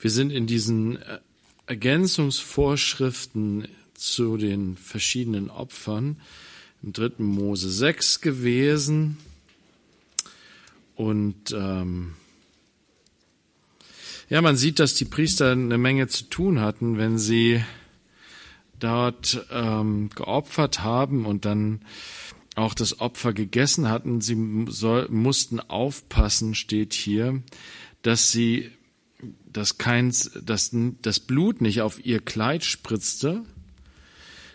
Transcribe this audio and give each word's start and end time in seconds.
Wir 0.00 0.10
sind 0.10 0.30
in 0.30 0.46
diesen 0.46 0.96
äh, 0.96 1.18
Ergänzungsvorschriften 1.66 3.68
zu 3.94 4.38
den 4.38 4.76
verschiedenen 4.76 5.50
Opfern 5.50 6.16
im 6.82 6.94
dritten 6.94 7.24
Mose 7.24 7.70
6 7.70 8.22
gewesen. 8.22 9.18
Und 10.96 11.52
ähm, 11.52 12.14
ja, 14.30 14.40
man 14.40 14.56
sieht, 14.56 14.78
dass 14.78 14.94
die 14.94 15.04
Priester 15.04 15.52
eine 15.52 15.76
Menge 15.76 16.08
zu 16.08 16.24
tun 16.24 16.60
hatten, 16.60 16.96
wenn 16.96 17.18
sie 17.18 17.62
dort 18.78 19.46
ähm, 19.50 20.08
geopfert 20.14 20.82
haben 20.82 21.26
und 21.26 21.44
dann 21.44 21.82
auch 22.56 22.74
das 22.74 23.00
Opfer 23.00 23.32
gegessen 23.32 23.88
hatten. 23.88 24.20
Sie 24.20 24.66
soll, 24.68 25.08
mussten 25.10 25.60
aufpassen, 25.60 26.54
steht 26.54 26.94
hier, 26.94 27.42
dass 28.02 28.30
sie, 28.30 28.70
dass 29.52 29.78
keins, 29.78 30.30
dass 30.44 30.70
das 31.02 31.20
Blut 31.20 31.60
nicht 31.60 31.82
auf 31.82 32.04
ihr 32.04 32.20
Kleid 32.20 32.64
spritzte, 32.64 33.42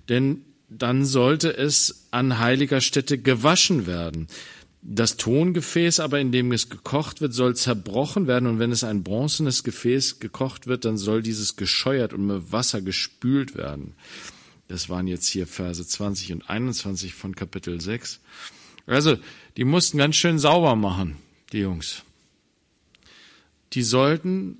denn 0.10 0.42
dann 0.70 1.06
sollte 1.06 1.56
es 1.56 2.08
an 2.12 2.40
heiliger 2.40 2.82
Stätte 2.82 3.18
gewaschen 3.18 3.88
werden. 3.88 4.28
Das 4.82 5.18
Tongefäß 5.18 6.00
aber, 6.00 6.20
in 6.20 6.32
dem 6.32 6.52
es 6.52 6.70
gekocht 6.70 7.20
wird, 7.20 7.34
soll 7.34 7.56
zerbrochen 7.56 8.28
werden 8.28 8.48
und 8.48 8.60
wenn 8.60 8.72
es 8.72 8.84
ein 8.84 9.04
bronzenes 9.04 9.64
Gefäß 9.64 10.20
gekocht 10.20 10.68
wird, 10.68 10.86
dann 10.86 10.98
soll 10.98 11.24
dieses 11.24 11.56
gescheuert 11.56 12.14
und 12.14 12.28
mit 12.28 12.52
Wasser 12.52 12.82
gespült 12.82 13.56
werden. 13.56 13.96
Das 14.68 14.90
waren 14.90 15.08
jetzt 15.08 15.28
hier 15.28 15.48
Verse 15.48 15.86
20 15.86 16.34
und 16.34 16.50
21 16.50 17.14
von 17.14 17.36
Kapitel 17.36 17.82
6. 17.82 18.20
Also, 18.86 19.18
die 19.58 19.64
mussten 19.64 19.98
ganz 19.98 20.16
schön 20.16 20.38
sauber 20.38 20.76
machen, 20.76 21.18
die 21.52 21.60
Jungs. 21.60 22.04
Die 23.74 23.84
sollten 23.84 24.60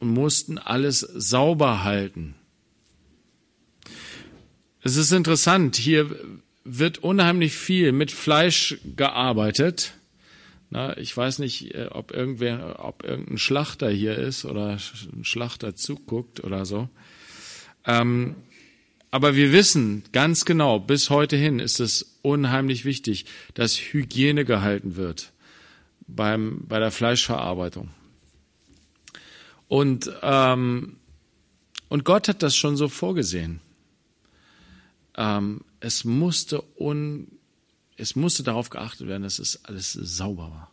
und 0.00 0.10
mussten 0.10 0.58
alles 0.58 1.00
sauber 1.00 1.84
halten. 1.84 2.34
Es 4.82 4.96
ist 4.96 5.12
interessant, 5.12 5.76
hier 5.76 6.14
wird 6.64 6.98
unheimlich 6.98 7.56
viel 7.56 7.92
mit 7.92 8.10
Fleisch 8.10 8.78
gearbeitet. 8.96 9.94
Na, 10.70 10.96
ich 10.96 11.16
weiß 11.16 11.38
nicht, 11.38 11.74
äh, 11.74 11.88
ob 11.90 12.12
irgendwer, 12.12 12.84
ob 12.84 13.04
irgendein 13.04 13.38
Schlachter 13.38 13.88
hier 13.90 14.16
ist 14.16 14.44
oder 14.44 14.78
ein 15.12 15.24
Schlachter 15.24 15.74
zuguckt 15.76 16.42
oder 16.42 16.66
so. 16.66 16.88
Ähm, 17.84 18.36
aber 19.10 19.36
wir 19.36 19.52
wissen 19.52 20.02
ganz 20.12 20.44
genau, 20.44 20.78
bis 20.78 21.10
heute 21.10 21.36
hin 21.36 21.58
ist 21.58 21.80
es 21.80 22.18
unheimlich 22.22 22.84
wichtig, 22.84 23.24
dass 23.54 23.76
Hygiene 23.76 24.44
gehalten 24.44 24.96
wird 24.96 25.32
beim, 26.06 26.64
bei 26.66 26.78
der 26.78 26.90
Fleischverarbeitung. 26.90 27.90
Und, 29.68 30.10
ähm, 30.22 30.96
und 31.88 32.04
Gott 32.04 32.28
hat 32.28 32.42
das 32.42 32.56
schon 32.56 32.76
so 32.76 32.88
vorgesehen 32.88 33.60
ähm, 35.16 35.62
es 35.80 36.04
musste 36.04 36.62
un, 36.78 37.28
es 37.96 38.16
musste 38.16 38.42
darauf 38.42 38.70
geachtet 38.70 39.08
werden, 39.08 39.22
dass 39.22 39.38
es 39.38 39.64
alles 39.64 39.92
sauber 39.92 40.50
war. 40.50 40.70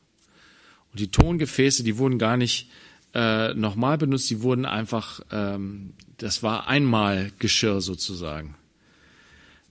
Und 0.92 1.00
die 1.00 1.10
Tongefäße, 1.12 1.84
die 1.84 1.98
wurden 1.98 2.20
gar 2.20 2.38
nicht 2.38 2.70
äh, 3.14 3.54
nochmal 3.54 3.98
benutzt, 3.98 4.30
die 4.30 4.42
wurden 4.42 4.66
einfach, 4.66 5.22
ähm, 5.32 5.94
das 6.18 6.44
war 6.44 6.68
einmal 6.68 7.32
Geschirr 7.40 7.82
sozusagen. 7.82 8.56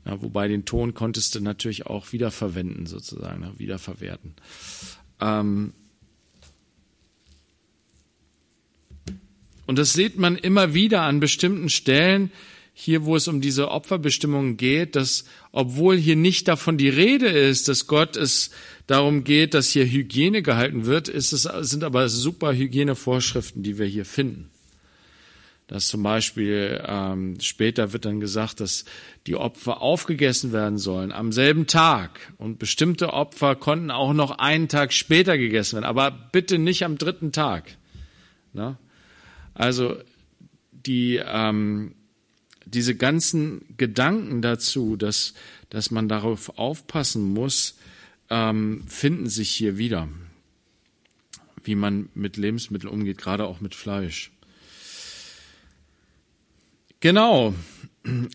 Ja, 0.05 0.21
wobei 0.21 0.49
den 0.49 0.65
Ton 0.65 0.95
konntest 0.95 1.35
du 1.35 1.41
natürlich 1.41 1.87
auch 1.87 2.13
wiederverwenden 2.13 2.87
sozusagen, 2.87 3.41
ne, 3.41 3.53
wiederverwerten. 3.59 4.35
Ähm, 5.21 5.75
und 9.67 9.79
das 9.79 9.93
sieht 9.93 10.19
man 10.19 10.37
immer 10.37 10.75
wieder 10.75 11.03
an 11.03 11.21
bestimmten 11.21 11.69
Stellen, 11.69 12.31
hier, 12.75 13.05
wo 13.05 13.17
es 13.17 13.29
um 13.29 13.41
diese 13.41 13.71
Opferbestimmungen 13.71 14.57
geht, 14.57 14.97
dass 14.97 15.25
obwohl 15.53 15.97
hier 15.97 16.17
nicht 16.17 16.49
davon 16.49 16.79
die 16.79 16.89
Rede 16.89 17.27
ist, 17.27 17.69
dass 17.69 17.87
Gott 17.87 18.17
es 18.17 18.51
darum 18.87 19.25
geht, 19.25 19.55
dass 19.55 19.69
hier 19.69 19.85
Hygiene 19.85 20.43
gehalten 20.43 20.87
wird, 20.87 21.09
ist 21.09 21.33
es, 21.33 21.43
sind 21.43 21.85
aber 21.85 22.09
super 22.09 22.55
Hygienevorschriften, 22.55 23.63
die 23.63 23.79
wir 23.79 23.87
hier 23.87 24.07
finden. 24.07 24.51
Dass 25.69 25.87
zum 25.89 26.03
Beispiel 26.03 26.83
ähm, 26.87 27.39
später 27.41 27.93
wird 27.93 28.05
dann 28.05 28.21
gesagt, 28.21 28.61
dass 28.61 28.85
die 29.27 29.37
Opfer 29.37 29.81
aufgegessen 29.81 30.53
werden 30.53 30.79
sollen 30.79 31.13
am 31.13 31.31
selben 31.31 31.67
Tag. 31.67 32.33
Und 32.39 32.59
bestimmte 32.59 33.13
Opfer 33.13 33.55
konnten 33.55 33.91
auch 33.91 34.13
noch 34.13 34.39
einen 34.39 34.69
Tag 34.69 34.93
später 34.93 35.39
gegessen 35.39 35.77
werden, 35.77 35.85
aber 35.85 36.11
bitte 36.11 36.59
nicht 36.59 36.85
am 36.85 36.99
dritten 36.99 37.33
Tag. 37.33 37.77
Na? 38.53 38.79
Also 39.55 39.97
die 40.73 41.17
ähm, 41.25 41.95
diese 42.73 42.95
ganzen 42.95 43.63
Gedanken 43.77 44.43
dazu, 44.43 44.97
dass, 44.97 45.35
dass 45.71 45.91
man 45.91 46.09
darauf 46.09 46.59
aufpassen 46.59 47.33
muss, 47.33 47.77
ähm, 48.31 48.85
finden 48.87 49.29
sich 49.29 49.51
hier 49.51 49.79
wieder, 49.79 50.09
wie 51.65 51.75
man 51.75 52.09
mit 52.15 52.37
Lebensmitteln 52.37 52.93
umgeht, 52.93 53.19
gerade 53.19 53.47
auch 53.47 53.61
mit 53.61 53.75
Fleisch. 53.75 54.31
Genau. 57.01 57.55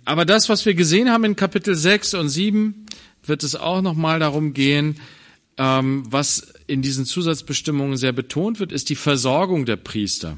Aber 0.06 0.26
das, 0.26 0.50
was 0.50 0.66
wir 0.66 0.74
gesehen 0.74 1.10
haben 1.10 1.24
in 1.24 1.36
Kapitel 1.36 1.76
6 1.76 2.14
und 2.16 2.30
7, 2.30 2.86
wird 3.24 3.44
es 3.44 3.56
auch 3.56 3.82
nochmal 3.82 4.20
darum 4.20 4.54
gehen, 4.54 5.00
ähm, 5.58 6.04
was 6.08 6.54
in 6.68 6.82
diesen 6.82 7.06
Zusatzbestimmungen 7.06 7.98
sehr 7.98 8.12
betont 8.12 8.60
wird, 8.60 8.72
ist 8.72 8.90
die 8.90 8.96
Versorgung 8.96 9.66
der 9.66 9.78
Priester. 9.78 10.38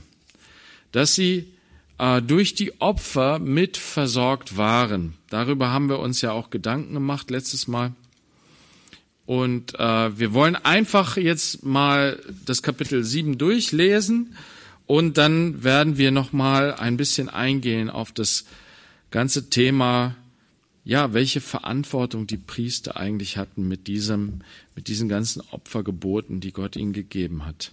Dass 0.92 1.16
sie 1.16 1.54
äh, 2.00 2.22
durch 2.22 2.56
die 2.56 2.82
Opfer 2.82 3.40
mit 3.40 3.78
versorgt 3.78 4.58
waren. 4.58 5.14
Darüber 5.30 5.70
haben 5.70 5.90
wir 5.90 6.00
uns 6.00 6.22
ja 6.22 6.32
auch 6.32 6.50
Gedanken 6.50 6.94
gemacht 6.94 7.30
letztes 7.30 7.68
Mal. 7.68 7.94
Und 9.26 9.78
äh, 9.78 10.18
wir 10.18 10.34
wollen 10.34 10.56
einfach 10.56 11.16
jetzt 11.16 11.64
mal 11.64 12.20
das 12.46 12.64
Kapitel 12.64 13.04
7 13.04 13.38
durchlesen 13.38 14.36
und 14.88 15.20
dann 15.20 15.64
werden 15.64 16.00
wir 16.00 16.10
noch 16.10 16.34
mal 16.34 16.74
ein 16.74 16.98
bisschen 16.98 17.30
eingehen 17.30 17.92
auf 17.92 18.12
das 18.12 18.46
ganze 19.12 19.52
Thema, 19.52 20.16
ja, 20.84 21.14
welche 21.14 21.42
Verantwortung 21.42 22.26
die 22.26 22.38
Priester 22.38 22.98
eigentlich 22.98 23.38
hatten 23.38 23.68
mit 23.68 23.86
diesem, 23.86 24.40
mit 24.76 24.88
diesen 24.88 25.10
ganzen 25.10 25.44
Opfergeboten, 25.52 26.40
die 26.40 26.52
Gott 26.52 26.76
ihnen 26.76 26.94
gegeben 26.94 27.46
hat. 27.46 27.72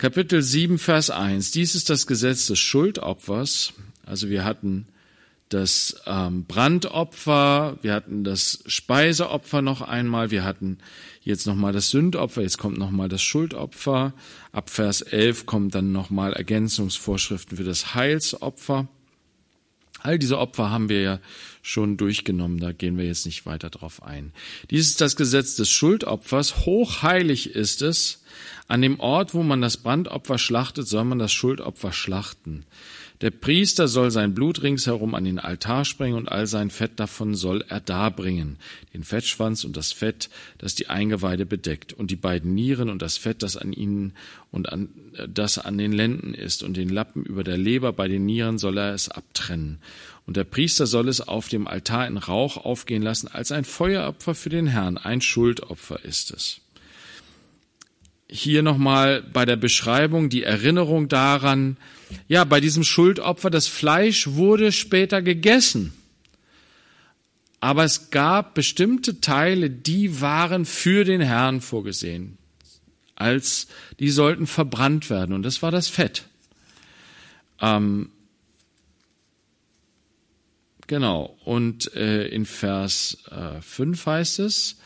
Kapitel 0.00 0.40
7, 0.40 0.78
Vers 0.78 1.10
1. 1.10 1.50
Dies 1.50 1.74
ist 1.74 1.90
das 1.90 2.06
Gesetz 2.06 2.46
des 2.46 2.58
Schuldopfers. 2.58 3.74
Also 4.06 4.30
wir 4.30 4.46
hatten 4.46 4.86
das 5.50 6.00
ähm, 6.06 6.46
Brandopfer, 6.46 7.76
wir 7.82 7.92
hatten 7.92 8.24
das 8.24 8.64
Speiseopfer 8.64 9.60
noch 9.60 9.82
einmal, 9.82 10.30
wir 10.30 10.42
hatten 10.42 10.78
jetzt 11.20 11.46
nochmal 11.46 11.74
das 11.74 11.90
Sündopfer, 11.90 12.40
jetzt 12.40 12.56
kommt 12.56 12.78
nochmal 12.78 13.10
das 13.10 13.20
Schuldopfer. 13.20 14.14
Ab 14.52 14.70
Vers 14.70 15.02
11 15.02 15.44
kommt 15.44 15.74
dann 15.74 15.92
nochmal 15.92 16.32
Ergänzungsvorschriften 16.32 17.58
für 17.58 17.64
das 17.64 17.94
Heilsopfer. 17.94 18.88
All 20.02 20.18
diese 20.18 20.38
Opfer 20.38 20.70
haben 20.70 20.88
wir 20.88 21.00
ja 21.00 21.20
schon 21.62 21.96
durchgenommen, 21.96 22.58
da 22.58 22.72
gehen 22.72 22.96
wir 22.96 23.04
jetzt 23.04 23.26
nicht 23.26 23.46
weiter 23.46 23.70
drauf 23.70 24.02
ein. 24.02 24.32
Dies 24.70 24.88
ist 24.88 25.00
das 25.00 25.16
Gesetz 25.16 25.56
des 25.56 25.70
Schuldopfers. 25.70 26.64
Hochheilig 26.64 27.54
ist 27.54 27.82
es, 27.82 28.22
an 28.68 28.82
dem 28.82 29.00
Ort, 29.00 29.34
wo 29.34 29.42
man 29.42 29.60
das 29.60 29.76
Brandopfer 29.76 30.38
schlachtet, 30.38 30.88
soll 30.88 31.04
man 31.04 31.18
das 31.18 31.32
Schuldopfer 31.32 31.92
schlachten. 31.92 32.64
Der 33.20 33.30
Priester 33.30 33.86
soll 33.86 34.10
sein 34.10 34.32
Blut 34.32 34.62
ringsherum 34.62 35.14
an 35.14 35.24
den 35.24 35.38
Altar 35.38 35.84
sprengen 35.84 36.16
und 36.16 36.28
all 36.32 36.46
sein 36.46 36.70
Fett 36.70 36.98
davon 36.98 37.34
soll 37.34 37.62
er 37.68 37.80
darbringen. 37.80 38.56
Den 38.94 39.04
Fettschwanz 39.04 39.64
und 39.64 39.76
das 39.76 39.92
Fett, 39.92 40.30
das 40.56 40.74
die 40.74 40.88
Eingeweide 40.88 41.44
bedeckt 41.44 41.92
und 41.92 42.10
die 42.10 42.16
beiden 42.16 42.54
Nieren 42.54 42.88
und 42.88 43.02
das 43.02 43.18
Fett, 43.18 43.42
das 43.42 43.58
an 43.58 43.74
ihnen 43.74 44.14
und 44.50 44.72
an, 44.72 44.88
das 45.28 45.58
an 45.58 45.76
den 45.76 45.92
Lenden 45.92 46.32
ist 46.32 46.62
und 46.62 46.78
den 46.78 46.88
Lappen 46.88 47.22
über 47.22 47.44
der 47.44 47.58
Leber 47.58 47.92
bei 47.92 48.08
den 48.08 48.24
Nieren 48.24 48.56
soll 48.56 48.78
er 48.78 48.94
es 48.94 49.10
abtrennen. 49.10 49.80
Und 50.26 50.38
der 50.38 50.44
Priester 50.44 50.86
soll 50.86 51.08
es 51.08 51.20
auf 51.20 51.48
dem 51.48 51.66
Altar 51.66 52.06
in 52.06 52.16
Rauch 52.16 52.56
aufgehen 52.56 53.02
lassen 53.02 53.28
als 53.28 53.52
ein 53.52 53.64
Feueropfer 53.64 54.34
für 54.34 54.48
den 54.48 54.66
Herrn. 54.66 54.96
Ein 54.96 55.20
Schuldopfer 55.20 56.02
ist 56.04 56.30
es 56.30 56.62
hier 58.30 58.62
nochmal 58.62 59.22
bei 59.22 59.44
der 59.44 59.56
Beschreibung 59.56 60.28
die 60.28 60.44
Erinnerung 60.44 61.08
daran, 61.08 61.76
ja, 62.28 62.44
bei 62.44 62.60
diesem 62.60 62.84
Schuldopfer, 62.84 63.50
das 63.50 63.66
Fleisch 63.66 64.28
wurde 64.28 64.72
später 64.72 65.22
gegessen. 65.22 65.92
Aber 67.60 67.84
es 67.84 68.10
gab 68.10 68.54
bestimmte 68.54 69.20
Teile, 69.20 69.68
die 69.68 70.20
waren 70.20 70.64
für 70.64 71.04
den 71.04 71.20
Herrn 71.20 71.60
vorgesehen. 71.60 72.38
Als, 73.16 73.68
die 73.98 74.08
sollten 74.10 74.46
verbrannt 74.46 75.10
werden. 75.10 75.34
Und 75.34 75.42
das 75.42 75.60
war 75.60 75.70
das 75.70 75.88
Fett. 75.88 76.24
Ähm, 77.60 78.10
genau. 80.86 81.36
Und 81.44 81.94
äh, 81.94 82.28
in 82.28 82.46
Vers 82.46 83.18
äh, 83.30 83.60
5 83.60 84.06
heißt 84.06 84.38
es, 84.38 84.78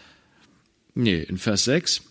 Nee, 0.95 1.23
in 1.23 1.39
Vers 1.39 1.65
6. 1.65 2.03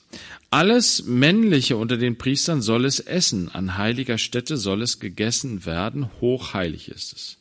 Alles 0.50 1.06
Männliche 1.06 1.78
unter 1.78 1.98
den 1.98 2.18
Priestern 2.18 2.62
soll 2.62 2.86
es 2.86 3.00
essen. 3.00 3.50
An 3.50 3.78
heiliger 3.78 4.18
Stätte 4.18 4.58
soll 4.58 4.82
es 4.82 5.00
gegessen 5.00 5.66
werden. 5.66 6.10
Hochheilig 6.22 6.90
ist 6.90 7.14
es. 7.14 7.38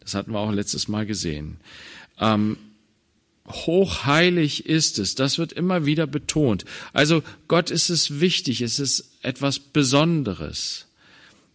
Das 0.00 0.14
hatten 0.14 0.32
wir 0.32 0.40
auch 0.40 0.50
letztes 0.50 0.88
Mal 0.88 1.06
gesehen. 1.06 1.58
Ähm, 2.18 2.56
hochheilig 3.46 4.66
ist 4.66 4.98
es. 4.98 5.14
Das 5.14 5.38
wird 5.38 5.52
immer 5.52 5.86
wieder 5.86 6.06
betont. 6.06 6.64
Also 6.92 7.22
Gott 7.46 7.70
ist 7.70 7.90
es 7.90 8.20
wichtig. 8.20 8.62
Es 8.62 8.80
ist 8.80 9.12
etwas 9.22 9.60
Besonderes. 9.60 10.86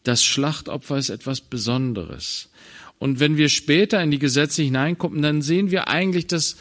Das 0.03 0.23
Schlachtopfer 0.23 0.97
ist 0.97 1.09
etwas 1.09 1.41
Besonderes. 1.41 2.49
Und 2.99 3.19
wenn 3.19 3.35
wir 3.35 3.49
später 3.49 4.01
in 4.01 4.11
die 4.11 4.19
Gesetze 4.19 4.63
hineinkommen, 4.63 5.21
dann 5.21 5.41
sehen 5.41 5.69
wir 5.69 5.89
eigentlich, 5.89 6.27
dass 6.27 6.55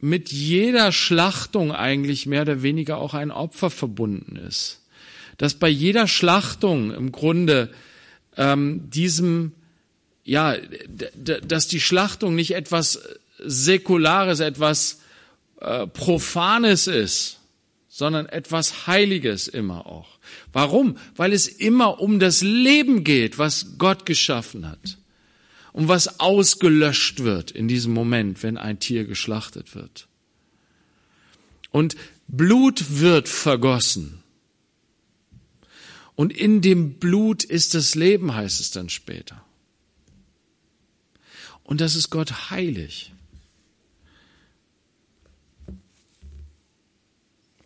mit 0.00 0.30
jeder 0.30 0.92
Schlachtung 0.92 1.72
eigentlich 1.72 2.26
mehr 2.26 2.42
oder 2.42 2.62
weniger 2.62 2.98
auch 2.98 3.14
ein 3.14 3.30
Opfer 3.30 3.70
verbunden 3.70 4.36
ist. 4.36 4.80
Dass 5.38 5.54
bei 5.54 5.68
jeder 5.68 6.06
Schlachtung 6.06 6.92
im 6.92 7.12
Grunde 7.12 7.70
ähm, 8.36 8.88
diesem, 8.90 9.52
ja, 10.24 10.56
dass 11.16 11.68
die 11.68 11.80
Schlachtung 11.80 12.34
nicht 12.34 12.54
etwas 12.54 13.00
Säkulares, 13.38 14.40
etwas 14.40 15.00
äh, 15.60 15.86
Profanes 15.86 16.86
ist, 16.86 17.38
sondern 17.88 18.26
etwas 18.26 18.86
Heiliges 18.86 19.48
immer 19.48 19.86
auch. 19.86 20.18
Warum? 20.52 20.96
Weil 21.16 21.32
es 21.32 21.48
immer 21.48 22.00
um 22.00 22.18
das 22.18 22.42
Leben 22.42 23.04
geht, 23.04 23.38
was 23.38 23.78
Gott 23.78 24.06
geschaffen 24.06 24.68
hat 24.68 24.98
und 25.76 25.88
was 25.88 26.20
ausgelöscht 26.20 27.20
wird 27.20 27.50
in 27.50 27.68
diesem 27.68 27.92
Moment, 27.92 28.42
wenn 28.42 28.56
ein 28.56 28.78
Tier 28.78 29.04
geschlachtet 29.04 29.74
wird. 29.74 30.08
Und 31.70 31.96
Blut 32.28 32.98
wird 32.98 33.28
vergossen. 33.28 34.22
Und 36.14 36.32
in 36.32 36.62
dem 36.62 36.94
Blut 36.94 37.44
ist 37.44 37.74
das 37.74 37.94
Leben, 37.94 38.34
heißt 38.34 38.58
es 38.58 38.70
dann 38.70 38.88
später. 38.88 39.44
Und 41.62 41.82
das 41.82 41.94
ist 41.94 42.08
Gott 42.08 42.48
heilig. 42.50 43.12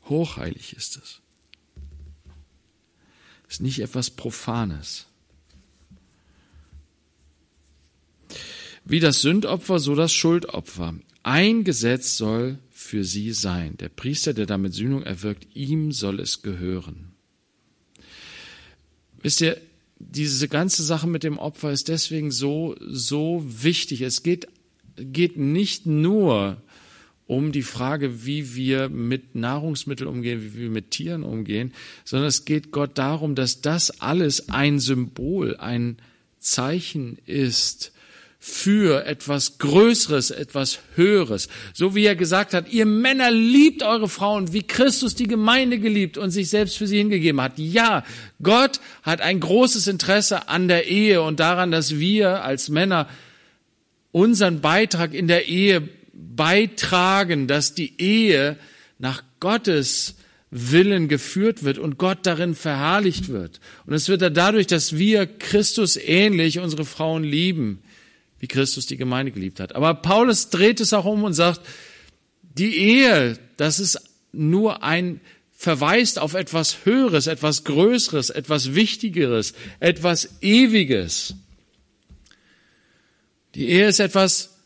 Hochheilig 0.06 0.72
ist 0.72 0.96
es. 0.96 1.20
Ist 3.48 3.60
nicht 3.60 3.78
etwas 3.78 4.10
Profanes. 4.10 5.06
Wie 8.90 8.98
das 8.98 9.22
Sündopfer, 9.22 9.78
so 9.78 9.94
das 9.94 10.12
Schuldopfer. 10.12 10.96
Ein 11.22 11.62
Gesetz 11.62 12.16
soll 12.16 12.58
für 12.70 13.04
sie 13.04 13.31
sein. 13.31 13.76
Der 13.78 13.88
Priester, 13.88 14.34
der 14.34 14.46
damit 14.46 14.75
Sühnung 14.75 15.04
erwirkt, 15.04 15.46
ihm 15.54 15.92
soll 15.92 16.19
es 16.19 16.42
gehören. 16.42 17.12
Wisst 19.22 19.42
ihr, 19.42 19.60
diese 20.00 20.48
ganze 20.48 20.82
Sache 20.82 21.06
mit 21.06 21.22
dem 21.22 21.38
Opfer 21.38 21.70
ist 21.70 21.87
deswegen 21.87 22.32
so, 22.32 22.75
so 22.81 23.44
wichtig. 23.46 24.00
Es 24.00 24.25
geht, 24.25 24.48
geht 24.96 25.36
nicht 25.36 25.86
nur 25.86 26.60
um 27.28 27.52
die 27.52 27.62
Frage, 27.62 28.26
wie 28.26 28.56
wir 28.56 28.88
mit 28.88 29.36
Nahrungsmitteln 29.36 30.10
umgehen, 30.10 30.43
wie 30.43 30.62
wir 30.62 30.70
mit 30.70 30.90
Tieren 30.90 31.22
umgehen, 31.22 31.75
sondern 32.04 32.26
es 32.26 32.44
geht 32.44 32.72
Gott 32.72 32.98
darum, 32.98 33.36
dass 33.36 33.60
das 33.60 34.00
alles 34.00 34.48
ein 34.48 34.81
Symbol, 34.81 35.56
ein 35.58 35.98
Zeichen 36.40 37.19
ist 37.25 37.93
für 38.42 39.04
etwas 39.04 39.58
Größeres, 39.58 40.31
etwas 40.31 40.78
Höheres. 40.94 41.48
So 41.75 41.94
wie 41.94 42.06
er 42.06 42.16
gesagt 42.16 42.54
hat, 42.54 42.72
ihr 42.72 42.87
Männer 42.87 43.31
liebt 43.31 43.82
eure 43.82 44.08
Frauen, 44.08 44.54
wie 44.54 44.62
Christus 44.62 45.14
die 45.14 45.26
Gemeinde 45.26 45.78
geliebt 45.78 46.16
und 46.16 46.31
sich 46.31 46.48
selbst 46.48 46.78
für 46.78 46.87
sie 46.87 46.96
hingegeben 46.96 47.38
hat. 47.42 47.58
Ja, 47.58 48.02
Gott 48.42 48.81
hat 49.02 49.20
ein 49.20 49.40
großes 49.40 49.87
Interesse 49.88 50.48
an 50.48 50.69
der 50.69 50.88
Ehe 50.88 51.20
und 51.20 51.38
daran, 51.38 51.70
dass 51.70 51.98
wir 51.98 52.42
als 52.42 52.70
Männer 52.70 53.10
unseren 54.10 54.62
Beitrag 54.62 55.12
in 55.12 55.28
der 55.28 55.46
Ehe 55.46 55.86
beitragen, 56.14 57.46
dass 57.46 57.75
die 57.75 58.00
Ehe 58.00 58.56
nach 58.98 59.22
Gottes 59.40 60.14
Willen 60.50 61.08
geführt 61.08 61.62
wird 61.62 61.78
und 61.78 61.98
Gott 61.98 62.20
darin 62.22 62.54
verherrlicht 62.54 63.28
wird. 63.28 63.60
Und 63.84 63.93
es 63.93 64.08
wird 64.08 64.22
dadurch, 64.34 64.66
dass 64.66 64.96
wir 64.96 65.26
Christus 65.26 65.96
ähnlich 65.96 66.58
unsere 66.58 66.86
Frauen 66.86 67.22
lieben, 67.22 67.82
wie 68.40 68.48
Christus 68.48 68.87
die 68.87 68.96
Gemeinde 68.96 69.32
geliebt 69.32 69.60
hat. 69.60 69.76
Aber 69.76 69.94
Paulus 69.94 70.48
dreht 70.48 70.81
es 70.81 70.92
auch 70.92 71.04
um 71.04 71.22
und 71.22 71.34
sagt, 71.34 71.60
die 72.42 72.76
Ehe, 72.76 73.38
das 73.56 73.78
ist 73.78 74.00
nur 74.32 74.82
ein 74.82 75.20
verweist 75.56 76.19
auf 76.19 76.32
etwas 76.32 76.87
Höheres, 76.87 77.26
etwas 77.26 77.64
Größeres, 77.64 78.31
etwas 78.31 78.75
Wichtigeres, 78.75 79.52
etwas 79.78 80.40
Ewiges. 80.40 81.34
Die 83.54 83.69
Ehe 83.69 83.88
ist 83.88 84.00
etwas, 84.00 84.56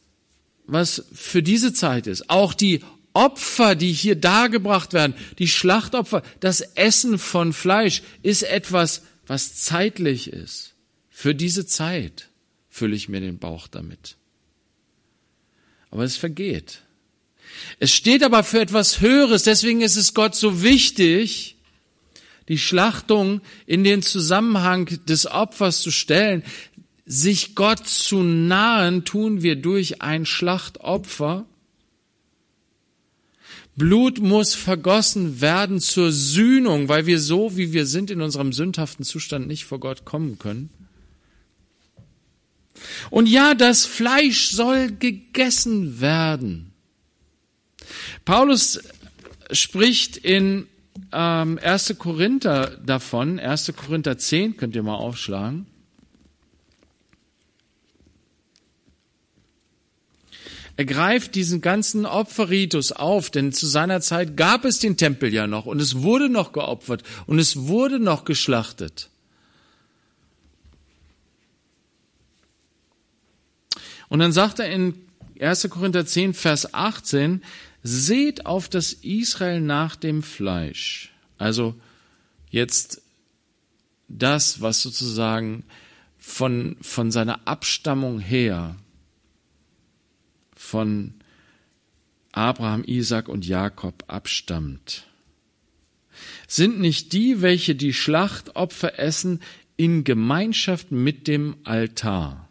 was 0.66 1.04
für 1.12 1.42
diese 1.42 1.72
Zeit 1.72 2.06
ist. 2.06 2.30
Auch 2.30 2.54
die 2.54 2.80
Opfer, 3.12 3.74
die 3.74 3.92
hier 3.92 4.14
dargebracht 4.14 4.92
werden, 4.92 5.14
die 5.38 5.48
Schlachtopfer, 5.48 6.22
das 6.38 6.60
Essen 6.60 7.18
von 7.18 7.52
Fleisch 7.52 8.02
ist 8.22 8.44
etwas, 8.44 9.02
was 9.26 9.56
zeitlich 9.56 10.32
ist. 10.32 10.74
Für 11.10 11.34
diese 11.34 11.66
Zeit 11.66 12.28
fülle 12.74 12.96
ich 12.96 13.08
mir 13.08 13.20
den 13.20 13.38
Bauch 13.38 13.68
damit. 13.68 14.16
Aber 15.92 16.02
es 16.02 16.16
vergeht. 16.16 16.82
Es 17.78 17.92
steht 17.92 18.24
aber 18.24 18.42
für 18.42 18.58
etwas 18.58 19.00
Höheres, 19.00 19.44
deswegen 19.44 19.80
ist 19.80 19.94
es 19.94 20.12
Gott 20.12 20.34
so 20.34 20.60
wichtig, 20.60 21.54
die 22.48 22.58
Schlachtung 22.58 23.42
in 23.66 23.84
den 23.84 24.02
Zusammenhang 24.02 24.86
des 25.06 25.26
Opfers 25.26 25.82
zu 25.82 25.92
stellen. 25.92 26.42
Sich 27.06 27.54
Gott 27.54 27.86
zu 27.86 28.24
nahen 28.24 29.04
tun 29.04 29.44
wir 29.44 29.54
durch 29.54 30.02
ein 30.02 30.26
Schlachtopfer. 30.26 31.46
Blut 33.76 34.18
muss 34.18 34.54
vergossen 34.54 35.40
werden 35.40 35.78
zur 35.78 36.10
Sühnung, 36.10 36.88
weil 36.88 37.06
wir 37.06 37.20
so, 37.20 37.56
wie 37.56 37.72
wir 37.72 37.86
sind, 37.86 38.10
in 38.10 38.20
unserem 38.20 38.52
sündhaften 38.52 39.04
Zustand 39.04 39.46
nicht 39.46 39.64
vor 39.64 39.78
Gott 39.78 40.04
kommen 40.04 40.40
können. 40.40 40.70
Und 43.10 43.28
ja, 43.28 43.54
das 43.54 43.86
Fleisch 43.86 44.50
soll 44.50 44.92
gegessen 44.92 46.00
werden. 46.00 46.72
Paulus 48.24 48.80
spricht 49.50 50.16
in 50.16 50.66
ähm, 51.12 51.58
1. 51.62 51.96
Korinther 51.98 52.78
davon, 52.84 53.38
1. 53.38 53.72
Korinther 53.76 54.18
10, 54.18 54.56
könnt 54.56 54.74
ihr 54.74 54.82
mal 54.82 54.96
aufschlagen. 54.96 55.66
Er 60.76 60.86
greift 60.86 61.36
diesen 61.36 61.60
ganzen 61.60 62.04
Opferritus 62.04 62.90
auf, 62.90 63.30
denn 63.30 63.52
zu 63.52 63.66
seiner 63.66 64.00
Zeit 64.00 64.36
gab 64.36 64.64
es 64.64 64.80
den 64.80 64.96
Tempel 64.96 65.32
ja 65.32 65.46
noch 65.46 65.66
und 65.66 65.80
es 65.80 66.02
wurde 66.02 66.28
noch 66.28 66.52
geopfert 66.52 67.04
und 67.26 67.38
es 67.38 67.68
wurde 67.68 68.00
noch 68.00 68.24
geschlachtet. 68.24 69.10
Und 74.08 74.18
dann 74.18 74.32
sagt 74.32 74.58
er 74.58 74.70
in 74.70 74.94
1. 75.40 75.68
Korinther 75.70 76.06
10, 76.06 76.34
Vers 76.34 76.74
18, 76.74 77.42
seht 77.82 78.46
auf 78.46 78.68
das 78.68 78.92
Israel 78.92 79.60
nach 79.60 79.96
dem 79.96 80.22
Fleisch. 80.22 81.12
Also 81.38 81.74
jetzt 82.50 83.02
das, 84.08 84.60
was 84.60 84.82
sozusagen 84.82 85.64
von, 86.18 86.76
von 86.80 87.10
seiner 87.10 87.46
Abstammung 87.46 88.20
her, 88.20 88.76
von 90.54 91.14
Abraham, 92.32 92.84
Isaac 92.86 93.28
und 93.28 93.46
Jakob 93.46 94.04
abstammt. 94.06 95.06
Sind 96.48 96.80
nicht 96.80 97.12
die, 97.12 97.42
welche 97.42 97.74
die 97.74 97.92
Schlachtopfer 97.92 98.98
essen, 98.98 99.40
in 99.76 100.04
Gemeinschaft 100.04 100.92
mit 100.92 101.26
dem 101.26 101.56
Altar? 101.64 102.48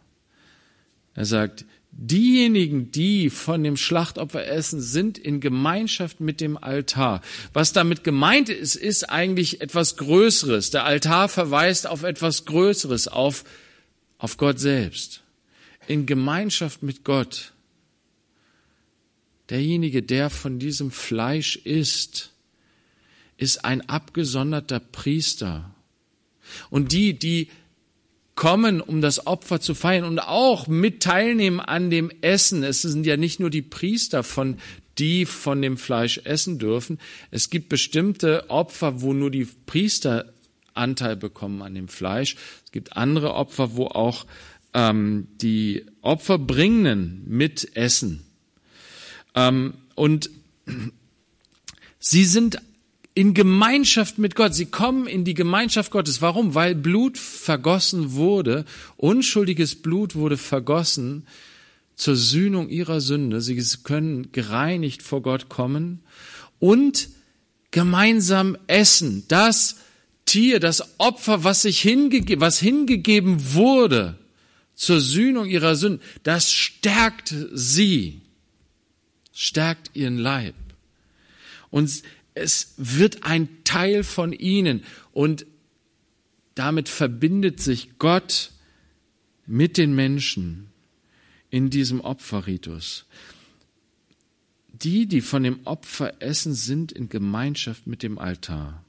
Er 1.14 1.24
sagt, 1.24 1.64
diejenigen, 1.90 2.90
die 2.90 3.30
von 3.30 3.62
dem 3.62 3.76
Schlachtopfer 3.76 4.46
essen, 4.46 4.80
sind 4.80 5.16
in 5.16 5.40
Gemeinschaft 5.40 6.20
mit 6.20 6.40
dem 6.40 6.56
Altar. 6.56 7.22
Was 7.52 7.72
damit 7.72 8.04
gemeint 8.04 8.48
ist, 8.48 8.74
ist 8.74 9.04
eigentlich 9.10 9.60
etwas 9.60 9.96
Größeres. 9.96 10.70
Der 10.70 10.84
Altar 10.84 11.28
verweist 11.28 11.86
auf 11.86 12.02
etwas 12.02 12.44
Größeres, 12.44 13.08
auf, 13.08 13.44
auf 14.18 14.36
Gott 14.36 14.58
selbst. 14.58 15.22
In 15.86 16.06
Gemeinschaft 16.06 16.82
mit 16.82 17.04
Gott. 17.04 17.52
Derjenige, 19.50 20.02
der 20.02 20.30
von 20.30 20.58
diesem 20.58 20.90
Fleisch 20.90 21.56
isst, 21.56 22.32
ist 23.36 23.64
ein 23.64 23.88
abgesonderter 23.88 24.80
Priester. 24.80 25.74
Und 26.70 26.92
die, 26.92 27.18
die 27.18 27.48
kommen, 28.34 28.80
um 28.80 29.00
das 29.00 29.26
Opfer 29.26 29.60
zu 29.60 29.74
feiern 29.74 30.04
und 30.04 30.18
auch 30.18 30.66
mit 30.66 31.02
teilnehmen 31.02 31.60
an 31.60 31.90
dem 31.90 32.10
Essen. 32.20 32.62
Es 32.62 32.82
sind 32.82 33.06
ja 33.06 33.16
nicht 33.16 33.40
nur 33.40 33.50
die 33.50 33.62
Priester 33.62 34.22
von 34.22 34.56
die 34.98 35.26
von 35.26 35.60
dem 35.60 35.76
Fleisch 35.76 36.20
essen 36.24 36.58
dürfen. 36.58 36.98
Es 37.30 37.50
gibt 37.50 37.68
bestimmte 37.68 38.48
Opfer, 38.48 39.00
wo 39.00 39.12
nur 39.12 39.30
die 39.30 39.46
Priester 39.66 40.32
Anteil 40.74 41.16
bekommen 41.16 41.62
an 41.62 41.74
dem 41.74 41.88
Fleisch. 41.88 42.36
Es 42.64 42.72
gibt 42.72 42.96
andere 42.96 43.34
Opfer, 43.34 43.76
wo 43.76 43.86
auch 43.86 44.26
ähm, 44.72 45.28
die 45.40 45.86
Opferbringenden 46.02 47.24
mit 47.26 47.76
essen. 47.76 48.24
Ähm, 49.34 49.74
und 49.94 50.30
sie 51.98 52.24
sind 52.24 52.60
in 53.14 53.32
Gemeinschaft 53.32 54.18
mit 54.18 54.34
Gott. 54.34 54.54
Sie 54.54 54.66
kommen 54.66 55.06
in 55.06 55.24
die 55.24 55.34
Gemeinschaft 55.34 55.92
Gottes. 55.92 56.20
Warum? 56.20 56.54
Weil 56.54 56.74
Blut 56.74 57.16
vergossen 57.16 58.14
wurde, 58.14 58.64
unschuldiges 58.96 59.76
Blut 59.76 60.16
wurde 60.16 60.36
vergossen 60.36 61.26
zur 61.94 62.16
Sühnung 62.16 62.68
ihrer 62.68 63.00
Sünde. 63.00 63.40
Sie 63.40 63.56
können 63.84 64.32
gereinigt 64.32 65.02
vor 65.02 65.22
Gott 65.22 65.48
kommen 65.48 66.00
und 66.58 67.08
gemeinsam 67.70 68.56
essen. 68.66 69.24
Das 69.28 69.76
Tier, 70.26 70.58
das 70.58 70.98
Opfer, 70.98 71.44
was 71.44 71.62
sich 71.62 71.80
hingegeben, 71.80 72.40
was 72.40 72.58
hingegeben 72.58 73.54
wurde 73.54 74.18
zur 74.74 75.00
Sühnung 75.00 75.46
ihrer 75.46 75.76
Sünden, 75.76 76.00
das 76.24 76.50
stärkt 76.50 77.32
sie, 77.52 78.22
stärkt 79.32 79.90
ihren 79.94 80.18
Leib. 80.18 80.54
Und 81.70 82.02
es 82.34 82.74
wird 82.76 83.24
ein 83.24 83.48
Teil 83.64 84.02
von 84.02 84.32
ihnen 84.32 84.84
und 85.12 85.46
damit 86.54 86.88
verbindet 86.88 87.60
sich 87.60 87.98
Gott 87.98 88.50
mit 89.46 89.76
den 89.76 89.94
Menschen 89.94 90.68
in 91.50 91.70
diesem 91.70 92.00
Opferritus. 92.00 93.06
Die, 94.72 95.06
die 95.06 95.20
von 95.20 95.44
dem 95.44 95.64
Opfer 95.66 96.20
essen, 96.20 96.54
sind 96.54 96.90
in 96.90 97.08
Gemeinschaft 97.08 97.86
mit 97.86 98.02
dem 98.02 98.18
Altar. 98.18 98.84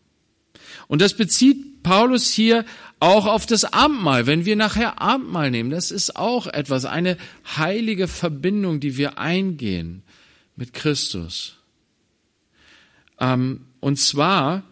Und 0.87 1.01
das 1.01 1.15
bezieht 1.15 1.83
Paulus 1.83 2.31
hier 2.31 2.65
auch 2.99 3.27
auf 3.27 3.45
das 3.45 3.65
Abendmahl. 3.65 4.25
Wenn 4.25 4.45
wir 4.45 4.55
nachher 4.55 4.99
Abendmahl 4.99 5.51
nehmen, 5.51 5.69
das 5.69 5.91
ist 5.91 6.15
auch 6.15 6.47
etwas, 6.47 6.85
eine 6.85 7.17
heilige 7.55 8.07
Verbindung, 8.07 8.79
die 8.79 8.97
wir 8.97 9.19
eingehen 9.19 10.01
mit 10.55 10.73
Christus. 10.73 11.57
Ähm, 13.19 13.65
und 13.79 13.98
zwar 13.98 14.63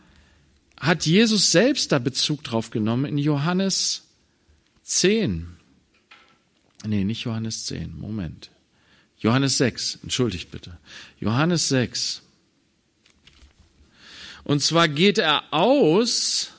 hat 0.79 1.05
Jesus 1.05 1.51
selbst 1.51 1.91
da 1.91 1.99
Bezug 1.99 2.43
drauf 2.43 2.69
genommen 2.69 3.05
in 3.05 3.17
Johannes 3.17 4.03
10. 4.83 5.47
Nee, 6.85 7.03
nicht 7.05 7.23
Johannes 7.23 7.65
10, 7.65 7.97
Moment. 7.97 8.49
Johannes 9.17 9.57
6, 9.57 9.99
entschuldigt 10.03 10.51
bitte. 10.51 10.77
Johannes 11.19 11.69
6. 11.69 12.21
Und 14.43 14.61
zwar 14.61 14.89
geht 14.89 15.17
er 15.17 15.53
aus 15.53 16.51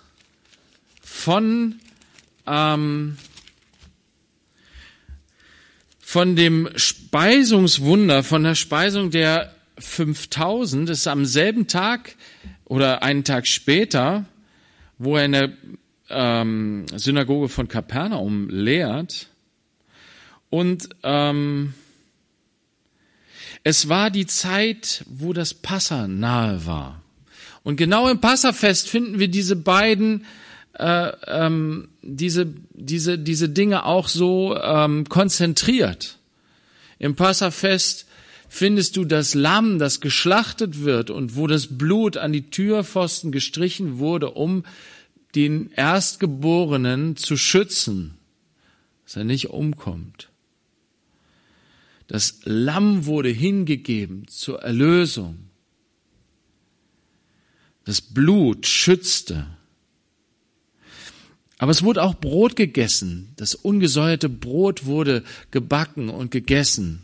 von, 1.02 1.78
ähm, 2.46 3.18
von 6.00 6.36
dem 6.36 6.70
Speisungswunder, 6.76 8.22
von 8.22 8.44
der 8.44 8.54
Speisung 8.54 9.10
der 9.10 9.53
5000, 9.84 10.88
das 10.88 11.00
ist 11.00 11.06
am 11.06 11.24
selben 11.24 11.66
Tag 11.66 12.16
oder 12.64 13.02
einen 13.02 13.24
Tag 13.24 13.46
später, 13.46 14.24
wo 14.98 15.16
er 15.16 15.24
in 15.24 15.32
der 15.32 15.52
ähm, 16.10 16.86
Synagoge 16.94 17.48
von 17.48 17.68
Kapernaum 17.68 18.48
lehrt. 18.48 19.28
Und 20.50 20.88
ähm, 21.02 21.74
es 23.62 23.88
war 23.88 24.10
die 24.10 24.26
Zeit, 24.26 25.04
wo 25.08 25.32
das 25.32 25.54
Passa 25.54 26.06
nahe 26.06 26.66
war. 26.66 27.02
Und 27.62 27.76
genau 27.76 28.08
im 28.08 28.20
Passafest 28.20 28.88
finden 28.88 29.18
wir 29.18 29.28
diese 29.28 29.56
beiden 29.56 30.26
äh, 30.78 31.12
ähm, 31.26 31.88
diese 32.02 32.52
diese 32.70 33.18
diese 33.18 33.48
Dinge 33.48 33.86
auch 33.86 34.08
so 34.08 34.56
ähm, 34.56 35.08
konzentriert. 35.08 36.18
Im 36.98 37.16
Passafest 37.16 38.06
findest 38.54 38.96
du 38.96 39.04
das 39.04 39.34
Lamm, 39.34 39.80
das 39.80 40.00
geschlachtet 40.00 40.84
wird 40.84 41.10
und 41.10 41.34
wo 41.34 41.48
das 41.48 41.76
Blut 41.76 42.16
an 42.16 42.32
die 42.32 42.50
Türpfosten 42.50 43.32
gestrichen 43.32 43.98
wurde, 43.98 44.30
um 44.30 44.64
den 45.34 45.72
Erstgeborenen 45.72 47.16
zu 47.16 47.36
schützen, 47.36 48.14
dass 49.02 49.16
er 49.16 49.24
nicht 49.24 49.50
umkommt. 49.50 50.30
Das 52.06 52.38
Lamm 52.44 53.06
wurde 53.06 53.30
hingegeben 53.30 54.28
zur 54.28 54.62
Erlösung. 54.62 55.48
Das 57.84 58.00
Blut 58.00 58.68
schützte. 58.68 59.48
Aber 61.58 61.72
es 61.72 61.82
wurde 61.82 62.04
auch 62.04 62.14
Brot 62.14 62.54
gegessen. 62.54 63.32
Das 63.34 63.56
ungesäuerte 63.56 64.28
Brot 64.28 64.86
wurde 64.86 65.24
gebacken 65.50 66.08
und 66.08 66.30
gegessen. 66.30 67.03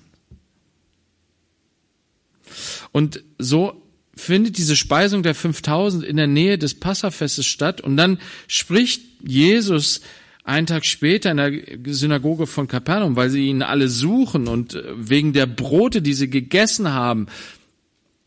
Und 2.93 3.23
so 3.39 3.83
findet 4.15 4.59
diese 4.59 4.77
Speisung 4.77 5.23
der 5.23 5.35
5000 5.35 6.05
in 6.05 6.17
der 6.17 6.27
Nähe 6.27 6.59
des 6.59 6.75
Passafestes 6.75 7.47
statt. 7.47 7.81
Und 7.81 7.97
dann 7.97 8.19
spricht 8.47 9.03
Jesus 9.27 10.01
einen 10.45 10.67
Tag 10.67 10.85
später 10.85 11.31
in 11.31 11.37
der 11.37 11.95
Synagoge 11.95 12.47
von 12.47 12.69
Kapernaum, 12.69 13.17
weil 13.17 13.31
sie 13.31 13.49
ihn 13.49 13.63
alle 13.63 13.89
suchen 13.89 14.49
und 14.49 14.75
äh, 14.75 14.83
wegen 14.97 15.33
der 15.33 15.47
Brote, 15.47 16.03
die 16.03 16.15
sie 16.15 16.31
gegessen 16.31 16.93
haben. 16.93 17.27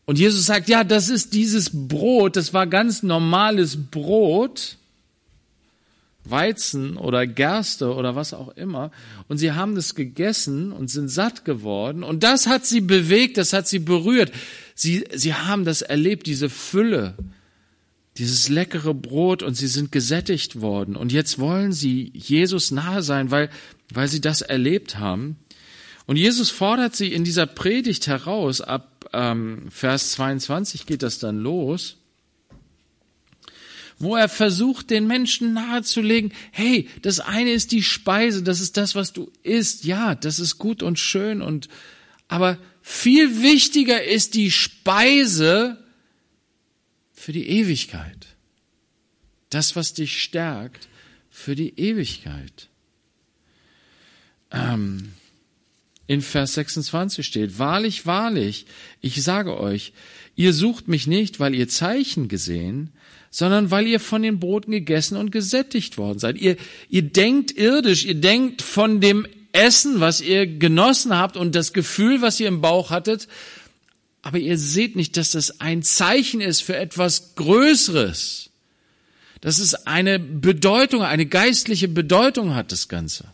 Und 0.06 0.18
Jesus 0.18 0.46
sagt, 0.46 0.68
ja, 0.68 0.84
das 0.84 1.08
ist 1.08 1.32
dieses 1.32 1.70
Brot, 1.72 2.36
das 2.36 2.52
war 2.52 2.66
ganz 2.66 3.02
normales 3.02 3.76
Brot, 3.90 4.76
Weizen 6.24 6.96
oder 6.96 7.26
Gerste 7.26 7.94
oder 7.94 8.16
was 8.16 8.32
auch 8.32 8.56
immer. 8.56 8.90
Und 9.28 9.38
sie 9.38 9.52
haben 9.52 9.74
das 9.74 9.94
gegessen 9.94 10.72
und 10.72 10.88
sind 10.88 11.08
satt 11.08 11.44
geworden. 11.44 12.02
Und 12.02 12.22
das 12.22 12.46
hat 12.46 12.64
sie 12.64 12.80
bewegt, 12.80 13.36
das 13.36 13.52
hat 13.52 13.68
sie 13.68 13.78
berührt. 13.78 14.32
Sie, 14.74 15.04
sie 15.12 15.34
haben 15.34 15.64
das 15.64 15.82
erlebt, 15.82 16.26
diese 16.26 16.48
Fülle, 16.48 17.14
dieses 18.16 18.48
leckere 18.48 18.94
Brot 18.94 19.42
und 19.42 19.54
sie 19.54 19.66
sind 19.66 19.92
gesättigt 19.92 20.60
worden. 20.60 20.96
Und 20.96 21.12
jetzt 21.12 21.38
wollen 21.38 21.72
sie 21.72 22.10
Jesus 22.14 22.70
nahe 22.70 23.02
sein, 23.02 23.30
weil, 23.30 23.50
weil 23.92 24.08
sie 24.08 24.20
das 24.20 24.40
erlebt 24.40 24.98
haben. 24.98 25.36
Und 26.06 26.16
Jesus 26.16 26.50
fordert 26.50 26.96
sie 26.96 27.12
in 27.12 27.24
dieser 27.24 27.46
Predigt 27.46 28.06
heraus, 28.06 28.60
ab 28.60 29.08
ähm, 29.12 29.66
Vers 29.70 30.12
22 30.12 30.86
geht 30.86 31.02
das 31.02 31.18
dann 31.18 31.38
los 31.38 31.96
wo 33.98 34.16
er 34.16 34.28
versucht, 34.28 34.90
den 34.90 35.06
Menschen 35.06 35.52
nahezulegen, 35.52 36.32
hey, 36.50 36.88
das 37.02 37.20
eine 37.20 37.52
ist 37.52 37.72
die 37.72 37.82
Speise, 37.82 38.42
das 38.42 38.60
ist 38.60 38.76
das, 38.76 38.94
was 38.94 39.12
du 39.12 39.30
isst. 39.42 39.84
Ja, 39.84 40.14
das 40.14 40.38
ist 40.38 40.58
gut 40.58 40.82
und 40.82 40.98
schön 40.98 41.42
und, 41.42 41.68
aber 42.28 42.58
viel 42.82 43.42
wichtiger 43.42 44.02
ist 44.02 44.34
die 44.34 44.50
Speise 44.50 45.82
für 47.12 47.32
die 47.32 47.48
Ewigkeit. 47.48 48.26
Das, 49.50 49.76
was 49.76 49.94
dich 49.94 50.22
stärkt 50.22 50.88
für 51.30 51.54
die 51.54 51.78
Ewigkeit. 51.78 52.68
Ähm, 54.50 55.12
in 56.06 56.20
Vers 56.20 56.54
26 56.54 57.26
steht, 57.26 57.58
wahrlich, 57.58 58.06
wahrlich, 58.06 58.66
ich 59.00 59.22
sage 59.22 59.58
euch, 59.58 59.92
ihr 60.36 60.52
sucht 60.52 60.88
mich 60.88 61.06
nicht, 61.06 61.40
weil 61.40 61.54
ihr 61.54 61.68
Zeichen 61.68 62.28
gesehen, 62.28 62.92
sondern 63.30 63.70
weil 63.70 63.86
ihr 63.86 64.00
von 64.00 64.22
den 64.22 64.38
Broten 64.38 64.70
gegessen 64.70 65.16
und 65.16 65.32
gesättigt 65.32 65.98
worden 65.98 66.18
seid. 66.18 66.36
Ihr, 66.36 66.56
ihr 66.88 67.02
denkt 67.02 67.52
irdisch, 67.56 68.04
ihr 68.04 68.14
denkt 68.14 68.62
von 68.62 69.00
dem 69.00 69.26
Essen, 69.52 70.00
was 70.00 70.20
ihr 70.20 70.46
genossen 70.46 71.16
habt 71.16 71.36
und 71.36 71.54
das 71.54 71.72
Gefühl, 71.72 72.20
was 72.22 72.38
ihr 72.38 72.48
im 72.48 72.60
Bauch 72.60 72.90
hattet, 72.90 73.28
aber 74.22 74.38
ihr 74.38 74.58
seht 74.58 74.96
nicht, 74.96 75.16
dass 75.16 75.32
das 75.32 75.60
ein 75.60 75.82
Zeichen 75.82 76.40
ist 76.40 76.62
für 76.62 76.76
etwas 76.76 77.34
Größeres. 77.34 78.50
Dass 79.40 79.58
es 79.58 79.74
eine 79.86 80.18
Bedeutung, 80.18 81.02
eine 81.02 81.26
geistliche 81.26 81.88
Bedeutung 81.88 82.54
hat, 82.54 82.72
das 82.72 82.88
Ganze 82.88 83.33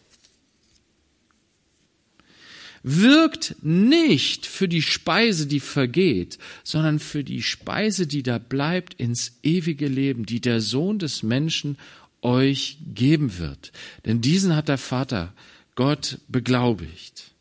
wirkt 2.82 3.56
nicht 3.62 4.46
für 4.46 4.68
die 4.68 4.82
Speise, 4.82 5.46
die 5.46 5.60
vergeht, 5.60 6.38
sondern 6.64 6.98
für 6.98 7.24
die 7.24 7.42
Speise, 7.42 8.06
die 8.06 8.22
da 8.22 8.38
bleibt 8.38 8.94
ins 8.94 9.38
ewige 9.42 9.88
Leben, 9.88 10.24
die 10.24 10.40
der 10.40 10.60
Sohn 10.60 10.98
des 10.98 11.22
Menschen 11.22 11.76
euch 12.22 12.78
geben 12.94 13.38
wird. 13.38 13.72
Denn 14.04 14.20
diesen 14.20 14.56
hat 14.56 14.68
der 14.68 14.78
Vater 14.78 15.32
Gott 15.74 16.18
beglaubigt. 16.28 17.32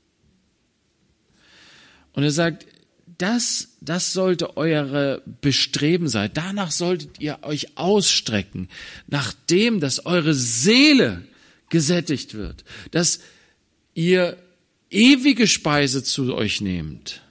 Und 2.14 2.24
er 2.24 2.32
sagt, 2.32 2.66
das, 3.18 3.76
das 3.82 4.14
sollte 4.14 4.58
eure 4.58 5.22
Bestreben 5.42 6.08
sein. 6.08 6.32
Danach 6.34 6.72
solltet 6.72 7.20
ihr 7.20 7.40
euch 7.44 7.78
ausstrecken, 7.78 8.70
nachdem, 9.08 9.80
dass 9.80 10.06
eure 10.06 10.34
Seele 10.34 11.24
gesättigt 11.70 12.34
wird, 12.34 12.64
dass 12.92 13.20
ihr 13.94 14.38
ewige 14.90 15.48
Speise 15.48 16.04
zu 16.04 16.34
euch 16.36 16.62
nehmt. 16.62 17.22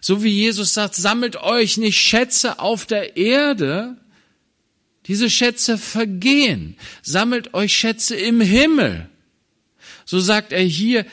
So 0.00 0.22
wie 0.22 0.30
Jesus 0.30 0.74
sagt, 0.74 0.94
sammelt 0.94 1.36
euch 1.36 1.76
nicht 1.76 1.98
Schätze 1.98 2.58
auf 2.58 2.86
der 2.86 3.16
Erde, 3.16 3.96
diese 5.06 5.28
Schätze 5.28 5.76
vergehen, 5.76 6.76
sammelt 7.02 7.54
euch 7.54 7.74
Schätze 7.74 8.16
im 8.16 8.40
Himmel. 8.40 9.08
So 10.04 10.20
sagt 10.20 10.52
er 10.52 10.62
hier, 10.62 11.06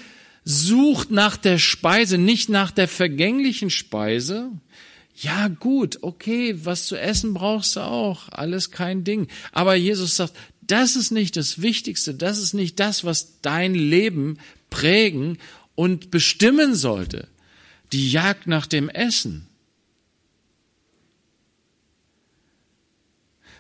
sucht 0.43 1.12
nach 1.12 1.38
der 1.38 1.58
Speise, 1.58 2.17
nicht 2.17 2.50
nach 2.50 2.72
der 2.72 2.88
vergänglichen 2.88 3.70
Speise. 3.70 4.51
Ja 5.15 5.50
gut, 5.50 6.00
okay, 6.01 6.55
was 6.63 6.88
zu 6.88 6.96
essen 6.96 7.34
brauchst 7.34 7.75
du 7.75 7.81
auch, 7.81 8.29
alles 8.29 8.72
kein 8.72 9.03
Ding. 9.03 9.27
Aber 9.51 9.75
Jesus 9.75 10.15
sagt, 10.15 10.34
das 10.62 10.96
ist 10.96 11.12
nicht 11.12 11.36
das 11.36 11.62
Wichtigste, 11.62 12.13
das 12.13 12.39
ist 12.39 12.53
nicht 12.53 12.79
das, 12.79 13.03
was 13.03 13.41
dein 13.41 13.75
Leben 13.75 14.38
prägen 14.71 15.37
und 15.75 16.09
bestimmen 16.09 16.73
sollte. 16.73 17.27
Die 17.91 18.09
Jagd 18.09 18.47
nach 18.47 18.65
dem 18.65 18.89
Essen. 18.89 19.47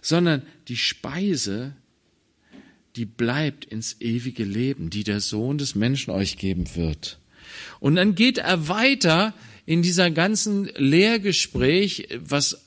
Sondern 0.01 0.41
die 0.67 0.77
Speise, 0.77 1.75
die 2.95 3.05
bleibt 3.05 3.65
ins 3.65 4.01
ewige 4.01 4.43
Leben, 4.43 4.89
die 4.89 5.03
der 5.03 5.19
Sohn 5.19 5.59
des 5.59 5.75
Menschen 5.75 6.09
euch 6.09 6.37
geben 6.37 6.75
wird. 6.75 7.19
Und 7.79 7.95
dann 7.95 8.15
geht 8.15 8.39
er 8.39 8.67
weiter 8.67 9.35
in 9.65 9.83
dieser 9.83 10.09
ganzen 10.09 10.65
Lehrgespräch, 10.75 12.07
was 12.19 12.65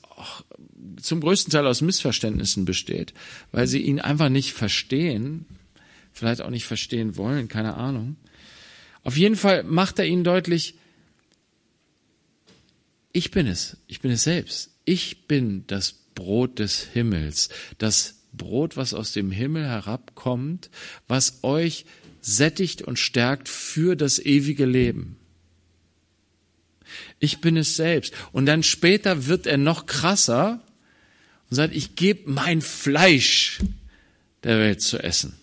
zum 1.01 1.19
größten 1.19 1.51
Teil 1.51 1.67
aus 1.67 1.81
Missverständnissen 1.81 2.65
besteht, 2.65 3.13
weil 3.51 3.67
sie 3.67 3.81
ihn 3.81 3.99
einfach 3.99 4.29
nicht 4.29 4.53
verstehen, 4.53 5.45
vielleicht 6.13 6.41
auch 6.41 6.49
nicht 6.49 6.65
verstehen 6.65 7.17
wollen, 7.17 7.47
keine 7.47 7.75
Ahnung. 7.75 8.15
Auf 9.05 9.17
jeden 9.17 9.35
Fall 9.35 9.63
macht 9.63 9.99
er 9.99 10.05
ihnen 10.05 10.23
deutlich, 10.23 10.75
ich 13.13 13.31
bin 13.31 13.47
es, 13.47 13.77
ich 13.87 14.01
bin 14.01 14.11
es 14.11 14.23
selbst. 14.23 14.71
Ich 14.83 15.27
bin 15.27 15.65
das 15.67 15.93
Brot 16.15 16.59
des 16.59 16.83
Himmels, 16.91 17.49
das 17.77 18.15
Brot, 18.33 18.75
was 18.77 18.95
aus 18.95 19.13
dem 19.13 19.31
Himmel 19.31 19.63
herabkommt, 19.63 20.71
was 21.07 21.43
euch 21.43 21.85
sättigt 22.19 22.81
und 22.81 22.97
stärkt 22.97 23.47
für 23.47 23.95
das 23.95 24.17
ewige 24.17 24.65
Leben. 24.65 25.17
Ich 27.19 27.41
bin 27.41 27.57
es 27.57 27.75
selbst. 27.75 28.11
Und 28.31 28.47
dann 28.47 28.63
später 28.63 29.27
wird 29.27 29.45
er 29.45 29.57
noch 29.57 29.85
krasser 29.85 30.61
und 31.49 31.55
sagt, 31.55 31.75
ich 31.75 31.95
gebe 31.95 32.31
mein 32.31 32.61
Fleisch 32.61 33.59
der 34.43 34.57
Welt 34.57 34.81
zu 34.81 34.97
essen. 34.97 35.37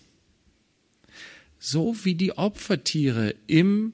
So 1.65 1.95
wie 2.03 2.15
die 2.15 2.37
Opfertiere 2.37 3.35
im 3.47 3.93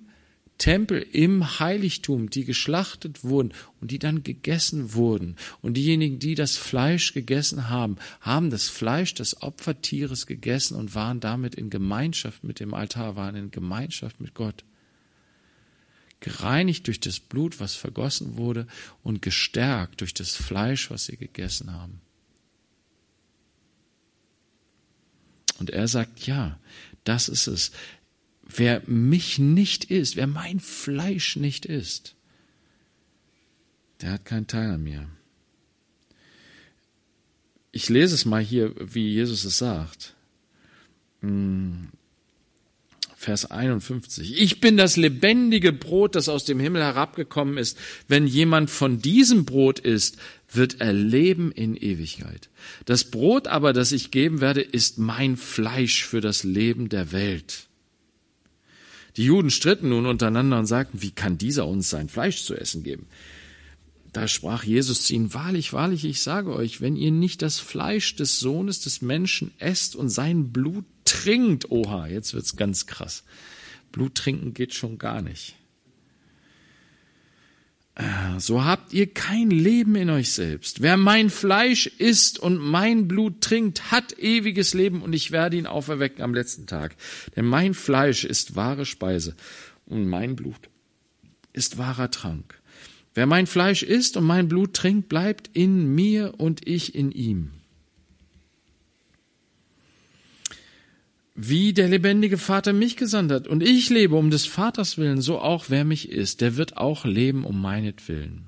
Tempel, 0.57 1.05
im 1.11 1.59
Heiligtum, 1.59 2.31
die 2.31 2.43
geschlachtet 2.43 3.23
wurden 3.23 3.53
und 3.79 3.91
die 3.91 3.99
dann 3.99 4.23
gegessen 4.23 4.95
wurden. 4.95 5.35
Und 5.61 5.75
diejenigen, 5.75 6.17
die 6.17 6.33
das 6.33 6.57
Fleisch 6.57 7.13
gegessen 7.13 7.69
haben, 7.69 7.97
haben 8.21 8.49
das 8.49 8.69
Fleisch 8.69 9.13
des 9.13 9.43
Opfertieres 9.43 10.25
gegessen 10.25 10.77
und 10.77 10.95
waren 10.95 11.19
damit 11.19 11.53
in 11.53 11.69
Gemeinschaft 11.69 12.43
mit 12.43 12.59
dem 12.59 12.73
Altar, 12.73 13.15
waren 13.15 13.35
in 13.35 13.51
Gemeinschaft 13.51 14.19
mit 14.19 14.33
Gott 14.33 14.65
gereinigt 16.21 16.87
durch 16.87 16.99
das 16.99 17.19
Blut, 17.19 17.59
was 17.59 17.75
vergossen 17.75 18.35
wurde, 18.35 18.65
und 19.03 19.21
gestärkt 19.21 20.01
durch 20.01 20.15
das 20.15 20.35
Fleisch, 20.35 20.89
was 20.89 21.05
sie 21.05 21.17
gegessen 21.17 21.71
haben. 21.71 22.01
Und 25.59 25.69
er 25.69 25.87
sagt, 25.87 26.25
ja, 26.25 26.57
das 27.03 27.29
ist 27.29 27.47
es. 27.47 27.71
Wer 28.43 28.81
mich 28.87 29.39
nicht 29.39 29.85
isst, 29.85 30.15
wer 30.15 30.27
mein 30.27 30.59
Fleisch 30.59 31.35
nicht 31.35 31.65
isst, 31.65 32.15
der 34.01 34.13
hat 34.13 34.25
keinen 34.25 34.47
Teil 34.47 34.71
an 34.71 34.83
mir. 34.83 35.07
Ich 37.71 37.89
lese 37.89 38.15
es 38.15 38.25
mal 38.25 38.41
hier, 38.41 38.73
wie 38.79 39.09
Jesus 39.09 39.43
es 39.45 39.57
sagt. 39.57 40.15
Hm, 41.21 41.89
Vers 43.15 43.51
51. 43.51 44.41
Ich 44.41 44.61
bin 44.61 44.77
das 44.77 44.95
lebendige 44.95 45.73
Brot, 45.73 46.15
das 46.15 46.29
aus 46.29 46.45
dem 46.45 46.57
Himmel 46.59 46.81
herabgekommen 46.81 47.57
ist. 47.57 47.77
Wenn 48.07 48.25
jemand 48.25 48.69
von 48.69 49.01
diesem 49.01 49.43
Brot 49.43 49.79
isst, 49.79 50.17
wird 50.51 50.81
er 50.81 50.93
leben 50.93 51.51
in 51.51 51.75
Ewigkeit. 51.75 52.49
Das 52.85 53.05
Brot 53.05 53.47
aber, 53.47 53.73
das 53.73 53.91
ich 53.91 54.11
geben 54.11 54.41
werde, 54.41 54.61
ist 54.61 54.97
mein 54.97 55.37
Fleisch 55.37 56.05
für 56.05 56.21
das 56.21 56.43
Leben 56.43 56.89
der 56.89 57.11
Welt. 57.11 57.67
Die 59.17 59.25
Juden 59.25 59.49
stritten 59.49 59.89
nun 59.89 60.05
untereinander 60.05 60.59
und 60.59 60.65
sagten, 60.65 61.01
wie 61.01 61.11
kann 61.11 61.37
dieser 61.37 61.67
uns 61.67 61.89
sein 61.89 62.09
Fleisch 62.09 62.43
zu 62.43 62.55
essen 62.55 62.83
geben? 62.83 63.07
Da 64.13 64.27
sprach 64.27 64.63
Jesus 64.63 65.03
zu 65.03 65.13
ihnen, 65.13 65.33
wahrlich, 65.33 65.73
wahrlich, 65.73 66.03
ich 66.03 66.21
sage 66.21 66.53
euch, 66.53 66.81
wenn 66.81 66.95
ihr 66.95 67.11
nicht 67.11 67.41
das 67.41 67.59
Fleisch 67.59 68.15
des 68.15 68.39
Sohnes 68.39 68.81
des 68.81 69.01
Menschen 69.01 69.51
esst 69.59 69.95
und 69.95 70.09
sein 70.09 70.51
Blut 70.51 70.85
trinkt, 71.05 71.69
oha, 71.69 72.07
jetzt 72.07 72.33
wird's 72.33 72.55
ganz 72.55 72.87
krass. 72.87 73.23
Blut 73.91 74.15
trinken 74.15 74.53
geht 74.53 74.73
schon 74.73 74.97
gar 74.97 75.21
nicht. 75.21 75.55
So 78.37 78.63
habt 78.63 78.93
ihr 78.93 79.13
kein 79.13 79.49
Leben 79.49 79.95
in 79.95 80.09
euch 80.09 80.31
selbst. 80.31 80.81
Wer 80.81 80.95
mein 80.95 81.29
Fleisch 81.29 81.87
isst 81.87 82.39
und 82.39 82.57
mein 82.57 83.09
Blut 83.09 83.41
trinkt, 83.41 83.91
hat 83.91 84.17
ewiges 84.17 84.73
Leben 84.73 85.01
und 85.01 85.11
ich 85.13 85.31
werde 85.31 85.57
ihn 85.57 85.67
auferwecken 85.67 86.23
am 86.23 86.33
letzten 86.33 86.65
Tag. 86.65 86.95
Denn 87.35 87.45
mein 87.45 87.73
Fleisch 87.73 88.23
ist 88.23 88.55
wahre 88.55 88.85
Speise 88.85 89.35
und 89.85 90.07
mein 90.07 90.37
Blut 90.37 90.69
ist 91.51 91.77
wahrer 91.77 92.09
Trank. 92.09 92.61
Wer 93.15 93.25
mein 93.25 93.47
Fleisch 93.47 93.83
isst 93.83 94.15
und 94.15 94.23
mein 94.23 94.47
Blut 94.47 94.73
trinkt, 94.73 95.09
bleibt 95.09 95.49
in 95.53 95.93
mir 95.93 96.35
und 96.37 96.65
ich 96.67 96.95
in 96.95 97.11
ihm. 97.11 97.51
Wie 101.41 101.71
der 101.71 101.87
lebendige 101.87 102.37
Vater 102.37 102.73
mich 102.73 102.97
gesandt 102.97 103.31
hat 103.31 103.47
und 103.47 103.63
ich 103.63 103.89
lebe 103.89 104.15
um 104.15 104.29
des 104.29 104.45
Vaters 104.45 104.97
willen, 104.97 105.21
so 105.21 105.39
auch 105.39 105.65
wer 105.69 105.85
mich 105.85 106.09
ist, 106.09 106.41
der 106.41 106.57
wird 106.57 106.75
auch 106.75 107.05
leben 107.05 107.45
um 107.45 107.61
meinetwillen. 107.61 108.45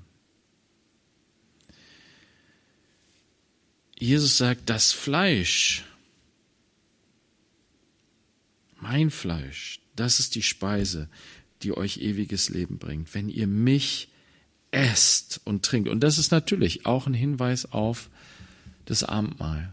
Jesus 3.98 4.38
sagt, 4.38 4.70
das 4.70 4.92
Fleisch, 4.92 5.86
mein 8.82 9.10
Fleisch, 9.10 9.80
das 9.96 10.20
ist 10.20 10.36
die 10.36 10.42
Speise, 10.42 11.08
die 11.64 11.78
euch 11.78 12.00
ewiges 12.00 12.50
Leben 12.50 12.78
bringt, 12.78 13.14
wenn 13.14 13.30
ihr 13.30 13.48
mich 13.48 14.10
esst 14.72 15.40
und 15.46 15.64
trinkt. 15.64 15.88
Und 15.88 16.02
das 16.02 16.18
ist 16.18 16.32
natürlich 16.32 16.86
auch 16.86 17.08
ein 17.08 17.14
Hinweis 17.14 17.72
auf 17.72 18.10
das 18.84 19.04
Abendmahl 19.04 19.72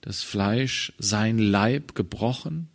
das 0.00 0.22
Fleisch, 0.22 0.92
sein 0.98 1.38
Leib 1.38 1.94
gebrochen. 1.94 2.68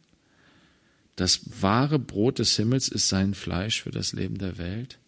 Das 1.16 1.42
wahre 1.62 2.00
Brot 2.00 2.40
des 2.40 2.56
Himmels 2.56 2.88
ist 2.88 3.10
sein 3.10 3.34
Fleisch 3.34 3.82
für 3.82 3.92
das 3.92 4.14
Leben 4.14 4.38
der 4.38 4.58
Welt. 4.58 5.00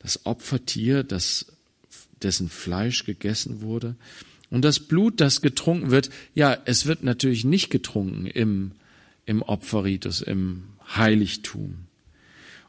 Das 0.00 0.26
Opfertier, 0.26 1.04
das, 1.04 1.46
dessen 2.22 2.48
Fleisch 2.48 3.04
gegessen 3.04 3.62
wurde. 3.62 3.96
Und 4.50 4.62
das 4.64 4.80
Blut, 4.80 5.20
das 5.20 5.40
getrunken 5.40 5.90
wird, 5.90 6.10
ja, 6.34 6.56
es 6.64 6.86
wird 6.86 7.02
natürlich 7.02 7.44
nicht 7.44 7.70
getrunken 7.70 8.26
im, 8.26 8.72
im 9.26 9.42
Opferritus, 9.42 10.20
im 10.20 10.64
Heiligtum. 10.94 11.86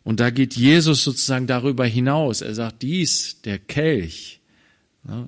Und 0.03 0.19
da 0.19 0.29
geht 0.29 0.55
Jesus 0.55 1.03
sozusagen 1.03 1.47
darüber 1.47 1.85
hinaus. 1.85 2.41
Er 2.41 2.55
sagt, 2.55 2.81
dies, 2.81 3.41
der 3.43 3.59
Kelch, 3.59 4.39
ne, 5.03 5.27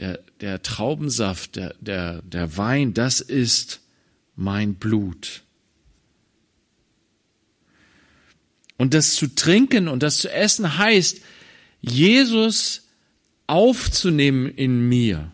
der, 0.00 0.18
der 0.40 0.62
Traubensaft, 0.62 1.56
der, 1.56 1.74
der, 1.80 2.22
der 2.22 2.56
Wein, 2.56 2.94
das 2.94 3.20
ist 3.20 3.80
mein 4.34 4.74
Blut. 4.74 5.42
Und 8.78 8.94
das 8.94 9.14
zu 9.14 9.26
trinken 9.34 9.88
und 9.88 10.02
das 10.02 10.16
zu 10.18 10.32
essen 10.32 10.78
heißt, 10.78 11.20
Jesus 11.82 12.88
aufzunehmen 13.46 14.48
in 14.48 14.88
mir. 14.88 15.32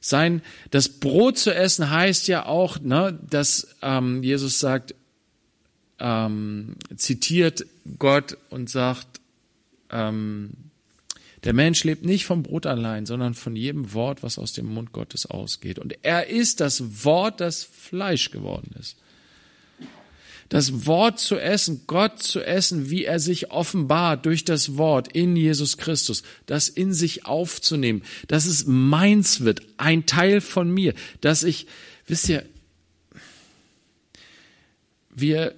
Sein, 0.00 0.42
das 0.72 0.88
Brot 0.88 1.38
zu 1.38 1.54
essen 1.54 1.90
heißt 1.90 2.26
ja 2.26 2.46
auch, 2.46 2.80
ne, 2.80 3.16
dass 3.30 3.76
ähm, 3.80 4.24
Jesus 4.24 4.58
sagt, 4.58 4.96
ähm, 6.00 6.74
zitiert 6.96 7.64
Gott 7.98 8.38
und 8.50 8.68
sagt, 8.68 9.20
ähm, 9.90 10.50
der 11.44 11.52
Mensch 11.52 11.84
lebt 11.84 12.04
nicht 12.04 12.24
vom 12.24 12.42
Brot 12.42 12.66
allein, 12.66 13.06
sondern 13.06 13.34
von 13.34 13.54
jedem 13.54 13.92
Wort, 13.92 14.22
was 14.22 14.38
aus 14.38 14.52
dem 14.52 14.66
Mund 14.66 14.92
Gottes 14.92 15.26
ausgeht. 15.26 15.78
Und 15.78 15.94
er 16.02 16.28
ist 16.28 16.60
das 16.60 17.04
Wort, 17.04 17.40
das 17.40 17.62
Fleisch 17.62 18.30
geworden 18.30 18.74
ist. 18.78 18.96
Das 20.48 20.86
Wort 20.86 21.20
zu 21.20 21.38
essen, 21.38 21.82
Gott 21.86 22.22
zu 22.22 22.40
essen, 22.40 22.88
wie 22.88 23.04
er 23.04 23.20
sich 23.20 23.50
offenbart 23.50 24.24
durch 24.24 24.44
das 24.44 24.78
Wort 24.78 25.12
in 25.12 25.36
Jesus 25.36 25.76
Christus, 25.76 26.22
das 26.46 26.68
in 26.68 26.94
sich 26.94 27.26
aufzunehmen, 27.26 28.02
dass 28.28 28.46
es 28.46 28.64
meins 28.66 29.42
wird, 29.42 29.60
ein 29.76 30.06
Teil 30.06 30.40
von 30.40 30.70
mir, 30.70 30.94
dass 31.20 31.42
ich, 31.42 31.66
wisst 32.06 32.30
ihr, 32.30 32.46
wir, 35.14 35.54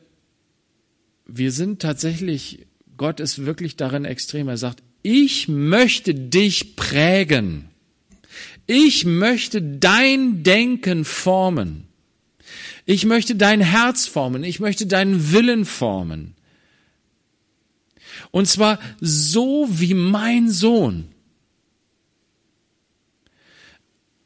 wir 1.27 1.53
sind 1.53 1.81
tatsächlich 1.81 2.67
Gott 3.01 3.19
ist 3.19 3.47
wirklich 3.47 3.77
darin 3.77 4.05
extrem. 4.05 4.49
Er 4.49 4.59
sagt, 4.59 4.83
ich 5.03 5.49
möchte 5.49 6.15
dich 6.15 6.77
prägen. 6.77 7.69
Ich 8.67 9.05
möchte 9.05 9.61
dein 9.63 10.43
Denken 10.43 11.05
formen. 11.05 11.87
Ich 12.87 13.05
möchte 13.05 13.35
dein 13.35 13.61
Herz 13.61 14.07
formen. 14.07 14.45
Ich 14.45 14.61
möchte 14.61 14.87
deinen 14.87 15.33
Willen 15.33 15.65
formen. 15.65 16.35
Und 18.31 18.47
zwar 18.47 18.79
so 19.01 19.67
wie 19.71 19.95
mein 19.95 20.51
Sohn. 20.51 21.09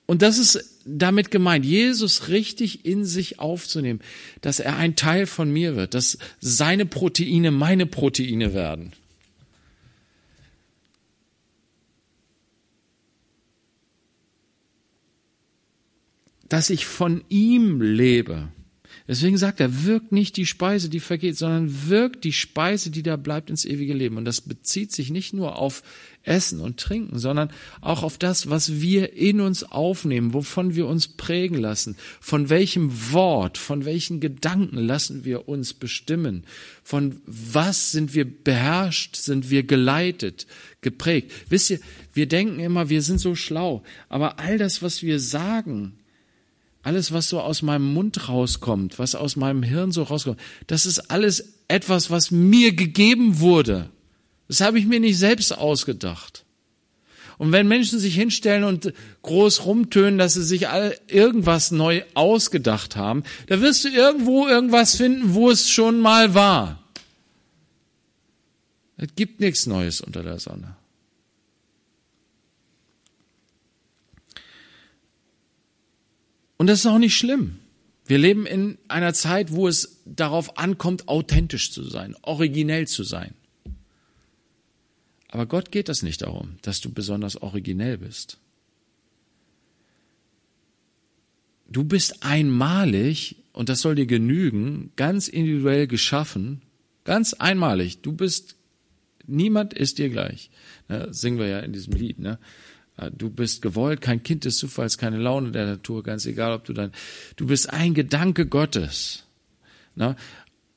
Und 0.06 0.22
das 0.22 0.38
ist 0.38 0.80
damit 0.84 1.30
gemeint, 1.30 1.64
Jesus 1.64 2.28
richtig 2.28 2.84
in 2.84 3.06
sich 3.06 3.38
aufzunehmen, 3.38 4.00
dass 4.42 4.60
er 4.60 4.76
ein 4.76 4.96
Teil 4.96 5.26
von 5.26 5.50
mir 5.50 5.76
wird, 5.76 5.94
dass 5.94 6.18
seine 6.40 6.84
Proteine 6.84 7.50
meine 7.50 7.87
Proteine 7.87 8.52
werden. 8.52 8.92
Dass 16.48 16.70
ich 16.70 16.87
von 16.87 17.24
ihm 17.28 17.80
lebe. 17.80 18.48
Deswegen 19.07 19.37
sagt 19.37 19.61
er, 19.61 19.85
wirkt 19.85 20.12
nicht 20.12 20.38
die 20.38 20.46
Speise, 20.46 20.88
die 20.88 21.00
vergeht, 21.00 21.37
sondern 21.37 21.90
wirkt 21.90 22.24
die 22.24 22.33
Speise, 22.33 22.90
die 22.90 23.02
da 23.02 23.16
bleibt 23.16 23.50
ins 23.50 23.66
ewige 23.66 23.92
Leben. 23.92 24.16
Und 24.16 24.24
das 24.24 24.40
bezieht 24.40 24.92
sich 24.92 25.11
nicht 25.11 25.35
nur 25.35 25.59
auf 25.59 25.83
Essen 26.22 26.59
und 26.59 26.80
Trinken, 26.80 27.18
sondern 27.18 27.50
auch 27.83 28.02
auf 28.02 28.16
das, 28.16 28.48
was 28.48 28.80
wir 28.80 29.12
in 29.12 29.42
uns 29.42 29.62
aufnehmen, 29.62 30.33
wovon 30.33 30.74
wir 30.74 30.87
uns 30.87 31.07
prägen 31.07 31.59
lassen, 31.59 31.96
von 32.18 32.48
welchem 32.48 33.12
Wort, 33.12 33.59
von 33.59 33.85
welchen 33.85 34.20
Gedanken 34.20 34.78
lassen 34.78 35.26
wir 35.26 35.50
uns 35.50 35.74
bestimmen, 35.74 36.44
von 36.83 37.20
was 37.26 37.92
sind 37.92 38.14
wir 38.14 38.24
beherrscht, 38.24 39.16
sind 39.16 39.50
wir 39.50 39.64
geleitet, 39.64 40.46
geprägt. 40.80 41.30
Wisst 41.50 41.68
ihr, 41.68 41.80
wir 42.14 42.26
denken 42.26 42.59
immer, 42.59 42.88
wir 42.88 43.02
sind 43.02 43.20
so 43.20 43.35
schlau, 43.35 43.83
aber 44.09 44.38
all 44.38 44.57
das, 44.57 44.80
was 44.80 45.02
wir 45.02 45.20
sagen, 45.20 45.92
alles, 46.84 47.12
was 47.12 47.28
so 47.28 47.40
aus 47.40 47.62
meinem 47.62 47.92
Mund 47.92 48.28
rauskommt, 48.28 48.98
was 48.98 49.14
aus 49.14 49.36
meinem 49.36 49.62
Hirn 49.62 49.90
so 49.90 50.02
rauskommt, 50.02 50.38
das 50.66 50.86
ist 50.86 51.10
alles 51.10 51.54
etwas, 51.66 52.10
was 52.10 52.30
mir 52.30 52.74
gegeben 52.74 53.40
wurde. 53.40 53.90
Das 54.48 54.60
habe 54.60 54.78
ich 54.78 54.86
mir 54.86 55.00
nicht 55.00 55.18
selbst 55.18 55.56
ausgedacht. 55.56 56.44
Und 57.38 57.52
wenn 57.52 57.66
Menschen 57.66 57.98
sich 57.98 58.14
hinstellen 58.14 58.64
und 58.64 58.92
groß 59.22 59.64
rumtönen, 59.64 60.18
dass 60.18 60.34
sie 60.34 60.44
sich 60.44 60.68
all 60.68 60.96
irgendwas 61.08 61.70
neu 61.70 62.02
ausgedacht 62.14 62.96
haben, 62.96 63.24
da 63.48 63.60
wirst 63.60 63.84
du 63.84 63.88
irgendwo 63.88 64.46
irgendwas 64.46 64.96
finden, 64.96 65.34
wo 65.34 65.50
es 65.50 65.68
schon 65.68 66.00
mal 66.00 66.34
war. 66.34 66.84
Es 68.96 69.08
gibt 69.16 69.40
nichts 69.40 69.66
Neues 69.66 70.00
unter 70.00 70.22
der 70.22 70.38
Sonne. 70.38 70.76
Und 76.56 76.66
das 76.68 76.80
ist 76.80 76.86
auch 76.86 76.98
nicht 76.98 77.16
schlimm. 77.16 77.58
Wir 78.06 78.18
leben 78.18 78.46
in 78.46 78.78
einer 78.88 79.14
Zeit, 79.14 79.52
wo 79.52 79.66
es 79.66 80.02
darauf 80.04 80.58
ankommt, 80.58 81.08
authentisch 81.08 81.72
zu 81.72 81.82
sein, 81.84 82.14
originell 82.22 82.86
zu 82.86 83.02
sein. 83.02 83.34
Aber 85.28 85.46
Gott 85.46 85.72
geht 85.72 85.88
das 85.88 86.02
nicht 86.02 86.22
darum, 86.22 86.58
dass 86.62 86.80
du 86.80 86.92
besonders 86.92 87.40
originell 87.40 87.98
bist. 87.98 88.38
Du 91.66 91.82
bist 91.82 92.22
einmalig, 92.22 93.36
und 93.52 93.68
das 93.68 93.80
soll 93.80 93.94
dir 93.94 94.06
genügen, 94.06 94.92
ganz 94.96 95.26
individuell 95.26 95.86
geschaffen, 95.86 96.62
ganz 97.04 97.32
einmalig. 97.32 98.02
Du 98.02 98.12
bist, 98.12 98.56
niemand 99.26 99.74
ist 99.74 99.98
dir 99.98 100.10
gleich. 100.10 100.50
Ne, 100.88 101.08
singen 101.10 101.38
wir 101.38 101.48
ja 101.48 101.60
in 101.60 101.72
diesem 101.72 101.94
Lied. 101.94 102.18
Ne? 102.18 102.38
Äh, 102.96 103.11
du 103.12 103.30
bist 103.30 103.62
gewollt, 103.62 104.00
kein 104.00 104.22
Kind 104.22 104.44
des 104.44 104.59
Zufalls, 104.59 104.98
keine 104.98 105.18
Laune 105.18 105.52
der 105.52 105.66
Natur, 105.66 106.02
ganz 106.02 106.26
egal, 106.26 106.52
ob 106.52 106.64
du 106.64 106.72
dann, 106.72 106.92
du 107.37 107.46
bist 107.46 107.70
ein 107.70 107.94
Gedanke 107.94 108.46
Gottes. 108.46 109.24
Na, 109.94 110.16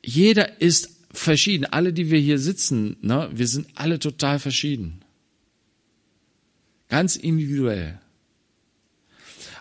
jeder 0.04 0.62
ist 0.62 0.98
verschieden. 1.12 1.66
Alle, 1.66 1.94
die 1.94 2.12
wir 2.12 2.20
hier 2.20 2.40
sitzen, 2.40 2.98
na, 3.02 3.30
wir 3.36 3.48
sind 3.48 3.68
alle 3.76 4.00
total 4.00 4.40
verschieden. 4.40 5.02
Ganz 6.90 7.16
individuell. 7.16 8.00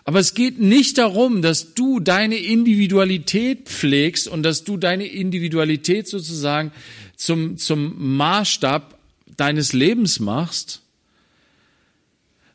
Aber 0.05 0.19
es 0.19 0.33
geht 0.33 0.57
nicht 0.57 0.99
darum, 0.99 1.41
dass 1.41 1.73
du 1.73 1.99
deine 1.99 2.37
Individualität 2.37 3.67
pflegst 3.67 4.29
und 4.29 4.43
dass 4.43 4.63
du 4.63 4.77
deine 4.77 5.05
Individualität 5.05 6.07
sozusagen 6.07 6.71
zum, 7.17 7.57
zum 7.57 8.15
Maßstab 8.15 8.97
deines 9.35 9.73
Lebens 9.73 10.21
machst, 10.21 10.81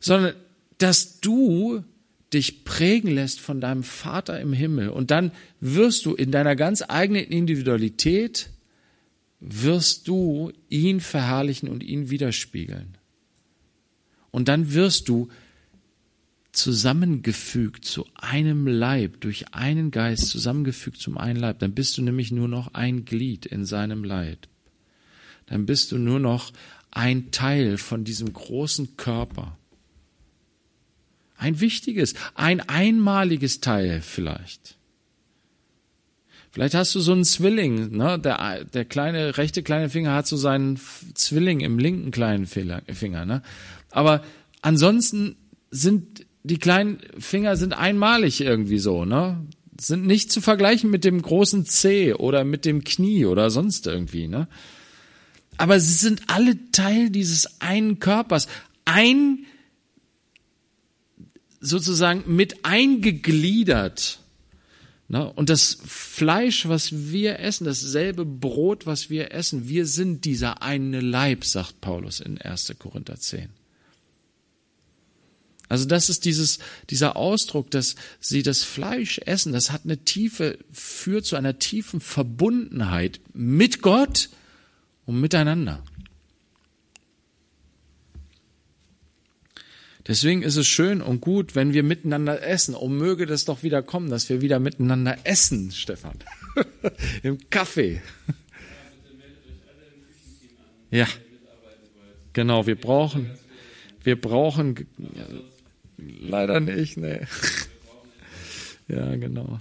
sondern 0.02 0.34
dass 0.76 1.20
du 1.20 1.82
dich 2.34 2.64
prägen 2.64 3.10
lässt 3.10 3.40
von 3.40 3.60
deinem 3.60 3.82
Vater 3.82 4.40
im 4.40 4.52
Himmel 4.52 4.90
und 4.90 5.10
dann 5.10 5.32
wirst 5.60 6.04
du 6.04 6.14
in 6.14 6.30
deiner 6.30 6.56
ganz 6.56 6.82
eigenen 6.86 7.24
Individualität 7.24 8.50
wirst 9.40 10.08
du 10.08 10.52
ihn 10.68 11.00
verherrlichen 11.00 11.68
und 11.68 11.82
ihn 11.82 12.10
widerspiegeln. 12.10 12.96
Und 14.30 14.48
dann 14.48 14.72
wirst 14.72 15.08
du 15.08 15.28
zusammengefügt 16.52 17.84
zu 17.84 18.06
einem 18.14 18.66
Leib, 18.66 19.20
durch 19.20 19.52
einen 19.52 19.90
Geist 19.90 20.28
zusammengefügt 20.28 20.98
zum 20.98 21.18
einen 21.18 21.40
Leib, 21.40 21.58
dann 21.58 21.74
bist 21.74 21.96
du 21.96 22.02
nämlich 22.02 22.30
nur 22.30 22.48
noch 22.48 22.74
ein 22.74 23.04
Glied 23.04 23.46
in 23.46 23.64
seinem 23.64 24.04
Leib. 24.04 24.46
Dann 25.46 25.66
bist 25.66 25.92
du 25.92 25.98
nur 25.98 26.20
noch 26.20 26.52
ein 26.90 27.30
Teil 27.30 27.78
von 27.78 28.04
diesem 28.04 28.32
großen 28.32 28.96
Körper. 28.96 29.58
Ein 31.42 31.58
wichtiges, 31.58 32.14
ein 32.36 32.60
einmaliges 32.60 33.58
Teil 33.58 34.00
vielleicht. 34.00 34.76
Vielleicht 36.52 36.76
hast 36.76 36.94
du 36.94 37.00
so 37.00 37.10
einen 37.10 37.24
Zwilling, 37.24 37.96
ne? 37.96 38.16
Der, 38.20 38.62
der 38.62 38.84
kleine, 38.84 39.36
rechte 39.38 39.64
kleine 39.64 39.90
Finger 39.90 40.14
hat 40.14 40.28
so 40.28 40.36
seinen 40.36 40.78
Zwilling 41.14 41.58
im 41.58 41.80
linken 41.80 42.12
kleinen 42.12 42.46
Finger, 42.46 43.24
ne? 43.24 43.42
Aber 43.90 44.22
ansonsten 44.60 45.34
sind 45.72 46.26
die 46.44 46.58
kleinen 46.58 47.00
Finger 47.18 47.56
sind 47.56 47.72
einmalig 47.72 48.40
irgendwie 48.40 48.78
so, 48.78 49.04
ne? 49.04 49.44
Sind 49.80 50.06
nicht 50.06 50.30
zu 50.30 50.40
vergleichen 50.40 50.90
mit 50.90 51.02
dem 51.02 51.20
großen 51.20 51.66
C 51.66 52.14
oder 52.14 52.44
mit 52.44 52.64
dem 52.64 52.84
Knie 52.84 53.26
oder 53.26 53.50
sonst 53.50 53.88
irgendwie, 53.88 54.28
ne? 54.28 54.46
Aber 55.56 55.80
sie 55.80 55.94
sind 55.94 56.22
alle 56.28 56.70
Teil 56.70 57.10
dieses 57.10 57.60
einen 57.60 57.98
Körpers. 57.98 58.46
Ein 58.84 59.46
sozusagen 61.62 62.24
mit 62.26 62.64
eingegliedert. 62.64 64.18
Und 65.08 65.50
das 65.50 65.78
Fleisch, 65.84 66.68
was 66.68 67.10
wir 67.10 67.38
essen, 67.38 67.64
dasselbe 67.64 68.24
Brot, 68.24 68.86
was 68.86 69.10
wir 69.10 69.32
essen, 69.32 69.68
wir 69.68 69.86
sind 69.86 70.24
dieser 70.24 70.62
eine 70.62 71.00
Leib, 71.00 71.44
sagt 71.44 71.80
Paulus 71.80 72.20
in 72.20 72.38
1. 72.38 72.74
Korinther 72.78 73.18
10. 73.18 73.50
Also 75.68 75.86
das 75.86 76.10
ist 76.10 76.24
dieses, 76.24 76.58
dieser 76.90 77.16
Ausdruck, 77.16 77.70
dass 77.70 77.94
sie 78.20 78.42
das 78.42 78.62
Fleisch 78.62 79.20
essen, 79.24 79.52
das 79.52 79.70
hat 79.70 79.84
eine 79.84 79.98
tiefe, 79.98 80.58
führt 80.70 81.24
zu 81.24 81.36
einer 81.36 81.58
tiefen 81.58 82.00
Verbundenheit 82.00 83.20
mit 83.32 83.80
Gott 83.80 84.28
und 85.06 85.20
miteinander. 85.20 85.82
Deswegen 90.06 90.42
ist 90.42 90.56
es 90.56 90.66
schön 90.66 91.00
und 91.00 91.20
gut, 91.20 91.54
wenn 91.54 91.72
wir 91.72 91.84
miteinander 91.84 92.42
essen. 92.42 92.74
Oh, 92.74 92.88
möge 92.88 93.26
das 93.26 93.44
doch 93.44 93.62
wieder 93.62 93.82
kommen, 93.82 94.10
dass 94.10 94.28
wir 94.28 94.40
wieder 94.40 94.58
miteinander 94.58 95.18
essen, 95.24 95.70
Stefan. 95.70 96.18
Im 97.22 97.38
Kaffee. 97.50 98.02
Ja. 100.90 101.06
Genau, 102.32 102.66
wir 102.66 102.76
brauchen, 102.76 103.30
wir 104.02 104.20
brauchen, 104.20 104.86
leider 105.98 106.60
nicht, 106.60 106.96
ne. 106.96 107.26
Ja, 108.88 109.14
genau. 109.16 109.60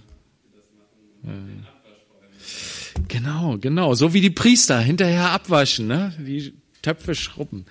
Genau, 3.07 3.57
genau. 3.59 3.93
So 3.93 4.13
wie 4.13 4.19
die 4.19 4.29
Priester 4.31 4.79
hinterher 4.79 5.29
abwaschen, 5.29 5.87
ne? 5.87 6.13
Die 6.19 6.53
Töpfe 6.81 7.15
schrubben. 7.15 7.65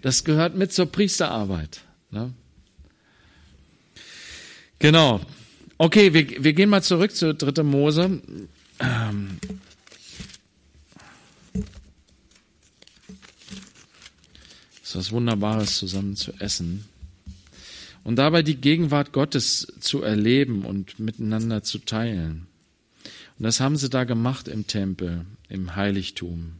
Das 0.00 0.24
gehört 0.24 0.56
mit 0.56 0.72
zur 0.72 0.86
Priesterarbeit. 0.86 1.82
Ne? 2.12 2.32
Genau. 4.78 5.20
Okay, 5.78 6.14
wir, 6.14 6.44
wir 6.44 6.52
gehen 6.52 6.68
mal 6.68 6.82
zurück 6.82 7.14
zu 7.14 7.34
3. 7.34 7.62
Mose. 7.64 8.22
Ähm, 8.78 9.38
ist 14.82 14.96
was 14.96 15.10
Wunderbares 15.10 15.78
zusammen 15.78 16.16
zu 16.16 16.32
essen 16.38 16.84
und 18.04 18.16
dabei 18.16 18.42
die 18.42 18.56
Gegenwart 18.56 19.12
Gottes 19.12 19.66
zu 19.80 20.02
erleben 20.02 20.64
und 20.64 20.98
miteinander 20.98 21.62
zu 21.62 21.78
teilen. 21.78 22.46
Und 23.38 23.44
das 23.44 23.60
haben 23.60 23.76
sie 23.76 23.88
da 23.88 24.04
gemacht 24.04 24.48
im 24.48 24.66
Tempel, 24.66 25.24
im 25.48 25.76
Heiligtum. 25.76 26.54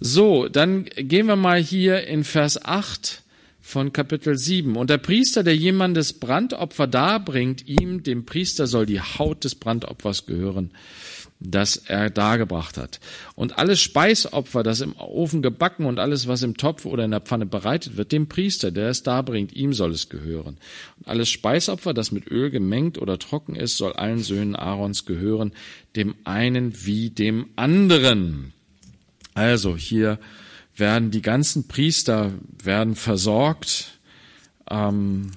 So, 0.00 0.48
dann 0.48 0.84
gehen 0.84 1.26
wir 1.26 1.36
mal 1.36 1.60
hier 1.60 2.06
in 2.06 2.22
Vers 2.22 2.64
8 2.64 3.22
von 3.68 3.92
Kapitel 3.92 4.38
7. 4.38 4.76
Und 4.76 4.88
der 4.88 4.96
Priester, 4.96 5.42
der 5.42 5.54
jemandes 5.54 6.14
Brandopfer 6.14 6.86
darbringt, 6.86 7.68
ihm, 7.68 8.02
dem 8.02 8.24
Priester, 8.24 8.66
soll 8.66 8.86
die 8.86 9.02
Haut 9.02 9.44
des 9.44 9.56
Brandopfers 9.56 10.24
gehören, 10.24 10.70
das 11.38 11.76
er 11.76 12.08
dargebracht 12.08 12.78
hat. 12.78 12.98
Und 13.34 13.58
alles 13.58 13.82
Speisopfer, 13.82 14.62
das 14.62 14.80
im 14.80 14.96
Ofen 14.96 15.42
gebacken 15.42 15.84
und 15.84 15.98
alles, 15.98 16.26
was 16.26 16.42
im 16.42 16.56
Topf 16.56 16.86
oder 16.86 17.04
in 17.04 17.10
der 17.10 17.20
Pfanne 17.20 17.44
bereitet 17.44 17.98
wird, 17.98 18.10
dem 18.10 18.26
Priester, 18.26 18.70
der 18.70 18.88
es 18.88 19.02
darbringt, 19.02 19.54
ihm 19.54 19.74
soll 19.74 19.90
es 19.90 20.08
gehören. 20.08 20.56
Und 20.96 21.06
alles 21.06 21.28
Speisopfer, 21.28 21.92
das 21.92 22.10
mit 22.10 22.30
Öl 22.30 22.50
gemengt 22.50 22.96
oder 22.96 23.18
trocken 23.18 23.54
ist, 23.54 23.76
soll 23.76 23.92
allen 23.92 24.22
Söhnen 24.22 24.56
Aarons 24.56 25.04
gehören, 25.04 25.52
dem 25.94 26.14
einen 26.24 26.86
wie 26.86 27.10
dem 27.10 27.50
anderen. 27.54 28.54
Also 29.34 29.76
hier 29.76 30.18
werden 30.78 31.10
die 31.10 31.22
ganzen 31.22 31.68
Priester 31.68 32.32
werden 32.62 32.94
versorgt. 32.94 33.98
Ähm, 34.70 35.32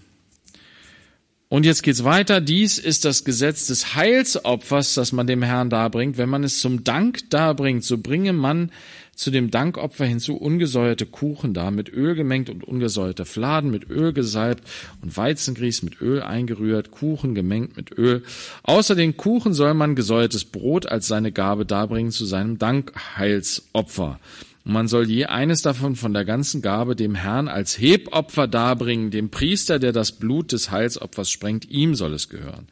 und 1.50 1.66
jetzt 1.66 1.84
geht's 1.84 2.06
weiter. 2.06 2.40
Dies 2.40 2.78
ist 2.78 3.04
das 3.04 3.26
Gesetz 3.26 3.68
des 3.68 3.94
Heilsopfers, 3.96 4.94
das 4.94 5.12
man 5.12 5.28
dem 5.28 5.44
Herrn 5.44 5.70
darbringt. 5.70 6.18
Wenn 6.18 6.30
man 6.30 6.46
es 6.46 6.60
zum 6.60 6.86
Dank 6.86 7.30
darbringt, 7.30 7.84
so 7.84 7.98
bringe 7.98 8.32
man 8.32 8.72
zu 9.16 9.32
dem 9.32 9.52
Dankopfer 9.52 10.06
hinzu 10.06 10.38
ungesäuerte 10.38 11.06
Kuchen 11.06 11.54
dar, 11.54 11.70
mit 11.70 11.92
Öl 11.92 12.16
gemengt 12.16 12.50
und 12.50 12.64
ungesäuerte 12.64 13.26
Fladen, 13.26 13.70
mit 13.70 13.90
Öl 13.90 14.14
gesalbt 14.14 14.64
und 15.02 15.16
Weizengrieß 15.16 15.84
mit 15.84 16.02
Öl 16.02 16.22
eingerührt, 16.22 16.92
Kuchen 16.92 17.36
gemengt 17.36 17.76
mit 17.76 17.92
Öl. 17.98 18.24
Außer 18.64 18.96
den 18.96 19.18
Kuchen 19.18 19.54
soll 19.54 19.74
man 19.74 19.96
gesäuertes 19.96 20.46
Brot 20.46 20.86
als 20.86 21.08
seine 21.08 21.34
Gabe 21.34 21.66
darbringen 21.66 22.12
zu 22.12 22.26
seinem 22.26 22.58
Dankheilsopfer. 22.58 24.20
Und 24.64 24.74
man 24.74 24.88
soll 24.88 25.10
je 25.10 25.26
eines 25.26 25.62
davon 25.62 25.96
von 25.96 26.14
der 26.14 26.26
ganzen 26.26 26.62
Gabe 26.62 26.96
dem 26.96 27.16
Herrn 27.16 27.48
als 27.48 27.80
Hebopfer 27.80 28.48
darbringen, 28.48 29.12
dem 29.12 29.30
Priester, 29.30 29.80
der 29.80 29.92
das 29.92 30.12
Blut 30.12 30.52
des 30.52 30.70
Heilsopfers 30.72 31.32
sprengt, 31.32 31.70
ihm 31.70 31.96
soll 31.96 32.14
es 32.14 32.30
gehören. 32.30 32.68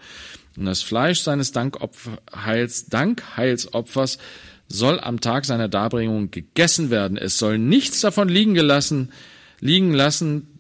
Und 0.56 0.65
das 0.65 0.82
Fleisch 0.82 1.21
seines 1.21 1.52
Dankheils, 1.52 2.88
Dankheilsopfers 2.88 4.17
soll 4.67 4.99
am 4.99 5.19
Tag 5.19 5.45
seiner 5.45 5.67
Darbringung 5.67 6.30
gegessen 6.32 6.91
werden. 6.91 7.17
Es 7.17 7.39
soll 7.39 7.58
nichts 7.58 8.02
davon 8.02 8.30
liegen 8.30 8.54
gelassen, 8.54 9.12
liegen 9.60 9.93
lassen, 9.93 10.59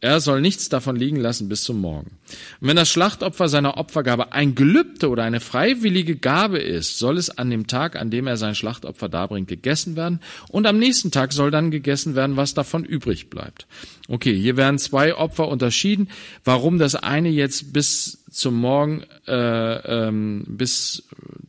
er 0.00 0.20
soll 0.20 0.40
nichts 0.40 0.68
davon 0.68 0.96
liegen 0.96 1.16
lassen 1.16 1.48
bis 1.48 1.62
zum 1.62 1.80
Morgen. 1.80 2.12
Und 2.60 2.68
wenn 2.68 2.76
das 2.76 2.88
Schlachtopfer 2.88 3.48
seiner 3.48 3.76
Opfergabe 3.76 4.32
ein 4.32 4.54
Gelübde 4.54 5.10
oder 5.10 5.24
eine 5.24 5.40
freiwillige 5.40 6.16
Gabe 6.16 6.58
ist, 6.58 6.98
soll 6.98 7.18
es 7.18 7.30
an 7.30 7.50
dem 7.50 7.66
Tag, 7.66 7.96
an 7.96 8.10
dem 8.10 8.26
er 8.26 8.38
sein 8.38 8.54
Schlachtopfer 8.54 9.08
darbringt, 9.08 9.48
gegessen 9.48 9.96
werden. 9.96 10.20
Und 10.48 10.66
am 10.66 10.78
nächsten 10.78 11.10
Tag 11.10 11.32
soll 11.32 11.50
dann 11.50 11.70
gegessen 11.70 12.14
werden, 12.14 12.36
was 12.36 12.54
davon 12.54 12.84
übrig 12.84 13.28
bleibt. 13.28 13.66
Okay, 14.08 14.34
hier 14.34 14.56
werden 14.56 14.78
zwei 14.78 15.14
Opfer 15.14 15.48
unterschieden. 15.48 16.08
Warum 16.44 16.78
das 16.78 16.94
eine 16.94 17.28
jetzt 17.28 17.72
bis 17.72 18.24
zum 18.30 18.54
Morgen, 18.54 19.04
äh, 19.26 20.06
ähm, 20.08 20.44
bis 20.48 21.04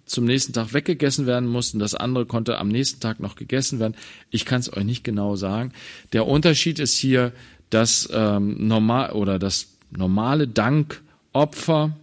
zum 0.06 0.26
nächsten 0.26 0.52
Tag 0.52 0.74
weggegessen 0.74 1.26
werden 1.26 1.48
musste, 1.48 1.78
das 1.78 1.96
andere 1.96 2.26
konnte 2.26 2.58
am 2.58 2.68
nächsten 2.68 3.00
Tag 3.00 3.20
noch 3.20 3.36
gegessen 3.36 3.80
werden. 3.80 3.96
Ich 4.30 4.46
kann 4.46 4.60
es 4.60 4.72
euch 4.76 4.84
nicht 4.84 5.04
genau 5.04 5.36
sagen. 5.36 5.72
Der 6.12 6.28
Unterschied 6.28 6.80
ist 6.80 6.98
hier, 6.98 7.32
das 7.74 8.08
ähm, 8.12 8.68
normal 8.68 9.12
oder 9.12 9.40
das 9.40 9.68
normale 9.90 10.48
Dankopfer 10.48 11.98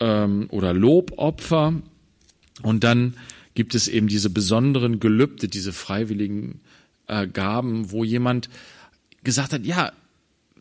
ähm, 0.00 0.46
oder 0.50 0.74
Lobopfer 0.74 1.74
und 2.62 2.84
dann 2.84 3.14
gibt 3.54 3.74
es 3.74 3.88
eben 3.88 4.08
diese 4.08 4.30
besonderen 4.30 5.00
Gelübde, 5.00 5.48
diese 5.48 5.72
freiwilligen 5.72 6.60
äh, 7.06 7.26
Gaben, 7.26 7.90
wo 7.90 8.04
jemand 8.04 8.48
gesagt 9.24 9.52
hat, 9.52 9.64
ja, 9.64 9.92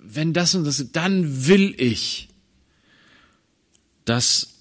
wenn 0.03 0.33
das 0.33 0.55
und 0.55 0.65
das, 0.65 0.91
dann 0.91 1.47
will 1.47 1.73
ich 1.77 2.29
das 4.05 4.55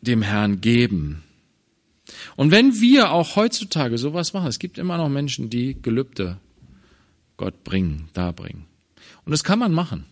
dem 0.00 0.22
Herrn 0.22 0.60
geben. 0.60 1.22
Und 2.36 2.50
wenn 2.50 2.80
wir 2.80 3.10
auch 3.10 3.36
heutzutage 3.36 3.98
sowas 3.98 4.32
machen, 4.32 4.46
es 4.46 4.58
gibt 4.58 4.78
immer 4.78 4.96
noch 4.96 5.08
Menschen, 5.08 5.50
die 5.50 5.76
Gelübde 5.80 6.38
Gott 7.36 7.64
bringen, 7.64 8.08
darbringen. 8.12 8.64
Und 9.26 9.32
das 9.32 9.44
kann 9.44 9.58
man 9.58 9.72
machen. 9.72 10.06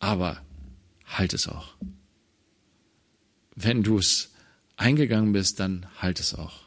Aber 0.00 0.42
halt 1.06 1.32
es 1.32 1.48
auch. 1.48 1.76
Wenn 3.54 3.82
du 3.82 3.98
es 3.98 4.34
eingegangen 4.76 5.32
bist, 5.32 5.60
dann 5.60 5.86
halt 5.98 6.20
es 6.20 6.34
auch. 6.34 6.66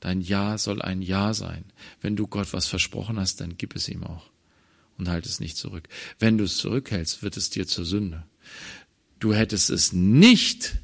Dein 0.00 0.20
Ja 0.20 0.58
soll 0.58 0.82
ein 0.82 1.02
Ja 1.02 1.34
sein. 1.34 1.64
Wenn 2.00 2.16
du 2.16 2.26
Gott 2.26 2.52
was 2.52 2.66
versprochen 2.66 3.20
hast, 3.20 3.40
dann 3.40 3.56
gib 3.56 3.76
es 3.76 3.88
ihm 3.88 4.02
auch. 4.02 4.30
Und 4.98 5.08
halt 5.08 5.26
es 5.26 5.40
nicht 5.40 5.58
zurück. 5.58 5.88
Wenn 6.18 6.38
du 6.38 6.44
es 6.44 6.56
zurückhältst, 6.56 7.22
wird 7.22 7.36
es 7.36 7.50
dir 7.50 7.66
zur 7.66 7.84
Sünde. 7.84 8.24
Du 9.20 9.34
hättest 9.34 9.68
es 9.68 9.92
nicht 9.92 10.78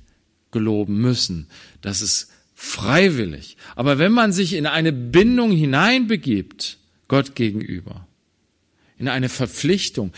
geloben 0.50 1.00
müssen. 1.00 1.48
Das 1.80 2.02
ist 2.02 2.30
freiwillig. 2.54 3.56
Aber 3.74 3.98
wenn 3.98 4.12
man 4.12 4.32
sich 4.32 4.52
in 4.52 4.66
eine 4.66 4.92
Bindung 4.92 5.50
hineinbegibt, 5.50 6.78
Gott 7.08 7.34
gegenüber, 7.34 8.06
in 9.02 9.08
eine 9.08 9.28
Verpflichtung, 9.28 10.12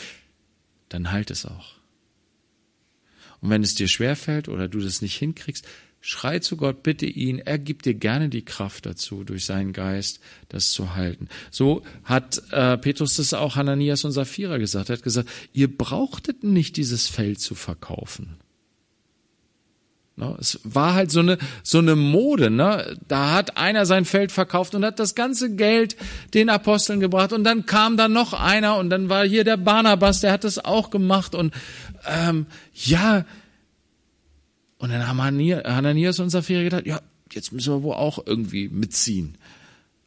dann 0.91 1.11
halt 1.11 1.31
es 1.31 1.47
auch. 1.47 1.73
Und 3.41 3.49
wenn 3.49 3.63
es 3.63 3.75
dir 3.75 3.89
schwerfällt 3.89 4.47
oder 4.47 4.69
du 4.69 4.79
das 4.79 5.01
nicht 5.01 5.17
hinkriegst, 5.17 5.67
schrei 6.03 6.39
zu 6.41 6.59
Gott, 6.59 6.83
bitte 6.83 7.07
ihn, 7.07 7.39
er 7.39 7.59
gibt 7.59 7.87
dir 7.87 7.95
gerne 7.95 8.29
die 8.29 8.45
Kraft 8.45 8.85
dazu, 8.85 9.25
durch 9.25 9.47
seinen 9.47 9.73
Geist 9.73 10.21
das 10.51 10.71
zu 10.71 10.95
halten. 10.95 11.29
So 11.51 11.83
hat 12.05 12.43
äh, 12.51 12.77
Petrus 12.77 13.17
das 13.17 13.33
auch 13.33 13.57
Hananias 13.57 14.05
und 14.05 14.13
Sapphira 14.13 14.59
gesagt. 14.59 14.91
Er 14.91 14.97
hat 14.97 15.03
gesagt, 15.03 15.31
ihr 15.55 15.75
brauchtet 15.75 16.45
nicht 16.45 16.77
dieses 16.77 17.09
Feld 17.09 17.41
zu 17.41 17.55
verkaufen. 17.55 18.37
Ne? 20.17 20.37
Es 20.39 20.61
war 20.63 20.95
halt 20.95 21.11
so 21.11 21.21
eine, 21.21 21.39
so 21.63 21.79
eine 21.79 21.97
Mode. 21.97 22.51
Ne? 22.51 22.97
Da 23.09 23.33
hat 23.33 23.57
einer 23.57 23.87
sein 23.87 24.05
Feld 24.05 24.33
verkauft 24.33 24.75
und 24.75 24.85
hat 24.85 24.99
das 24.99 25.15
ganze 25.15 25.55
Geld 25.55 25.97
den 26.35 26.49
Aposteln 26.49 27.01
gebracht. 27.01 27.33
Und 27.33 27.45
dann 27.45 27.67
kam 27.67 27.97
da 27.97 28.09
noch 28.09 28.33
einer 28.33 28.77
und 28.77 28.91
dann 28.91 29.09
war 29.09 29.25
hier 29.27 29.45
der 29.45 29.57
Barnabas, 29.57 30.21
der 30.21 30.33
hat 30.33 30.45
das 30.45 30.65
auch 30.65 30.91
gemacht. 30.91 31.35
Und 31.35 31.53
ähm, 32.07 32.47
ja, 32.75 33.25
und 34.79 34.91
dann 34.91 35.09
haben 35.09 35.23
Hananias 35.23 36.19
und 36.19 36.31
Sapphira 36.31 36.63
gedacht, 36.63 36.87
ja, 36.87 37.01
jetzt 37.33 37.53
müssen 37.53 37.73
wir 37.73 37.83
wohl 37.83 37.95
auch 37.95 38.19
irgendwie 38.25 38.69
mitziehen. 38.69 39.37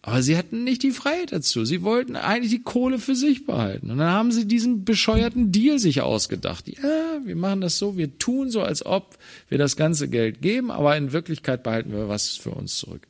Aber 0.08 0.24
sie 0.24 0.38
hatten 0.38 0.64
nicht 0.64 0.84
die 0.84 0.92
Freiheit 0.92 1.34
dazu. 1.34 1.66
Sie 1.66 1.82
wollten 1.82 2.16
eigentlich 2.16 2.52
die 2.52 2.64
Kohle 2.64 2.98
für 2.98 3.14
sich 3.14 3.46
behalten. 3.46 3.92
Und 3.92 3.98
dann 3.98 4.10
haben 4.10 4.32
sie 4.32 4.48
diesen 4.48 4.86
bescheuerten 4.86 5.52
Deal 5.52 5.80
sich 5.80 6.00
ausgedacht. 6.00 6.70
Ja, 6.70 7.20
wir 7.26 7.36
machen 7.36 7.60
das 7.60 7.78
so, 7.78 7.98
wir 7.98 8.18
tun 8.18 8.50
so, 8.50 8.62
als 8.62 8.86
ob 8.86 9.18
wir 9.50 9.58
das 9.58 9.76
ganze 9.76 10.08
Geld 10.08 10.42
geben, 10.42 10.72
aber 10.72 10.96
in 10.96 11.12
Wirklichkeit 11.12 11.62
behalten 11.62 11.92
wir 11.92 12.08
was 12.08 12.38
für 12.38 12.52
uns 12.52 12.78
zurück. 12.78 13.06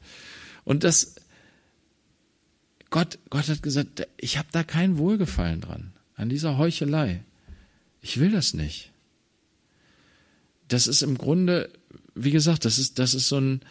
Und 0.63 0.83
das, 0.83 1.13
Gott, 2.89 3.19
Gott 3.29 3.47
hat 3.47 3.61
gesagt, 3.61 4.07
ich 4.17 4.39
habe 4.39 4.47
da 4.51 4.63
kein 4.63 4.97
Wohlgefallen 4.97 5.61
dran, 5.61 5.91
an 6.15 6.29
dieser 6.29 6.57
Heuchelei. 6.57 7.23
Ich 8.01 8.19
will 8.19 8.31
das 8.31 8.55
nicht. 8.55 8.89
Das 10.67 10.87
ist 10.87 11.03
im 11.03 11.15
Grunde, 11.19 11.69
wie 12.15 12.31
gesagt, 12.31 12.65
das 12.65 12.79
ist, 12.79 12.97
das 12.97 13.13
ist 13.13 13.27
so 13.27 13.37
ein, 13.39 13.61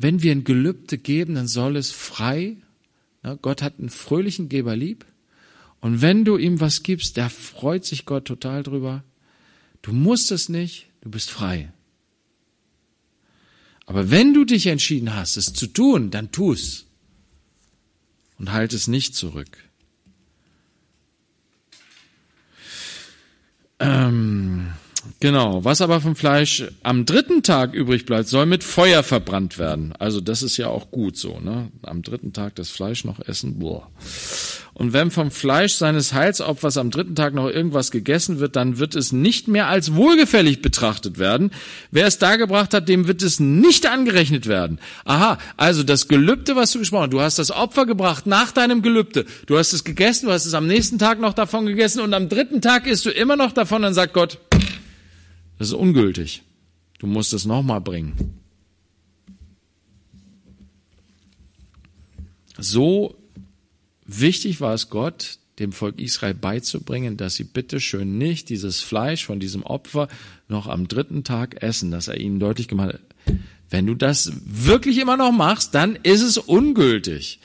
wenn 0.00 0.22
wir 0.22 0.32
ein 0.32 0.44
Gelübde 0.44 0.98
geben, 0.98 1.34
dann 1.34 1.48
soll 1.48 1.76
es 1.76 1.90
frei. 1.90 2.56
Gott 3.42 3.62
hat 3.62 3.78
einen 3.78 3.90
fröhlichen 3.90 4.48
Geber 4.48 4.76
lieb. 4.76 5.04
Und 5.80 6.02
wenn 6.02 6.24
du 6.24 6.36
ihm 6.36 6.60
was 6.60 6.82
gibst, 6.82 7.16
da 7.16 7.28
freut 7.28 7.84
sich 7.84 8.04
Gott 8.04 8.24
total 8.24 8.62
drüber. 8.62 9.04
Du 9.82 9.92
musst 9.92 10.32
es 10.32 10.48
nicht, 10.48 10.86
du 11.02 11.10
bist 11.10 11.30
frei. 11.30 11.72
Aber 13.86 14.10
wenn 14.10 14.34
du 14.34 14.44
dich 14.44 14.66
entschieden 14.66 15.14
hast, 15.14 15.36
es 15.36 15.52
zu 15.52 15.66
tun, 15.66 16.10
dann 16.10 16.30
tu's. 16.30 16.86
Und 18.38 18.52
halt 18.52 18.72
es 18.72 18.86
nicht 18.86 19.14
zurück. 19.14 19.64
Ähm, 23.80 24.72
Genau. 25.20 25.64
Was 25.64 25.80
aber 25.80 26.00
vom 26.00 26.16
Fleisch 26.16 26.64
am 26.82 27.04
dritten 27.04 27.42
Tag 27.42 27.74
übrig 27.74 28.04
bleibt, 28.04 28.28
soll 28.28 28.46
mit 28.46 28.64
Feuer 28.64 29.02
verbrannt 29.02 29.58
werden. 29.58 29.92
Also 29.98 30.20
das 30.20 30.42
ist 30.42 30.56
ja 30.56 30.68
auch 30.68 30.90
gut 30.90 31.16
so, 31.16 31.40
ne? 31.40 31.70
Am 31.82 32.02
dritten 32.02 32.32
Tag 32.32 32.54
das 32.56 32.70
Fleisch 32.70 33.04
noch 33.04 33.20
essen. 33.20 33.58
Boah. 33.58 33.88
Und 34.78 34.92
wenn 34.92 35.10
vom 35.10 35.32
Fleisch 35.32 35.74
seines 35.74 36.14
Heilsopfers 36.14 36.76
am 36.76 36.92
dritten 36.92 37.16
Tag 37.16 37.34
noch 37.34 37.48
irgendwas 37.48 37.90
gegessen 37.90 38.38
wird, 38.38 38.54
dann 38.54 38.78
wird 38.78 38.94
es 38.94 39.10
nicht 39.10 39.48
mehr 39.48 39.66
als 39.66 39.94
wohlgefällig 39.94 40.62
betrachtet 40.62 41.18
werden. 41.18 41.50
Wer 41.90 42.06
es 42.06 42.18
dargebracht 42.18 42.72
hat, 42.72 42.88
dem 42.88 43.08
wird 43.08 43.22
es 43.22 43.40
nicht 43.40 43.86
angerechnet 43.86 44.46
werden. 44.46 44.78
Aha, 45.04 45.38
also 45.56 45.82
das 45.82 46.06
Gelübde, 46.06 46.54
was 46.54 46.70
du 46.70 46.78
gesprochen 46.78 47.06
hast, 47.06 47.12
du 47.12 47.20
hast 47.20 47.38
das 47.40 47.50
Opfer 47.50 47.86
gebracht 47.86 48.28
nach 48.28 48.52
deinem 48.52 48.80
Gelübde. 48.82 49.26
Du 49.46 49.58
hast 49.58 49.72
es 49.72 49.82
gegessen, 49.82 50.26
du 50.26 50.32
hast 50.32 50.46
es 50.46 50.54
am 50.54 50.68
nächsten 50.68 51.00
Tag 51.00 51.20
noch 51.20 51.34
davon 51.34 51.66
gegessen 51.66 52.00
und 52.00 52.14
am 52.14 52.28
dritten 52.28 52.60
Tag 52.60 52.86
isst 52.86 53.04
du 53.04 53.10
immer 53.10 53.34
noch 53.34 53.50
davon, 53.50 53.82
dann 53.82 53.94
sagt 53.94 54.14
Gott, 54.14 54.38
das 55.58 55.68
ist 55.68 55.74
ungültig. 55.74 56.42
Du 56.98 57.06
musst 57.06 57.32
es 57.32 57.44
nochmal 57.44 57.80
bringen. 57.80 58.38
So 62.56 63.16
wichtig 64.04 64.60
war 64.60 64.74
es 64.74 64.90
Gott, 64.90 65.38
dem 65.58 65.72
Volk 65.72 66.00
Israel 66.00 66.34
beizubringen, 66.34 67.16
dass 67.16 67.34
sie 67.34 67.44
bitteschön 67.44 68.18
nicht 68.18 68.48
dieses 68.48 68.80
Fleisch 68.80 69.24
von 69.24 69.40
diesem 69.40 69.62
Opfer 69.62 70.08
noch 70.48 70.66
am 70.66 70.88
dritten 70.88 71.24
Tag 71.24 71.62
essen, 71.62 71.90
dass 71.90 72.08
er 72.08 72.18
ihnen 72.18 72.40
deutlich 72.40 72.68
gemacht 72.68 72.94
hat, 72.94 73.36
wenn 73.70 73.86
du 73.86 73.94
das 73.94 74.32
wirklich 74.44 74.98
immer 74.98 75.16
noch 75.16 75.32
machst, 75.32 75.74
dann 75.74 75.96
ist 76.02 76.22
es 76.22 76.38
ungültig. 76.38 77.40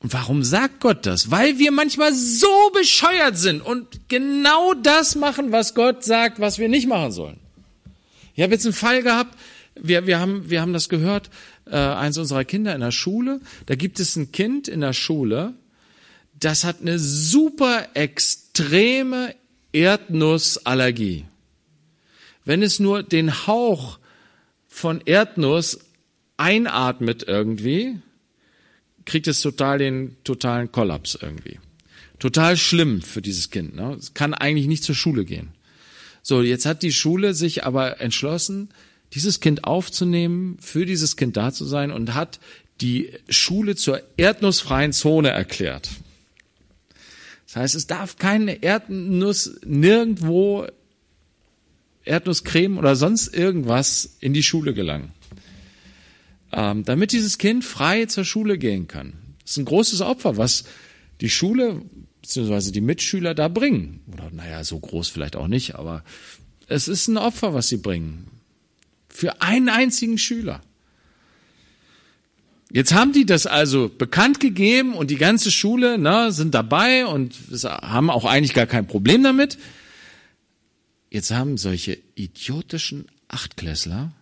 Und 0.00 0.12
warum 0.12 0.42
sagt 0.44 0.80
Gott 0.80 1.06
das? 1.06 1.30
Weil 1.30 1.58
wir 1.58 1.72
manchmal 1.72 2.14
so 2.14 2.70
bescheuert 2.72 3.36
sind 3.36 3.60
und 3.60 4.08
genau 4.08 4.74
das 4.74 5.16
machen, 5.16 5.52
was 5.52 5.74
Gott 5.74 6.04
sagt, 6.04 6.38
was 6.38 6.58
wir 6.58 6.68
nicht 6.68 6.86
machen 6.86 7.12
sollen. 7.12 7.40
Ich 8.36 8.42
habe 8.42 8.52
jetzt 8.52 8.66
einen 8.66 8.74
Fall 8.74 9.02
gehabt, 9.02 9.36
wir, 9.74 10.06
wir, 10.06 10.20
haben, 10.20 10.48
wir 10.48 10.60
haben 10.60 10.72
das 10.72 10.88
gehört, 10.88 11.30
äh, 11.66 11.76
eins 11.76 12.18
unserer 12.18 12.44
Kinder 12.44 12.74
in 12.74 12.80
der 12.80 12.92
Schule, 12.92 13.40
da 13.66 13.74
gibt 13.74 13.98
es 13.98 14.14
ein 14.16 14.30
Kind 14.30 14.68
in 14.68 14.80
der 14.80 14.92
Schule, 14.92 15.54
das 16.38 16.64
hat 16.64 16.80
eine 16.80 16.98
super 16.98 17.88
extreme 17.94 19.34
Erdnussallergie. 19.72 21.24
Wenn 22.44 22.62
es 22.62 22.78
nur 22.78 23.02
den 23.02 23.46
Hauch 23.46 23.98
von 24.68 25.00
Erdnuss 25.04 25.80
einatmet 26.36 27.24
irgendwie, 27.26 27.98
kriegt 29.06 29.26
es 29.26 29.40
total 29.40 29.78
den 29.78 30.16
totalen 30.24 30.70
Kollaps 30.70 31.18
irgendwie. 31.20 31.58
Total 32.18 32.56
schlimm 32.56 33.02
für 33.02 33.22
dieses 33.22 33.50
Kind. 33.50 33.74
Ne? 33.74 33.96
Es 33.98 34.14
kann 34.14 34.34
eigentlich 34.34 34.66
nicht 34.66 34.84
zur 34.84 34.94
Schule 34.94 35.24
gehen. 35.24 35.48
So, 36.28 36.42
jetzt 36.42 36.66
hat 36.66 36.82
die 36.82 36.90
Schule 36.90 37.34
sich 37.34 37.62
aber 37.62 38.00
entschlossen, 38.00 38.70
dieses 39.12 39.38
Kind 39.38 39.62
aufzunehmen, 39.62 40.58
für 40.60 40.84
dieses 40.84 41.16
Kind 41.16 41.36
da 41.36 41.52
zu 41.52 41.64
sein 41.64 41.92
und 41.92 42.14
hat 42.14 42.40
die 42.80 43.12
Schule 43.28 43.76
zur 43.76 44.02
erdnussfreien 44.16 44.92
Zone 44.92 45.30
erklärt. 45.30 45.88
Das 47.46 47.54
heißt, 47.54 47.74
es 47.76 47.86
darf 47.86 48.16
keine 48.16 48.60
Erdnuss 48.60 49.60
nirgendwo 49.64 50.66
Erdnusscreme 52.04 52.76
oder 52.78 52.96
sonst 52.96 53.32
irgendwas 53.32 54.16
in 54.18 54.34
die 54.34 54.42
Schule 54.42 54.74
gelangen. 54.74 55.12
Ähm, 56.50 56.84
damit 56.84 57.12
dieses 57.12 57.38
Kind 57.38 57.64
frei 57.64 58.06
zur 58.06 58.24
Schule 58.24 58.58
gehen 58.58 58.88
kann. 58.88 59.12
Das 59.42 59.52
ist 59.52 59.58
ein 59.58 59.64
großes 59.64 60.00
Opfer, 60.00 60.36
was 60.36 60.64
die 61.20 61.30
Schule 61.30 61.82
bzw. 62.26 62.70
die 62.72 62.80
Mitschüler 62.80 63.34
da 63.34 63.48
bringen. 63.48 64.00
Oder 64.12 64.30
naja, 64.30 64.64
so 64.64 64.78
groß 64.78 65.08
vielleicht 65.08 65.36
auch 65.36 65.48
nicht, 65.48 65.74
aber 65.74 66.04
es 66.68 66.88
ist 66.88 67.08
ein 67.08 67.16
Opfer, 67.16 67.54
was 67.54 67.68
sie 67.68 67.76
bringen. 67.76 68.26
Für 69.08 69.40
einen 69.40 69.68
einzigen 69.68 70.18
Schüler. 70.18 70.60
Jetzt 72.72 72.92
haben 72.92 73.12
die 73.12 73.24
das 73.24 73.46
also 73.46 73.88
bekannt 73.88 74.40
gegeben 74.40 74.94
und 74.94 75.10
die 75.10 75.16
ganze 75.16 75.50
Schule 75.50 75.98
ne, 75.98 76.32
sind 76.32 76.54
dabei 76.54 77.06
und 77.06 77.34
haben 77.64 78.10
auch 78.10 78.24
eigentlich 78.24 78.54
gar 78.54 78.66
kein 78.66 78.86
Problem 78.86 79.22
damit. 79.22 79.56
Jetzt 81.10 81.30
haben 81.30 81.56
solche 81.56 81.98
idiotischen 82.16 83.06
Achtklässler 83.28 84.12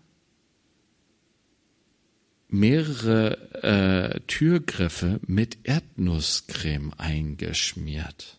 mehrere 2.55 3.37
äh, 3.63 4.21
Türgriffe 4.27 5.21
mit 5.27 5.59
Erdnusscreme 5.65 6.93
eingeschmiert. 6.97 8.39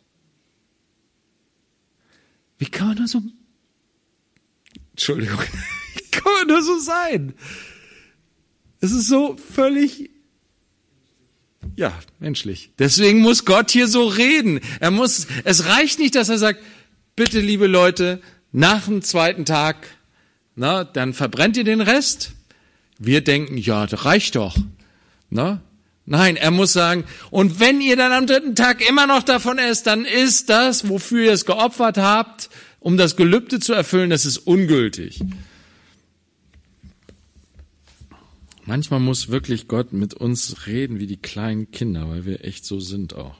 Wie 2.57 2.67
kann 2.67 2.87
man 2.87 2.97
nur 2.97 3.07
so, 3.07 3.21
Entschuldigung, 4.91 5.39
wie 5.95 6.11
kann 6.11 6.31
man 6.31 6.47
nur 6.47 6.63
so 6.63 6.79
sein? 6.79 7.33
Es 8.79 8.91
ist 8.91 9.07
so 9.07 9.35
völlig, 9.35 10.09
ja, 11.75 11.97
menschlich. 12.19 12.71
Deswegen 12.79 13.19
muss 13.19 13.43
Gott 13.43 13.71
hier 13.71 13.87
so 13.87 14.07
reden. 14.07 14.61
Er 14.79 14.91
muss, 14.91 15.27
es 15.43 15.65
reicht 15.65 15.99
nicht, 15.99 16.15
dass 16.15 16.29
er 16.29 16.37
sagt, 16.37 16.61
bitte, 17.17 17.41
liebe 17.41 17.67
Leute, 17.67 18.21
nach 18.53 18.85
dem 18.85 19.01
zweiten 19.01 19.43
Tag, 19.43 19.87
na, 20.55 20.85
dann 20.85 21.13
verbrennt 21.13 21.57
ihr 21.57 21.65
den 21.65 21.81
Rest. 21.81 22.34
Wir 22.97 23.21
denken, 23.21 23.57
ja, 23.57 23.87
das 23.87 24.05
reicht 24.05 24.35
doch. 24.35 24.55
Na? 25.29 25.61
Nein, 26.05 26.35
er 26.35 26.51
muss 26.51 26.71
sagen, 26.71 27.03
und 27.31 27.59
wenn 27.59 27.81
ihr 27.81 27.95
dann 27.95 28.11
am 28.11 28.27
dritten 28.27 28.55
Tag 28.55 28.87
immer 28.87 29.07
noch 29.07 29.23
davon 29.23 29.57
esst, 29.57 29.87
dann 29.87 30.05
ist 30.05 30.49
das, 30.49 30.87
wofür 30.87 31.25
ihr 31.25 31.31
es 31.31 31.45
geopfert 31.45 31.97
habt, 31.97 32.49
um 32.79 32.95
das 32.95 33.15
Gelübde 33.15 33.59
zu 33.59 33.73
erfüllen, 33.73 34.11
das 34.11 34.25
ist 34.25 34.37
ungültig. 34.37 35.19
Manchmal 38.67 38.99
muss 38.99 39.29
wirklich 39.29 39.67
Gott 39.67 39.93
mit 39.93 40.13
uns 40.13 40.67
reden 40.67 40.99
wie 40.99 41.07
die 41.07 41.17
kleinen 41.17 41.71
Kinder, 41.71 42.09
weil 42.09 42.25
wir 42.25 42.45
echt 42.45 42.65
so 42.65 42.79
sind 42.79 43.15
auch. 43.15 43.39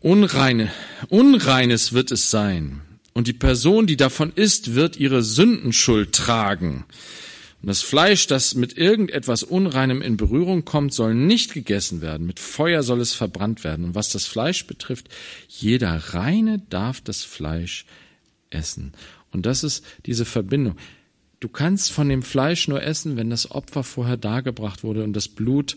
Unreine, 0.00 0.70
Unreines 1.08 1.92
wird 1.92 2.10
es 2.10 2.30
sein. 2.30 2.82
Und 3.12 3.26
die 3.26 3.32
Person, 3.32 3.86
die 3.86 3.96
davon 3.96 4.32
isst, 4.34 4.74
wird 4.74 4.96
ihre 4.96 5.22
Sündenschuld 5.22 6.12
tragen. 6.14 6.84
Und 7.62 7.66
das 7.66 7.82
Fleisch, 7.82 8.26
das 8.26 8.54
mit 8.54 8.78
irgendetwas 8.78 9.42
Unreinem 9.42 10.00
in 10.00 10.16
Berührung 10.16 10.64
kommt, 10.64 10.94
soll 10.94 11.14
nicht 11.14 11.52
gegessen 11.52 12.00
werden. 12.00 12.26
Mit 12.26 12.40
Feuer 12.40 12.82
soll 12.82 13.00
es 13.00 13.12
verbrannt 13.12 13.64
werden. 13.64 13.84
Und 13.84 13.94
was 13.94 14.08
das 14.10 14.26
Fleisch 14.26 14.66
betrifft, 14.66 15.08
jeder 15.48 15.94
Reine 16.14 16.62
darf 16.70 17.00
das 17.02 17.22
Fleisch 17.22 17.84
essen. 18.48 18.92
Und 19.30 19.44
das 19.44 19.62
ist 19.62 19.84
diese 20.06 20.24
Verbindung. 20.24 20.76
Du 21.38 21.48
kannst 21.48 21.92
von 21.92 22.08
dem 22.08 22.22
Fleisch 22.22 22.68
nur 22.68 22.82
essen, 22.82 23.16
wenn 23.16 23.30
das 23.30 23.50
Opfer 23.50 23.82
vorher 23.82 24.16
dargebracht 24.16 24.82
wurde 24.82 25.04
und 25.04 25.12
das 25.14 25.28
Blut 25.28 25.76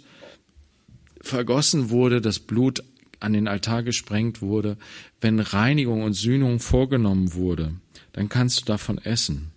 vergossen 1.22 1.90
wurde, 1.90 2.22
das 2.22 2.40
Blut 2.40 2.84
an 3.24 3.34
den 3.34 3.48
Altar 3.48 3.84
gesprengt 3.84 4.42
wurde, 4.42 4.78
wenn 5.22 5.40
Reinigung 5.40 6.04
und 6.04 6.14
Sühnung 6.14 6.60
vorgenommen 6.60 7.34
wurde, 7.34 7.74
dann 8.12 8.30
kannst 8.30 8.62
du 8.62 8.66
davon 8.66 8.98
essen. 8.98 9.52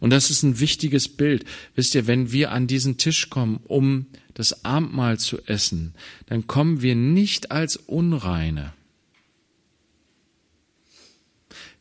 Und 0.00 0.10
das 0.10 0.30
ist 0.30 0.42
ein 0.42 0.60
wichtiges 0.60 1.08
Bild. 1.08 1.44
Wisst 1.74 1.94
ihr, 1.94 2.06
wenn 2.06 2.32
wir 2.32 2.52
an 2.52 2.66
diesen 2.66 2.98
Tisch 2.98 3.30
kommen, 3.30 3.60
um 3.64 4.06
das 4.34 4.64
Abendmahl 4.64 5.18
zu 5.18 5.38
essen, 5.46 5.94
dann 6.26 6.46
kommen 6.46 6.82
wir 6.82 6.94
nicht 6.94 7.50
als 7.50 7.76
Unreine. 7.76 8.72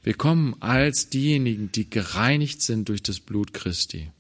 Wir 0.04 0.14
kommen 0.14 0.56
als 0.60 1.10
diejenigen, 1.10 1.72
die 1.72 1.90
gereinigt 1.90 2.62
sind 2.62 2.90
durch 2.90 3.02
das 3.02 3.20
Blut 3.20 3.54
Christi. 3.54 4.12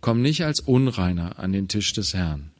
Komm 0.00 0.22
nicht 0.22 0.44
als 0.44 0.60
Unreiner 0.60 1.38
an 1.38 1.52
den 1.52 1.68
Tisch 1.68 1.92
des 1.92 2.14
Herrn. 2.14 2.50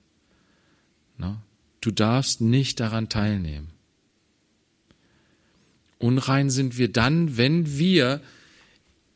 Du 1.87 1.92
darfst 1.92 2.40
nicht 2.40 2.81
daran 2.81 3.09
teilnehmen. 3.09 3.68
Unrein 6.01 6.51
sind 6.51 6.79
wir 6.79 6.90
dann, 6.90 7.37
wenn 7.37 7.79
wir 7.79 8.20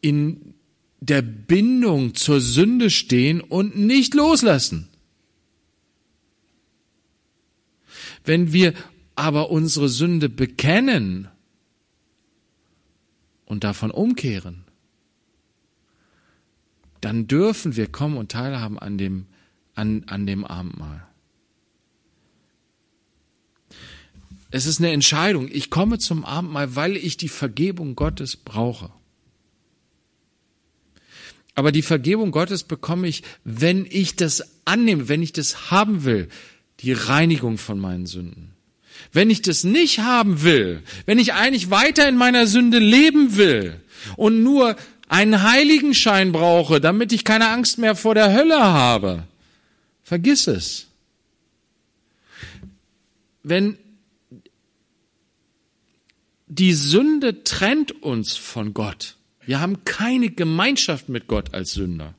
in 0.00 0.54
der 1.00 1.20
Bindung 1.20 2.14
zur 2.14 2.40
Sünde 2.40 2.90
stehen 2.90 3.40
und 3.40 3.76
nicht 3.76 4.14
loslassen. 4.14 4.86
Wenn 8.24 8.52
wir 8.52 8.72
aber 9.16 9.50
unsere 9.50 9.88
Sünde 9.88 10.28
bekennen 10.28 11.26
und 13.46 13.64
davon 13.64 13.90
umkehren, 13.90 14.62
dann 17.00 17.26
dürfen 17.26 17.74
wir 17.74 17.88
kommen 17.88 18.16
und 18.16 18.30
teilhaben 18.30 18.78
an 18.78 18.96
dem, 18.96 19.26
an, 19.74 20.04
an 20.06 20.24
dem 20.24 20.44
Abendmahl. 20.44 21.09
Es 24.50 24.66
ist 24.66 24.80
eine 24.80 24.90
Entscheidung. 24.90 25.48
Ich 25.50 25.70
komme 25.70 25.98
zum 25.98 26.24
Abendmahl, 26.24 26.74
weil 26.74 26.96
ich 26.96 27.16
die 27.16 27.28
Vergebung 27.28 27.94
Gottes 27.94 28.36
brauche. 28.36 28.90
Aber 31.54 31.72
die 31.72 31.82
Vergebung 31.82 32.30
Gottes 32.30 32.62
bekomme 32.64 33.06
ich, 33.06 33.22
wenn 33.44 33.86
ich 33.88 34.16
das 34.16 34.42
annehme, 34.64 35.08
wenn 35.08 35.22
ich 35.22 35.32
das 35.32 35.70
haben 35.70 36.04
will, 36.04 36.28
die 36.80 36.92
Reinigung 36.92 37.58
von 37.58 37.78
meinen 37.78 38.06
Sünden. 38.06 38.52
Wenn 39.12 39.30
ich 39.30 39.42
das 39.42 39.64
nicht 39.64 40.00
haben 40.00 40.42
will, 40.42 40.82
wenn 41.06 41.18
ich 41.18 41.32
eigentlich 41.32 41.70
weiter 41.70 42.08
in 42.08 42.16
meiner 42.16 42.46
Sünde 42.46 42.78
leben 42.78 43.36
will 43.36 43.80
und 44.16 44.42
nur 44.42 44.76
einen 45.08 45.42
Heiligenschein 45.42 46.32
brauche, 46.32 46.80
damit 46.80 47.12
ich 47.12 47.24
keine 47.24 47.48
Angst 47.48 47.78
mehr 47.78 47.96
vor 47.96 48.14
der 48.14 48.32
Hölle 48.32 48.62
habe, 48.62 49.24
vergiss 50.02 50.46
es. 50.46 50.86
Wenn 53.42 53.76
die 56.50 56.72
Sünde 56.72 57.44
trennt 57.44 58.02
uns 58.02 58.36
von 58.36 58.74
Gott, 58.74 59.16
wir 59.46 59.60
haben 59.60 59.84
keine 59.84 60.30
Gemeinschaft 60.30 61.08
mit 61.08 61.28
Gott 61.28 61.54
als 61.54 61.72
Sünder. 61.72 62.14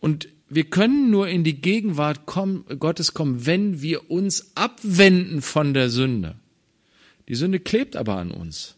Und 0.00 0.28
wir 0.48 0.64
können 0.64 1.10
nur 1.10 1.28
in 1.28 1.44
die 1.44 1.60
Gegenwart 1.60 2.24
Gottes 2.24 3.12
kommen, 3.12 3.44
wenn 3.44 3.82
wir 3.82 4.10
uns 4.10 4.56
abwenden 4.56 5.42
von 5.42 5.74
der 5.74 5.90
Sünde. 5.90 6.36
Die 7.28 7.34
Sünde 7.34 7.60
klebt 7.60 7.96
aber 7.96 8.16
an 8.16 8.30
uns. 8.30 8.76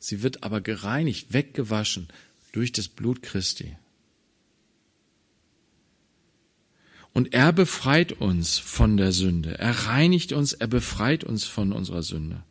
Sie 0.00 0.22
wird 0.22 0.42
aber 0.42 0.60
gereinigt, 0.60 1.32
weggewaschen, 1.32 2.08
durch 2.52 2.72
das 2.72 2.88
Blut 2.88 3.22
Christi. 3.22 3.76
Und 7.12 7.34
er 7.34 7.52
befreit 7.52 8.12
uns 8.12 8.58
von 8.58 8.96
der 8.96 9.12
Sünde. 9.12 9.58
Er 9.58 9.86
reinigt 9.86 10.32
uns, 10.32 10.52
er 10.52 10.68
befreit 10.68 11.24
uns 11.24 11.44
von 11.44 11.72
unserer 11.72 12.02
Sünde. 12.02 12.42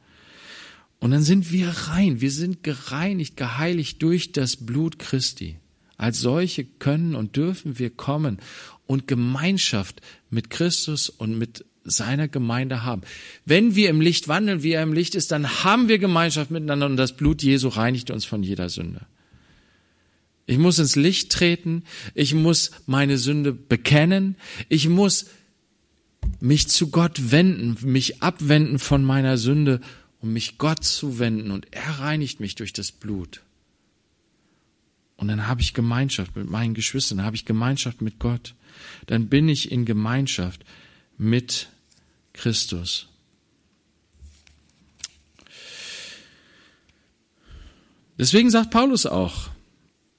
Und 0.99 1.11
dann 1.11 1.23
sind 1.23 1.51
wir 1.51 1.69
rein. 1.69 2.19
Wir 2.19 2.31
sind 2.31 2.63
gereinigt, 2.63 3.37
geheiligt 3.37 4.01
durch 4.01 4.33
das 4.33 4.57
Blut 4.57 4.99
Christi. 4.99 5.57
Als 5.97 6.19
solche 6.19 6.65
können 6.65 7.15
und 7.15 7.35
dürfen 7.35 7.79
wir 7.79 7.89
kommen 7.89 8.39
und 8.85 9.07
Gemeinschaft 9.07 10.01
mit 10.29 10.49
Christus 10.49 11.09
und 11.09 11.37
mit 11.37 11.65
seiner 11.83 12.27
Gemeinde 12.27 12.83
haben. 12.83 13.01
Wenn 13.45 13.75
wir 13.75 13.89
im 13.89 14.01
Licht 14.01 14.27
wandeln, 14.27 14.63
wie 14.63 14.73
er 14.73 14.83
im 14.83 14.93
Licht 14.93 15.15
ist, 15.15 15.31
dann 15.31 15.63
haben 15.63 15.87
wir 15.87 15.99
Gemeinschaft 15.99 16.51
miteinander 16.51 16.85
und 16.85 16.97
das 16.97 17.15
Blut 17.15 17.41
Jesu 17.41 17.69
reinigt 17.69 18.11
uns 18.11 18.25
von 18.25 18.43
jeder 18.43 18.69
Sünde. 18.69 19.01
Ich 20.49 20.57
muss 20.57 20.79
ins 20.79 20.95
Licht 20.95 21.31
treten, 21.31 21.83
ich 22.15 22.33
muss 22.33 22.71
meine 22.87 23.19
Sünde 23.19 23.53
bekennen, 23.53 24.35
ich 24.67 24.89
muss 24.89 25.27
mich 26.39 26.67
zu 26.67 26.89
Gott 26.89 27.31
wenden, 27.31 27.77
mich 27.87 28.23
abwenden 28.23 28.79
von 28.79 29.03
meiner 29.03 29.37
Sünde 29.37 29.79
um 30.21 30.33
mich 30.33 30.57
Gott 30.57 30.83
zu 30.83 31.19
wenden 31.19 31.51
und 31.51 31.67
er 31.71 31.99
reinigt 31.99 32.39
mich 32.39 32.55
durch 32.55 32.73
das 32.73 32.91
Blut. 32.91 33.43
Und 35.17 35.27
dann 35.27 35.45
habe 35.45 35.61
ich 35.61 35.75
Gemeinschaft 35.75 36.35
mit 36.35 36.49
meinen 36.49 36.73
Geschwistern, 36.73 37.19
dann 37.19 37.27
habe 37.27 37.35
ich 37.35 37.45
Gemeinschaft 37.45 38.01
mit 38.01 38.17
Gott. 38.17 38.55
Dann 39.05 39.29
bin 39.29 39.49
ich 39.49 39.71
in 39.71 39.85
Gemeinschaft 39.85 40.65
mit 41.19 41.69
Christus. 42.33 43.07
Deswegen 48.17 48.49
sagt 48.49 48.71
Paulus 48.71 49.05
auch, 49.05 49.51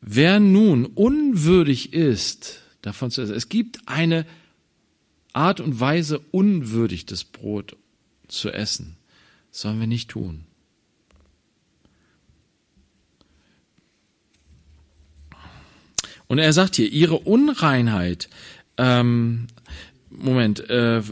wer 0.00 0.40
nun 0.40 0.86
unwürdig 0.86 1.92
ist, 1.92 2.62
davon 2.82 3.10
zu 3.10 3.22
essen, 3.22 3.34
es 3.34 3.48
gibt 3.48 3.80
eine 3.86 4.26
Art 5.32 5.60
und 5.60 5.78
Weise, 5.78 6.20
unwürdig 6.30 7.06
das 7.06 7.24
Brot 7.24 7.76
zu 8.28 8.50
essen 8.50 8.96
sollen 9.50 9.80
wir 9.80 9.86
nicht 9.86 10.10
tun. 10.10 10.44
Und 16.26 16.38
er 16.38 16.52
sagt 16.52 16.76
hier, 16.76 16.90
ihre 16.90 17.18
Unreinheit, 17.18 18.28
ähm, 18.76 19.48
Moment, 20.10 20.68
äh, 20.68 21.02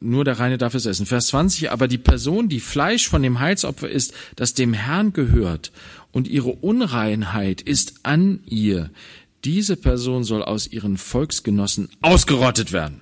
nur 0.00 0.24
der 0.24 0.38
Reine 0.38 0.58
darf 0.58 0.74
es 0.74 0.86
essen. 0.86 1.06
Vers 1.06 1.26
20, 1.28 1.70
aber 1.70 1.88
die 1.88 1.98
Person, 1.98 2.48
die 2.48 2.60
Fleisch 2.60 3.08
von 3.08 3.22
dem 3.22 3.40
Heilsopfer 3.40 3.88
ist, 3.88 4.14
das 4.36 4.54
dem 4.54 4.72
Herrn 4.74 5.12
gehört, 5.12 5.72
und 6.12 6.28
ihre 6.28 6.50
Unreinheit 6.50 7.60
ist 7.62 8.00
an 8.04 8.40
ihr, 8.46 8.90
diese 9.44 9.76
Person 9.76 10.22
soll 10.22 10.42
aus 10.42 10.68
ihren 10.68 10.96
Volksgenossen 10.96 11.88
ausgerottet 12.00 12.72
werden. 12.72 13.00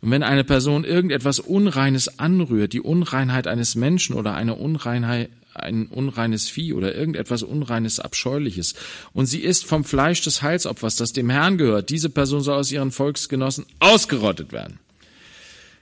Und 0.00 0.10
wenn 0.10 0.22
eine 0.22 0.44
Person 0.44 0.84
irgendetwas 0.84 1.38
Unreines 1.38 2.18
anrührt, 2.18 2.72
die 2.72 2.80
Unreinheit 2.80 3.46
eines 3.46 3.74
Menschen 3.74 4.16
oder 4.16 4.34
eine 4.34 4.54
Unreinheit, 4.54 5.30
ein 5.54 5.86
unreines 5.86 6.48
Vieh 6.48 6.72
oder 6.72 6.94
irgendetwas 6.94 7.42
Unreines, 7.42 8.00
Abscheuliches, 8.00 8.74
und 9.12 9.26
sie 9.26 9.40
isst 9.40 9.66
vom 9.66 9.84
Fleisch 9.84 10.22
des 10.22 10.42
Heilsopfers, 10.42 10.96
das 10.96 11.12
dem 11.12 11.30
Herrn 11.30 11.58
gehört, 11.58 11.90
diese 11.90 12.10
Person 12.10 12.42
soll 12.42 12.58
aus 12.58 12.72
ihren 12.72 12.90
Volksgenossen 12.90 13.66
ausgerottet 13.78 14.52
werden. 14.52 14.78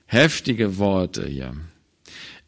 Heftige 0.06 0.78
Worte 0.78 1.26
hier. 1.26 1.54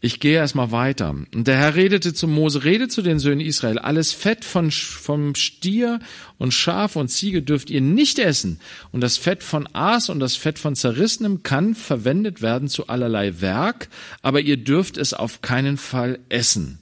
Ich 0.03 0.21
gehe 0.21 0.35
erstmal 0.35 0.73
weiter. 0.73 1.11
Und 1.11 1.47
der 1.47 1.57
Herr 1.57 1.75
redete 1.75 2.13
zu 2.13 2.29
Mose, 2.29 2.65
rede 2.65 2.87
zu 2.89 3.01
den 3.01 3.19
Söhnen 3.19 3.41
Israel, 3.41 3.79
alles 3.79 4.13
Fett 4.13 4.45
von, 4.45 4.71
vom 4.71 5.35
Stier 5.35 6.01
und 6.37 6.53
Schaf 6.53 6.97
und 6.97 7.09
Ziege 7.09 7.43
dürft 7.43 7.71
ihr 7.71 7.81
nicht 7.81 8.19
essen. 8.19 8.61
Und 8.93 9.01
das 9.01 9.17
Fett 9.17 9.43
von 9.43 9.67
Aas 9.73 10.11
und 10.11 10.21
das 10.21 10.37
Fett 10.37 10.59
von 10.59 10.77
Zerrissenem 10.77 11.43
kann 11.43 11.75
verwendet 11.75 12.43
werden 12.43 12.69
zu 12.69 12.89
allerlei 12.89 13.41
Werk, 13.41 13.89
aber 14.21 14.41
ihr 14.41 14.59
dürft 14.59 14.99
es 14.99 15.15
auf 15.15 15.41
keinen 15.41 15.79
Fall 15.79 16.19
essen. 16.29 16.79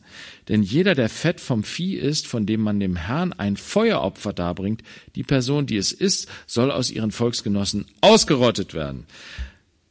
Denn 0.49 0.63
jeder, 0.63 0.95
der 0.95 1.09
Fett 1.09 1.41
vom 1.41 1.63
Vieh 1.63 1.95
isst, 1.95 2.27
von 2.27 2.47
dem 2.47 2.61
man 2.61 2.81
dem 2.81 2.97
Herrn 2.97 3.33
ein 3.33 3.57
Feueropfer 3.57 4.33
darbringt, 4.33 4.83
die 5.15 5.23
Person, 5.23 5.67
die 5.67 5.77
es 5.77 5.93
isst, 5.93 6.29
soll 6.47 6.71
aus 6.71 6.91
ihren 6.91 7.13
Volksgenossen 7.13 7.87
ausgerottet 8.01 8.75
werden. 8.75 9.07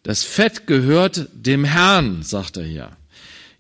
Das 0.04 0.24
Fett 0.24 0.68
gehört 0.68 1.30
dem 1.34 1.64
Herrn, 1.64 2.22
sagt 2.22 2.58
er 2.58 2.66
hier. 2.66 2.92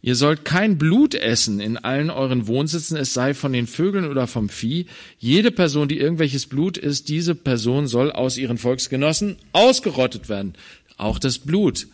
Ihr 0.05 0.15
sollt 0.15 0.43
kein 0.43 0.77
Blut 0.77 1.15
essen 1.15 1.61
in 1.61 1.77
allen 1.77 2.09
euren 2.09 2.45
Wohnsitzen, 2.45 2.97
es 2.97 3.13
sei 3.13 3.33
von 3.33 3.53
den 3.53 3.67
Vögeln 3.67 4.05
oder 4.05 4.27
vom 4.27 4.49
Vieh. 4.49 4.85
Jede 5.17 5.49
Person, 5.49 5.87
die 5.87 5.97
irgendwelches 5.97 6.45
Blut 6.45 6.77
isst, 6.77 7.07
diese 7.07 7.35
Person 7.35 7.87
soll 7.87 8.11
aus 8.11 8.37
ihren 8.37 8.57
Volksgenossen 8.57 9.37
ausgerottet 9.53 10.27
werden. 10.27 10.55
Auch 10.97 11.19
das 11.19 11.39
Blut 11.39 11.87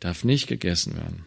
darf 0.00 0.24
nicht 0.24 0.48
gegessen 0.48 0.96
werden. 0.96 1.26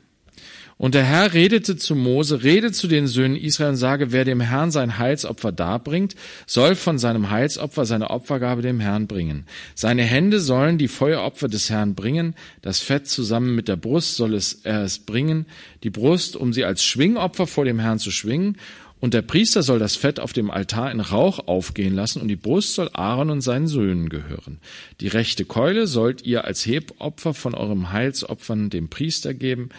Und 0.78 0.94
der 0.94 1.04
Herr 1.04 1.34
redete 1.34 1.76
zu 1.76 1.96
Mose, 1.96 2.44
rede 2.44 2.72
zu 2.72 2.88
den 2.88 3.08
Söhnen 3.08 3.36
Israel 3.36 3.72
und 3.72 3.78
sage, 3.78 4.12
wer 4.12 4.26
dem 4.26 4.42
Herrn 4.42 4.70
sein 4.70 5.00
Heilsopfer 5.00 5.52
darbringt, 5.52 6.16
soll 6.46 6.76
von 6.76 7.00
seinem 7.00 7.32
Heilsopfer 7.32 7.86
seine 7.86 8.12
Opfergabe 8.12 8.62
dem 8.62 8.80
Herrn 8.80 9.08
bringen. 9.08 9.48
Seine 9.74 10.04
Hände 10.04 10.40
sollen 10.40 10.78
die 10.78 10.88
Feueropfer 10.88 11.48
des 11.48 11.72
Herrn 11.72 11.96
bringen, 11.96 12.36
das 12.62 12.80
Fett 12.80 13.08
zusammen 13.08 13.56
mit 13.56 13.68
der 13.68 13.76
Brust 13.76 14.18
soll 14.18 14.36
es, 14.36 14.62
er 14.64 14.84
es 14.84 15.00
bringen, 15.00 15.48
die 15.84 15.90
Brust, 15.90 16.36
um 16.36 16.54
sie 16.54 16.64
als 16.64 16.84
Schwingopfer 16.84 17.48
vor 17.48 17.66
dem 17.66 17.80
Herrn 17.80 17.98
zu 17.98 18.12
schwingen, 18.12 18.58
und 19.00 19.14
der 19.14 19.22
Priester 19.22 19.62
soll 19.62 19.78
das 19.78 19.96
Fett 19.96 20.20
auf 20.20 20.34
dem 20.34 20.50
Altar 20.50 20.92
in 20.92 21.02
Rauch 21.02 21.48
aufgehen 21.48 21.94
lassen, 21.94 22.20
und 22.20 22.30
die 22.30 22.36
Brust 22.36 22.74
soll 22.74 22.90
Aaron 22.94 23.30
und 23.30 23.42
seinen 23.42 23.68
Söhnen 23.68 24.10
gehören. 24.10 24.58
Die 25.02 25.08
rechte 25.08 25.46
Keule 25.46 25.86
sollt 25.86 26.24
ihr 26.24 26.46
als 26.46 26.66
Hebopfer 26.66 27.36
von 27.36 27.54
eurem 27.54 27.92
Heilsopfern 27.92 28.72
dem 28.72 28.90
Priester 28.90 29.36
geben. 29.36 29.70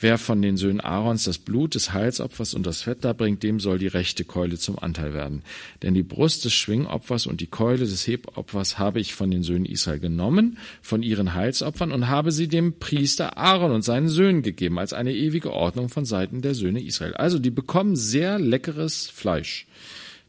Wer 0.00 0.16
von 0.16 0.40
den 0.40 0.56
Söhnen 0.56 0.80
Aarons 0.80 1.24
das 1.24 1.38
Blut 1.38 1.74
des 1.74 1.92
Heilsopfers 1.92 2.54
und 2.54 2.64
das 2.64 2.82
Fett 2.82 3.04
darbringt, 3.04 3.42
dem 3.42 3.58
soll 3.58 3.80
die 3.80 3.88
rechte 3.88 4.24
Keule 4.24 4.56
zum 4.56 4.78
Anteil 4.78 5.12
werden. 5.12 5.42
Denn 5.82 5.94
die 5.94 6.04
Brust 6.04 6.44
des 6.44 6.52
Schwingopfers 6.52 7.26
und 7.26 7.40
die 7.40 7.48
Keule 7.48 7.84
des 7.84 8.06
Hebopfers 8.06 8.78
habe 8.78 9.00
ich 9.00 9.14
von 9.14 9.28
den 9.32 9.42
Söhnen 9.42 9.64
Israel 9.64 9.98
genommen, 9.98 10.58
von 10.82 11.02
ihren 11.02 11.34
Heilsopfern, 11.34 11.90
und 11.90 12.06
habe 12.06 12.30
sie 12.30 12.46
dem 12.46 12.78
Priester 12.78 13.38
Aaron 13.38 13.72
und 13.72 13.82
seinen 13.82 14.08
Söhnen 14.08 14.42
gegeben, 14.42 14.78
als 14.78 14.92
eine 14.92 15.12
ewige 15.12 15.52
Ordnung 15.52 15.88
von 15.88 16.04
Seiten 16.04 16.42
der 16.42 16.54
Söhne 16.54 16.80
Israel. 16.80 17.14
Also 17.14 17.40
die 17.40 17.50
bekommen 17.50 17.96
sehr 17.96 18.38
leckeres 18.38 19.08
Fleisch. 19.08 19.66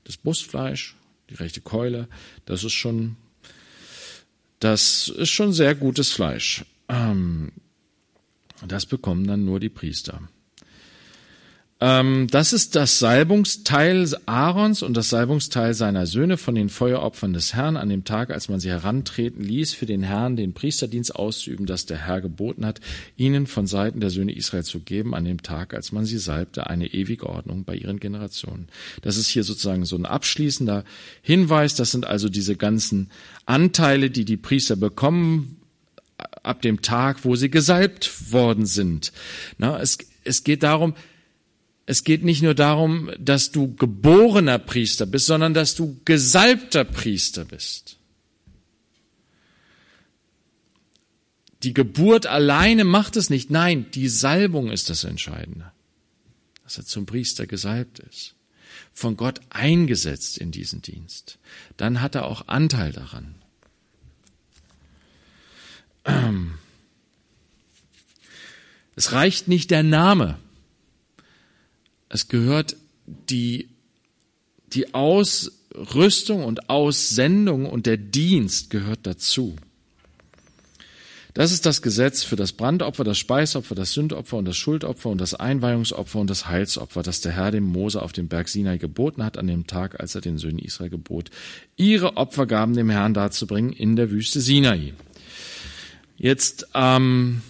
Das 0.04 0.18
Brustfleisch, 0.18 0.96
die 1.30 1.36
rechte 1.36 1.62
Keule, 1.62 2.08
das 2.48 2.64
ist 2.64 2.74
schon, 2.74 3.18
das 4.60 5.10
ist 5.10 5.30
schon 5.30 5.54
sehr 5.54 5.76
gutes 5.76 6.12
Fleisch. 6.12 6.66
Ähm, 6.88 7.52
das 8.68 8.86
bekommen 8.86 9.26
dann 9.26 9.46
nur 9.46 9.60
die 9.60 9.70
Priester. 9.70 10.22
Ähm, 11.82 12.28
das 12.30 12.52
ist 12.52 12.76
das 12.76 13.00
Salbungsteil 13.00 14.10
Aarons 14.26 14.84
und 14.84 14.98
das 14.98 15.10
Salbungsteil 15.10 15.74
seiner 15.74 16.06
Söhne 16.08 16.36
von 16.36 16.54
den 16.54 16.68
Feueropfern 16.68 17.32
des 17.32 17.54
Herrn 17.54 17.78
an 17.78 17.88
dem 17.88 18.04
Tag, 18.04 18.32
als 18.32 18.50
man 18.50 18.60
sie 18.60 18.70
herantreten 18.70 19.42
ließ, 19.42 19.74
für 19.74 19.86
den 19.86 20.04
Herrn 20.04 20.36
den 20.36 20.54
Priesterdienst 20.54 21.16
auszuüben, 21.16 21.66
das 21.66 21.86
der 21.86 22.06
Herr 22.06 22.20
geboten 22.20 22.66
hat, 22.66 22.82
ihnen 23.16 23.48
von 23.48 23.66
Seiten 23.66 24.02
der 24.02 24.10
Söhne 24.10 24.36
Israel 24.36 24.66
zu 24.66 24.82
geben, 24.82 25.16
an 25.16 25.24
dem 25.24 25.42
Tag, 25.42 25.74
als 25.74 25.94
man 25.94 26.04
sie 26.04 26.18
salbte, 26.18 26.68
eine 26.68 26.88
ewige 26.88 27.28
Ordnung 27.28 27.64
bei 27.64 27.76
ihren 27.76 28.02
Generationen. 28.02 28.68
Das 29.02 29.16
ist 29.16 29.30
hier 29.30 29.46
sozusagen 29.46 29.86
so 29.86 29.96
ein 29.96 30.06
abschließender 30.06 30.84
Hinweis. 31.22 31.76
Das 31.76 31.92
sind 31.92 32.06
also 32.06 32.28
diese 32.28 32.58
ganzen 32.58 33.10
Anteile, 33.46 34.10
die 34.10 34.26
die 34.26 34.38
Priester 34.38 34.76
bekommen, 34.76 35.59
ab 36.44 36.62
dem 36.62 36.82
Tag, 36.82 37.26
wo 37.26 37.36
sie 37.36 37.50
gesalbt 37.50 38.32
worden 38.32 38.66
sind. 38.66 39.12
Na, 39.58 39.80
es, 39.80 39.98
es 40.24 40.44
geht 40.44 40.64
darum, 40.64 40.94
es 41.86 42.04
geht 42.04 42.24
nicht 42.24 42.44
nur 42.44 42.54
darum, 42.54 43.10
dass 43.20 43.52
du 43.52 43.74
geborener 43.76 44.60
Priester 44.60 45.06
bist, 45.06 45.26
sondern 45.26 45.54
dass 45.54 45.76
du 45.76 46.00
gesalbter 46.06 46.84
Priester 46.84 47.46
bist. 47.46 47.98
Die 51.64 51.74
Geburt 51.74 52.26
alleine 52.26 52.84
macht 52.84 53.18
es 53.18 53.30
nicht. 53.30 53.50
Nein, 53.50 53.90
die 53.92 54.08
Salbung 54.08 54.70
ist 54.70 54.90
das 54.90 55.04
Entscheidende. 55.04 55.72
Dass 56.64 56.78
er 56.78 56.86
zum 56.86 57.06
Priester 57.06 57.48
gesalbt 57.48 58.00
ist. 58.00 58.36
Von 58.94 59.18
Gott 59.18 59.42
eingesetzt 59.50 60.38
in 60.38 60.52
diesen 60.52 60.82
Dienst. 60.82 61.38
Dann 61.76 62.02
hat 62.02 62.16
er 62.16 62.26
auch 62.26 62.48
Anteil 62.48 62.92
daran. 62.92 63.36
Es 68.96 69.12
reicht 69.14 69.48
nicht 69.48 69.72
der 69.72 69.84
Name. 69.84 70.38
Es 72.10 72.28
gehört 72.28 72.76
die, 73.06 73.70
die 74.74 74.94
Ausrüstung 74.94 76.44
und 76.44 76.70
Aussendung 76.70 77.66
und 77.66 77.86
der 77.86 77.98
Dienst 77.98 78.70
gehört 78.70 79.00
dazu. 79.04 79.56
Das 81.36 81.52
ist 81.52 81.66
das 81.66 81.82
Gesetz 81.82 82.24
für 82.24 82.36
das 82.36 82.52
Brandopfer, 82.52 83.04
das 83.04 83.20
Speisopfer, 83.20 83.76
das 83.76 83.94
Sündopfer 83.94 84.38
und 84.38 84.46
das 84.46 84.58
Schuldopfer 84.58 85.10
und 85.10 85.22
das 85.22 85.36
Einweihungsopfer 85.36 86.20
und 86.20 86.30
das 86.30 86.48
Heilsopfer, 86.48 87.04
das 87.04 87.22
der 87.22 87.32
Herr 87.34 87.52
dem 87.52 87.64
Mose 87.64 88.02
auf 88.02 88.12
dem 88.12 88.28
Berg 88.28 88.50
Sinai 88.50 88.78
geboten 88.78 89.24
hat 89.24 89.38
an 89.38 89.48
dem 89.48 89.68
Tag, 89.68 90.00
als 90.00 90.16
er 90.16 90.22
den 90.22 90.40
Söhnen 90.40 90.60
Israel 90.60 90.90
gebot, 90.90 91.30
ihre 91.78 92.18
Opfergaben 92.18 92.76
dem 92.76 92.90
Herrn 92.90 93.14
darzubringen 93.14 93.72
in 93.72 93.96
der 93.96 94.10
Wüste 94.10 94.42
Sinai. 94.42 94.94
Jetzt 96.20 96.68
ähm, 96.74 97.42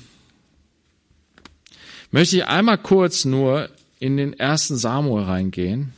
möchte 2.12 2.38
ich 2.38 2.46
einmal 2.46 2.78
kurz 2.78 3.26
nur 3.26 3.68
in 3.98 4.16
den 4.16 4.34
ersten 4.34 4.78
Samuel 4.78 5.24
reingehen. 5.24 5.92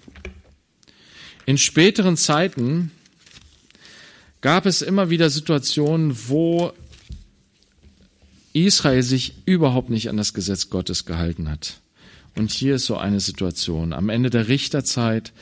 In 1.46 1.58
späteren 1.58 2.16
Zeiten 2.16 2.92
gab 4.40 4.66
es 4.66 4.82
immer 4.82 5.10
wieder 5.10 5.30
Situationen, 5.30 6.16
wo 6.30 6.72
Israel 8.54 9.04
sich 9.04 9.34
überhaupt 9.46 9.90
nicht 9.90 10.10
an 10.10 10.16
das 10.16 10.34
Gesetz 10.34 10.70
Gottes 10.70 11.06
gehalten 11.06 11.52
hat. 11.52 11.82
Und 12.38 12.52
hier 12.52 12.76
ist 12.76 12.86
so 12.86 12.96
eine 12.96 13.20
Situation. 13.20 13.92
Am 13.92 14.08
Ende 14.08 14.30
der 14.30 14.48
Richterzeit, 14.48 15.34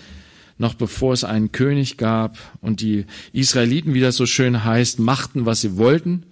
noch 0.57 0.73
bevor 0.73 1.13
es 1.13 1.23
einen 1.23 1.51
König 1.51 1.97
gab 1.97 2.39
und 2.61 2.82
die 2.82 3.05
Israeliten, 3.34 3.93
wie 3.93 4.01
das 4.01 4.15
so 4.15 4.25
schön 4.25 4.63
heißt, 4.63 4.97
machten, 4.97 5.45
was 5.45 5.61
sie 5.61 5.77
wollten, 5.77 6.23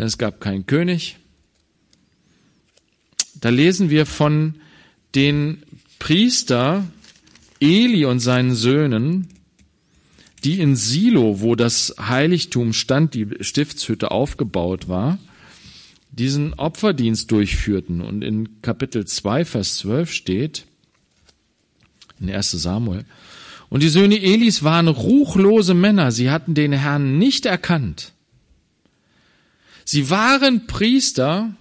denn 0.00 0.06
es 0.06 0.16
gab 0.16 0.40
keinen 0.40 0.64
König. 0.64 1.18
Da 3.34 3.50
lesen 3.50 3.90
wir 3.90 4.06
von 4.06 4.54
den 5.14 5.62
Priester 5.98 6.86
Eli 7.60 8.06
und 8.06 8.18
seinen 8.18 8.54
Söhnen, 8.54 9.28
die 10.42 10.58
in 10.58 10.74
Silo, 10.74 11.42
wo 11.42 11.54
das 11.54 11.96
Heiligtum 12.00 12.72
stand, 12.72 13.12
die 13.12 13.28
Stiftshütte 13.42 14.10
aufgebaut 14.10 14.88
war, 14.88 15.18
diesen 16.12 16.54
Opferdienst 16.54 17.30
durchführten. 17.30 18.00
Und 18.00 18.24
in 18.24 18.62
Kapitel 18.62 19.04
2, 19.04 19.44
Vers 19.44 19.76
12 19.76 20.12
steht, 20.12 20.64
in 22.18 22.30
1 22.30 22.52
Samuel, 22.52 23.04
und 23.68 23.82
die 23.82 23.90
Söhne 23.90 24.18
Elis 24.18 24.62
waren 24.62 24.88
ruchlose 24.88 25.74
Männer, 25.74 26.10
sie 26.10 26.30
hatten 26.30 26.54
den 26.54 26.72
Herrn 26.72 27.18
nicht 27.18 27.44
erkannt. 27.44 28.14
Sie 29.84 30.10
waren 30.10 30.66
Priester, 30.66 31.54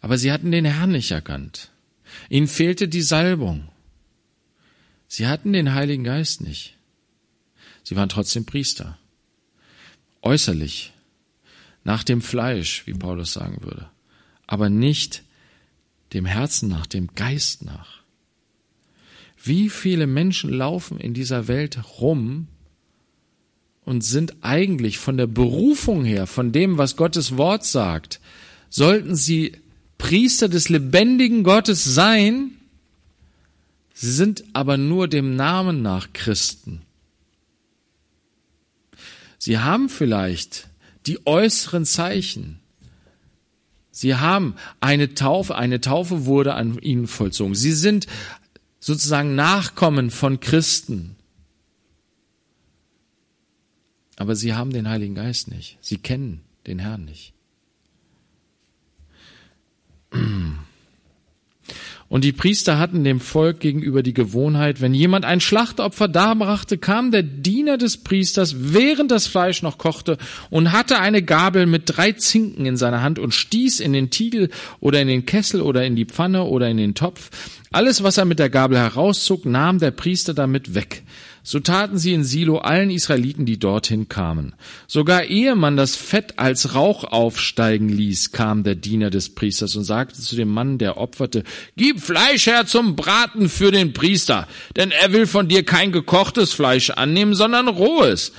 aber 0.00 0.18
sie 0.18 0.32
hatten 0.32 0.50
den 0.50 0.64
Herrn 0.64 0.92
nicht 0.92 1.10
erkannt. 1.10 1.70
Ihnen 2.28 2.48
fehlte 2.48 2.88
die 2.88 3.02
Salbung. 3.02 3.68
Sie 5.08 5.26
hatten 5.26 5.52
den 5.52 5.74
Heiligen 5.74 6.04
Geist 6.04 6.40
nicht. 6.40 6.76
Sie 7.82 7.96
waren 7.96 8.08
trotzdem 8.08 8.44
Priester. 8.44 8.98
Äußerlich, 10.22 10.92
nach 11.82 12.04
dem 12.04 12.22
Fleisch, 12.22 12.86
wie 12.86 12.94
Paulus 12.94 13.32
sagen 13.32 13.62
würde, 13.62 13.90
aber 14.46 14.68
nicht 14.68 15.24
dem 16.12 16.26
Herzen 16.26 16.68
nach, 16.68 16.86
dem 16.86 17.14
Geist 17.14 17.64
nach. 17.64 18.00
Wie 19.42 19.70
viele 19.70 20.06
Menschen 20.06 20.50
laufen 20.50 21.00
in 21.00 21.14
dieser 21.14 21.48
Welt 21.48 21.78
rum 22.00 22.48
und 23.90 24.02
sind 24.02 24.36
eigentlich 24.42 24.98
von 24.98 25.16
der 25.16 25.26
Berufung 25.26 26.04
her, 26.04 26.28
von 26.28 26.52
dem, 26.52 26.78
was 26.78 26.94
Gottes 26.94 27.36
Wort 27.36 27.64
sagt, 27.64 28.20
sollten 28.68 29.16
sie 29.16 29.54
Priester 29.98 30.48
des 30.48 30.68
lebendigen 30.68 31.42
Gottes 31.42 31.82
sein, 31.82 32.52
sie 33.92 34.12
sind 34.12 34.44
aber 34.52 34.76
nur 34.76 35.08
dem 35.08 35.34
Namen 35.34 35.82
nach 35.82 36.12
Christen. 36.12 36.82
Sie 39.38 39.58
haben 39.58 39.88
vielleicht 39.88 40.68
die 41.06 41.26
äußeren 41.26 41.84
Zeichen. 41.84 42.60
Sie 43.90 44.14
haben 44.14 44.54
eine 44.78 45.16
Taufe, 45.16 45.56
eine 45.56 45.80
Taufe 45.80 46.26
wurde 46.26 46.54
an 46.54 46.78
ihnen 46.78 47.08
vollzogen. 47.08 47.56
Sie 47.56 47.72
sind 47.72 48.06
sozusagen 48.78 49.34
Nachkommen 49.34 50.12
von 50.12 50.38
Christen. 50.38 51.16
Aber 54.20 54.36
sie 54.36 54.52
haben 54.52 54.70
den 54.70 54.86
Heiligen 54.86 55.14
Geist 55.14 55.48
nicht. 55.48 55.78
Sie 55.80 55.96
kennen 55.96 56.42
den 56.66 56.78
Herrn 56.78 57.06
nicht. 57.06 57.32
Und 62.10 62.22
die 62.22 62.32
Priester 62.32 62.78
hatten 62.78 63.02
dem 63.02 63.18
Volk 63.18 63.60
gegenüber 63.60 64.02
die 64.02 64.12
Gewohnheit, 64.12 64.82
wenn 64.82 64.92
jemand 64.92 65.24
ein 65.24 65.40
Schlachtopfer 65.40 66.06
darbrachte, 66.06 66.76
kam 66.76 67.12
der 67.12 67.22
Diener 67.22 67.78
des 67.78 67.96
Priesters, 67.96 68.56
während 68.58 69.10
das 69.10 69.26
Fleisch 69.26 69.62
noch 69.62 69.78
kochte, 69.78 70.18
und 70.50 70.70
hatte 70.70 70.98
eine 70.98 71.22
Gabel 71.22 71.64
mit 71.64 71.84
drei 71.86 72.12
Zinken 72.12 72.66
in 72.66 72.76
seiner 72.76 73.00
Hand 73.00 73.18
und 73.18 73.32
stieß 73.32 73.80
in 73.80 73.94
den 73.94 74.10
Tiegel 74.10 74.50
oder 74.80 75.00
in 75.00 75.08
den 75.08 75.24
Kessel 75.24 75.62
oder 75.62 75.86
in 75.86 75.96
die 75.96 76.04
Pfanne 76.04 76.44
oder 76.44 76.68
in 76.68 76.76
den 76.76 76.94
Topf. 76.94 77.30
Alles, 77.72 78.02
was 78.02 78.18
er 78.18 78.26
mit 78.26 78.38
der 78.38 78.50
Gabel 78.50 78.76
herauszog, 78.76 79.46
nahm 79.46 79.78
der 79.78 79.92
Priester 79.92 80.34
damit 80.34 80.74
weg. 80.74 81.04
So 81.42 81.58
taten 81.58 81.98
sie 81.98 82.12
in 82.12 82.22
Silo 82.22 82.58
allen 82.58 82.90
Israeliten, 82.90 83.46
die 83.46 83.58
dorthin 83.58 84.08
kamen. 84.08 84.54
Sogar 84.86 85.24
ehe 85.24 85.56
man 85.56 85.76
das 85.76 85.96
Fett 85.96 86.38
als 86.38 86.74
Rauch 86.74 87.04
aufsteigen 87.04 87.88
ließ, 87.88 88.32
kam 88.32 88.62
der 88.62 88.74
Diener 88.74 89.10
des 89.10 89.34
Priesters 89.34 89.74
und 89.76 89.84
sagte 89.84 90.20
zu 90.20 90.36
dem 90.36 90.48
Mann, 90.48 90.78
der 90.78 90.98
opferte, 90.98 91.44
Gib 91.76 92.00
Fleisch 92.00 92.46
her 92.46 92.66
zum 92.66 92.94
Braten 92.94 93.48
für 93.48 93.72
den 93.72 93.92
Priester, 93.94 94.46
denn 94.76 94.90
er 94.90 95.12
will 95.12 95.26
von 95.26 95.48
dir 95.48 95.64
kein 95.64 95.92
gekochtes 95.92 96.52
Fleisch 96.52 96.90
annehmen, 96.90 97.34
sondern 97.34 97.68
rohes. 97.68 98.32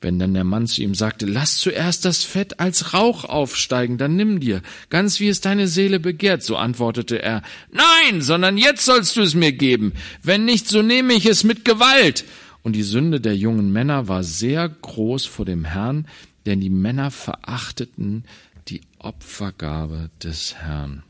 Wenn 0.00 0.20
dann 0.20 0.34
der 0.34 0.44
Mann 0.44 0.68
zu 0.68 0.82
ihm 0.82 0.94
sagte, 0.94 1.26
lass 1.26 1.58
zuerst 1.58 2.04
das 2.04 2.22
Fett 2.22 2.60
als 2.60 2.94
Rauch 2.94 3.24
aufsteigen, 3.24 3.98
dann 3.98 4.14
nimm 4.14 4.38
dir, 4.38 4.62
ganz 4.90 5.18
wie 5.18 5.28
es 5.28 5.40
deine 5.40 5.66
Seele 5.66 5.98
begehrt, 5.98 6.44
so 6.44 6.56
antwortete 6.56 7.20
er, 7.20 7.42
nein, 7.72 8.22
sondern 8.22 8.56
jetzt 8.56 8.84
sollst 8.84 9.16
du 9.16 9.22
es 9.22 9.34
mir 9.34 9.52
geben, 9.52 9.92
wenn 10.22 10.44
nicht, 10.44 10.68
so 10.68 10.82
nehme 10.82 11.14
ich 11.14 11.26
es 11.26 11.42
mit 11.42 11.64
Gewalt. 11.64 12.24
Und 12.62 12.74
die 12.74 12.82
Sünde 12.82 13.20
der 13.20 13.36
jungen 13.36 13.72
Männer 13.72 14.08
war 14.08 14.22
sehr 14.22 14.68
groß 14.68 15.26
vor 15.26 15.44
dem 15.44 15.64
Herrn, 15.64 16.06
denn 16.46 16.60
die 16.60 16.70
Männer 16.70 17.10
verachteten 17.10 18.24
die 18.68 18.80
Opfergabe 18.98 20.10
des 20.22 20.56
Herrn. 20.56 21.02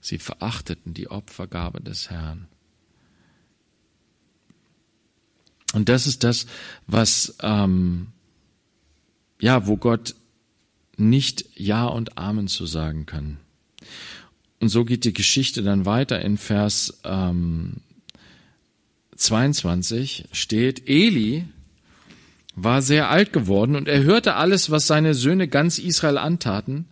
Sie 0.00 0.18
verachteten 0.18 0.94
die 0.94 1.10
Opfergabe 1.10 1.80
des 1.80 2.10
Herrn. 2.10 2.48
Und 5.74 5.88
das 5.88 6.06
ist 6.06 6.24
das, 6.24 6.46
was 6.86 7.36
ähm, 7.42 8.08
ja, 9.40 9.66
wo 9.66 9.76
Gott 9.76 10.14
nicht 10.96 11.44
Ja 11.54 11.86
und 11.86 12.18
Amen 12.18 12.48
zu 12.48 12.66
sagen 12.66 13.06
kann. 13.06 13.38
Und 14.60 14.70
so 14.70 14.84
geht 14.84 15.04
die 15.04 15.12
Geschichte 15.12 15.62
dann 15.62 15.86
weiter 15.86 16.20
in 16.20 16.36
Vers 16.36 17.00
ähm, 17.04 17.76
22 19.18 20.24
steht, 20.32 20.88
Eli 20.88 21.44
war 22.54 22.82
sehr 22.82 23.10
alt 23.10 23.32
geworden 23.32 23.76
und 23.76 23.88
er 23.88 24.02
hörte 24.02 24.34
alles, 24.34 24.70
was 24.70 24.86
seine 24.86 25.14
Söhne 25.14 25.48
ganz 25.48 25.78
Israel 25.78 26.18
antaten 26.18 26.86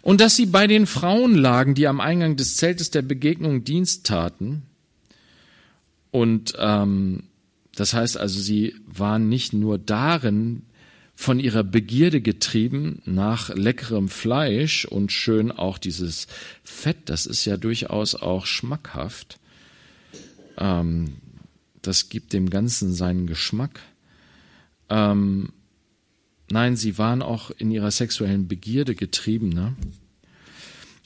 und 0.00 0.20
dass 0.20 0.36
sie 0.36 0.46
bei 0.46 0.66
den 0.66 0.86
Frauen 0.86 1.34
lagen, 1.34 1.74
die 1.74 1.86
am 1.86 2.00
Eingang 2.00 2.36
des 2.36 2.56
Zeltes 2.56 2.90
der 2.90 3.02
Begegnung 3.02 3.64
Dienst 3.64 4.06
taten. 4.06 4.62
Und 6.10 6.54
ähm, 6.58 7.24
das 7.74 7.94
heißt 7.94 8.16
also, 8.16 8.40
sie 8.40 8.74
waren 8.86 9.28
nicht 9.28 9.52
nur 9.52 9.78
darin 9.78 10.62
von 11.14 11.38
ihrer 11.38 11.62
Begierde 11.62 12.20
getrieben 12.20 13.00
nach 13.04 13.54
leckerem 13.54 14.08
Fleisch 14.08 14.84
und 14.84 15.12
schön 15.12 15.52
auch 15.52 15.78
dieses 15.78 16.26
Fett, 16.64 16.96
das 17.06 17.26
ist 17.26 17.44
ja 17.44 17.56
durchaus 17.56 18.14
auch 18.14 18.46
schmackhaft. 18.46 19.38
Ähm, 20.58 21.14
das 21.82 22.08
gibt 22.08 22.32
dem 22.32 22.48
Ganzen 22.50 22.94
seinen 22.94 23.26
Geschmack. 23.26 23.80
Ähm, 24.88 25.50
nein, 26.50 26.76
sie 26.76 26.98
waren 26.98 27.22
auch 27.22 27.50
in 27.50 27.70
ihrer 27.70 27.90
sexuellen 27.90 28.48
Begierde 28.48 28.94
getrieben. 28.94 29.48
Ne? 29.48 29.74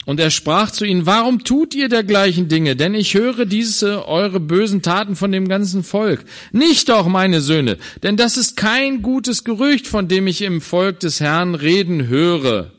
Und 0.05 0.21
er 0.21 0.31
sprach 0.31 0.71
zu 0.71 0.85
ihnen, 0.85 1.05
warum 1.05 1.43
tut 1.43 1.75
ihr 1.75 1.89
dergleichen 1.89 2.47
Dinge? 2.47 2.77
Denn 2.77 2.93
ich 2.93 3.13
höre 3.13 3.45
diese 3.45 4.07
eure 4.07 4.39
bösen 4.39 4.81
Taten 4.81 5.17
von 5.17 5.33
dem 5.33 5.49
ganzen 5.49 5.83
Volk. 5.83 6.23
Nicht 6.53 6.87
doch, 6.87 7.07
meine 7.07 7.41
Söhne, 7.41 7.77
denn 8.03 8.15
das 8.15 8.37
ist 8.37 8.55
kein 8.55 9.01
gutes 9.01 9.43
Gerücht, 9.43 9.85
von 9.85 10.07
dem 10.07 10.27
ich 10.27 10.43
im 10.43 10.61
Volk 10.61 11.01
des 11.01 11.19
Herrn 11.19 11.55
reden 11.55 12.07
höre. 12.07 12.71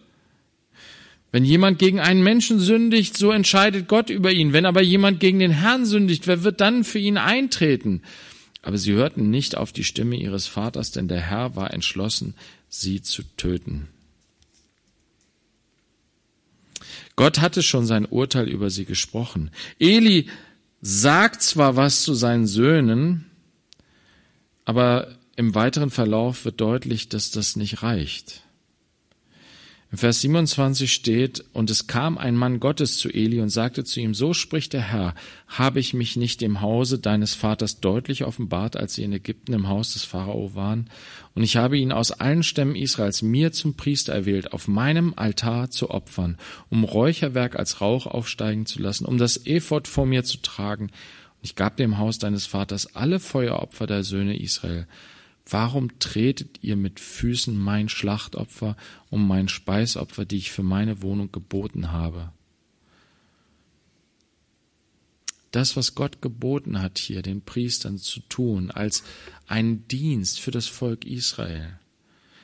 Wenn 1.31 1.45
jemand 1.45 1.79
gegen 1.79 2.01
einen 2.01 2.22
Menschen 2.22 2.59
sündigt, 2.59 3.16
so 3.16 3.31
entscheidet 3.31 3.87
Gott 3.87 4.09
über 4.09 4.33
ihn. 4.33 4.53
Wenn 4.53 4.64
aber 4.64 4.81
jemand 4.81 5.20
gegen 5.20 5.39
den 5.39 5.51
Herrn 5.51 5.85
sündigt, 5.85 6.26
wer 6.26 6.43
wird 6.43 6.61
dann 6.61 6.85
für 6.85 6.99
ihn 6.99 7.18
eintreten? 7.18 8.03
Aber 8.62 8.79
sie 8.79 8.93
hörten 8.93 9.31
nicht 9.31 9.57
auf 9.57 9.72
die 9.72 9.85
Stimme 9.85 10.16
ihres 10.16 10.47
Vaters, 10.47 10.91
denn 10.91 11.07
der 11.07 11.20
Herr 11.20 11.55
war 11.55 11.72
entschlossen, 11.72 12.35
sie 12.68 13.03
zu 13.03 13.22
töten. 13.37 13.89
Gott 17.14 17.41
hatte 17.41 17.62
schon 17.62 17.85
sein 17.85 18.07
Urteil 18.07 18.49
über 18.49 18.70
sie 18.70 18.85
gesprochen. 18.85 19.51
Eli 19.79 20.29
sagt 20.81 21.43
zwar 21.43 21.76
was 21.76 22.03
zu 22.03 22.14
seinen 22.14 22.47
Söhnen, 22.47 23.26
aber 24.64 25.16
im 25.37 25.55
weiteren 25.55 25.91
Verlauf 25.91 26.45
wird 26.45 26.61
deutlich, 26.61 27.09
dass 27.09 27.31
das 27.31 27.57
nicht 27.57 27.83
reicht. 27.83 28.43
Im 29.91 29.97
Vers 29.97 30.20
27 30.20 30.93
steht, 30.93 31.45
und 31.55 31.70
es 31.70 31.86
kam 31.86 32.18
ein 32.18 32.36
Mann 32.36 32.61
Gottes 32.61 32.99
zu 32.99 33.09
Eli 33.09 33.41
und 33.41 33.49
sagte 33.49 33.84
zu 33.84 34.01
ihm, 34.01 34.12
so 34.12 34.34
spricht 34.34 34.74
der 34.74 34.82
Herr, 34.82 35.14
habe 35.47 35.80
ich 35.80 35.95
mich 35.95 36.14
nicht 36.16 36.43
im 36.43 36.61
Hause 36.61 36.99
deines 36.99 37.32
Vaters 37.32 37.80
deutlich 37.80 38.24
offenbart, 38.24 38.76
als 38.76 38.95
sie 38.95 39.05
in 39.05 39.14
Ägypten 39.14 39.55
im 39.55 39.66
Haus 39.66 39.95
des 39.95 40.05
Pharao 40.05 40.55
waren? 40.55 40.91
Und 41.34 41.43
ich 41.43 41.57
habe 41.57 41.78
ihn 41.78 41.91
aus 41.91 42.12
allen 42.12 42.43
Stämmen 42.43 42.76
Israels 42.76 43.22
mir 43.22 43.51
zum 43.53 43.76
Priester 43.76 44.12
erwählt, 44.12 44.53
auf 44.53 44.68
meinem 44.68 45.14
Altar 45.16 45.70
zu 45.70 45.89
opfern, 45.89 46.36
um 46.68 46.84
Räucherwerk 46.84 47.57
als 47.57 47.80
Rauch 47.80 48.07
aufsteigen 48.07 48.66
zu 48.66 48.82
lassen, 48.82 49.07
um 49.07 49.16
das 49.16 49.47
Ephod 49.47 49.89
vor 49.89 50.05
mir 50.05 50.22
zu 50.22 50.36
tragen. 50.43 50.84
Und 50.89 51.45
ich 51.45 51.55
gab 51.55 51.78
dem 51.78 51.97
Haus 51.97 52.18
deines 52.18 52.45
Vaters 52.45 52.95
alle 52.95 53.20
Feueropfer 53.20 53.86
der 53.86 54.05
Söhne 54.05 54.39
Israel. 54.39 54.86
Warum 55.51 55.99
tretet 55.99 56.59
ihr 56.62 56.76
mit 56.76 57.01
Füßen 57.01 57.57
mein 57.57 57.88
Schlachtopfer 57.88 58.76
um 59.09 59.26
mein 59.26 59.49
Speisopfer, 59.49 60.24
die 60.24 60.36
ich 60.36 60.53
für 60.53 60.62
meine 60.62 61.03
Wohnung 61.03 61.32
geboten 61.32 61.90
habe? 61.90 62.32
Das, 65.51 65.76
was 65.76 65.94
Gott 65.94 66.20
geboten 66.20 66.82
hat 66.82 66.99
hier, 66.99 67.22
den 67.22 67.40
Priestern 67.40 67.96
zu 67.96 68.20
tun, 68.28 68.70
als 68.70 69.03
einen 69.46 69.88
Dienst 69.88 70.40
für 70.40 70.51
das 70.51 70.66
Volk 70.66 71.07
Israel. 71.07 71.78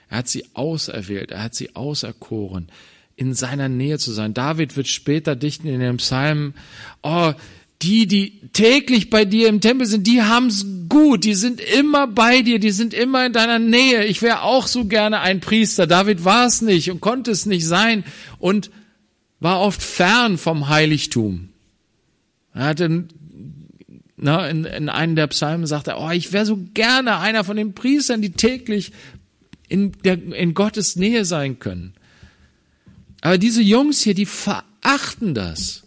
Er 0.09 0.18
hat 0.18 0.28
sie 0.28 0.46
auserwählt, 0.55 1.30
er 1.30 1.42
hat 1.42 1.55
sie 1.55 1.76
auserkoren, 1.76 2.68
in 3.16 3.34
seiner 3.34 3.68
Nähe 3.68 3.98
zu 3.98 4.12
sein. 4.12 4.32
David 4.34 4.76
wird 4.76 4.88
später 4.88 5.36
dichten 5.36 5.68
in 5.68 5.80
dem 5.80 5.98
Psalm, 5.98 6.55
oh, 7.02 7.34
die, 7.85 8.07
die 8.07 8.41
täglich 8.53 9.11
bei 9.11 9.24
dir 9.24 9.49
im 9.49 9.61
Tempel 9.61 9.87
sind, 9.87 10.07
die 10.07 10.22
haben's 10.22 10.64
gut, 10.89 11.24
die 11.24 11.35
sind 11.35 11.61
immer 11.61 12.07
bei 12.07 12.43
dir, 12.43 12.59
die 12.59 12.70
sind 12.70 12.95
immer 12.95 13.26
in 13.26 13.32
deiner 13.32 13.59
Nähe. 13.59 14.05
Ich 14.05 14.22
wäre 14.22 14.43
auch 14.43 14.66
so 14.66 14.87
gerne 14.87 15.20
ein 15.20 15.41
Priester. 15.41 15.87
David 15.87 16.24
war 16.24 16.47
es 16.47 16.62
nicht 16.62 16.91
und 16.91 17.01
konnte 17.01 17.30
es 17.30 17.47
nicht 17.47 17.66
sein 17.66 18.05
und 18.39 18.70
war 19.41 19.61
oft 19.61 19.82
fern 19.82 20.39
vom 20.39 20.68
Heiligtum. 20.68 21.51
Er 22.55 22.66
hatte 22.66 23.07
na, 24.16 24.49
in, 24.49 24.64
in 24.64 24.89
einem 24.89 25.16
der 25.16 25.26
Psalmen 25.26 25.66
sagt 25.66 25.89
er, 25.89 26.01
oh, 26.01 26.11
ich 26.11 26.32
wäre 26.32 26.47
so 26.47 26.59
gerne 26.72 27.18
einer 27.18 27.45
von 27.45 27.57
den 27.57 27.74
Priestern, 27.74 28.22
die 28.22 28.30
täglich 28.30 28.93
in, 29.68 29.93
der, 30.05 30.14
in 30.14 30.55
Gottes 30.55 30.97
Nähe 30.97 31.24
sein 31.24 31.59
können. 31.59 31.95
Aber 33.20 33.39
diese 33.39 33.62
Jungs 33.62 34.03
hier, 34.03 34.14
die 34.14 34.26
verachten 34.26 35.35
das. 35.35 35.84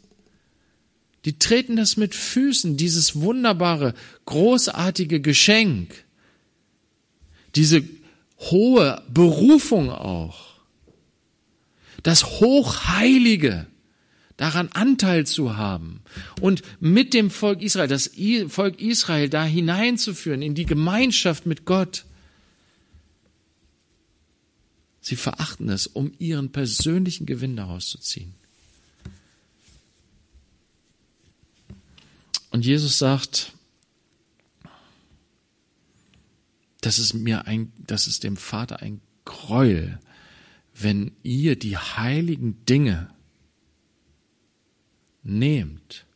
Die 1.27 1.37
treten 1.37 1.75
das 1.75 1.97
mit 1.97 2.15
Füßen, 2.15 2.77
dieses 2.77 3.19
wunderbare, 3.19 3.93
großartige 4.23 5.19
Geschenk, 5.19 6.05
diese 7.53 7.83
hohe 8.39 9.03
Berufung 9.09 9.89
auch, 9.89 10.61
das 12.01 12.39
Hochheilige, 12.39 13.67
daran 14.37 14.69
Anteil 14.69 15.27
zu 15.27 15.57
haben 15.57 15.99
und 16.39 16.61
mit 16.79 17.13
dem 17.13 17.29
Volk 17.29 17.61
Israel, 17.61 17.89
das 17.89 18.11
Volk 18.47 18.79
Israel 18.79 19.27
da 19.27 19.43
hineinzuführen 19.43 20.41
in 20.41 20.55
die 20.55 20.65
Gemeinschaft 20.65 21.45
mit 21.45 21.65
Gott. 21.65 22.05
Sie 25.01 25.17
verachten 25.17 25.67
es, 25.67 25.87
um 25.87 26.13
ihren 26.19 26.53
persönlichen 26.53 27.25
Gewinn 27.25 27.57
daraus 27.57 27.89
zu 27.89 27.97
ziehen. 27.97 28.36
Und 32.57 32.65
Jesus 32.65 32.97
sagt, 32.97 33.53
das 36.81 36.97
ist 36.97 37.13
mir 37.13 37.45
ein, 37.45 37.71
das 37.77 38.07
ist 38.07 38.23
dem 38.23 38.35
Vater 38.35 38.81
ein 38.81 38.99
Gräuel, 39.25 39.99
wenn 40.73 41.11
ihr 41.21 41.55
die 41.55 41.77
heiligen 41.77 42.65
Dinge 42.65 43.13
nehmt 45.21 46.07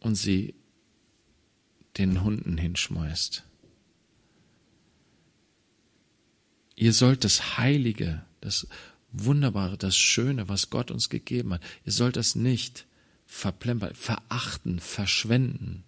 und 0.00 0.14
sie 0.14 0.54
den 1.98 2.24
Hunden 2.24 2.56
hinschmeißt. 2.56 3.44
Ihr 6.76 6.94
sollt 6.94 7.24
das 7.24 7.58
Heilige, 7.58 8.24
das 8.40 8.68
Wunderbare, 9.12 9.76
das 9.76 9.98
Schöne, 9.98 10.48
was 10.48 10.70
Gott 10.70 10.90
uns 10.90 11.10
gegeben 11.10 11.52
hat, 11.52 11.62
ihr 11.84 11.92
sollt 11.92 12.16
das 12.16 12.34
nicht 12.34 12.87
verplempern, 13.28 13.94
verachten, 13.94 14.80
verschwenden, 14.80 15.84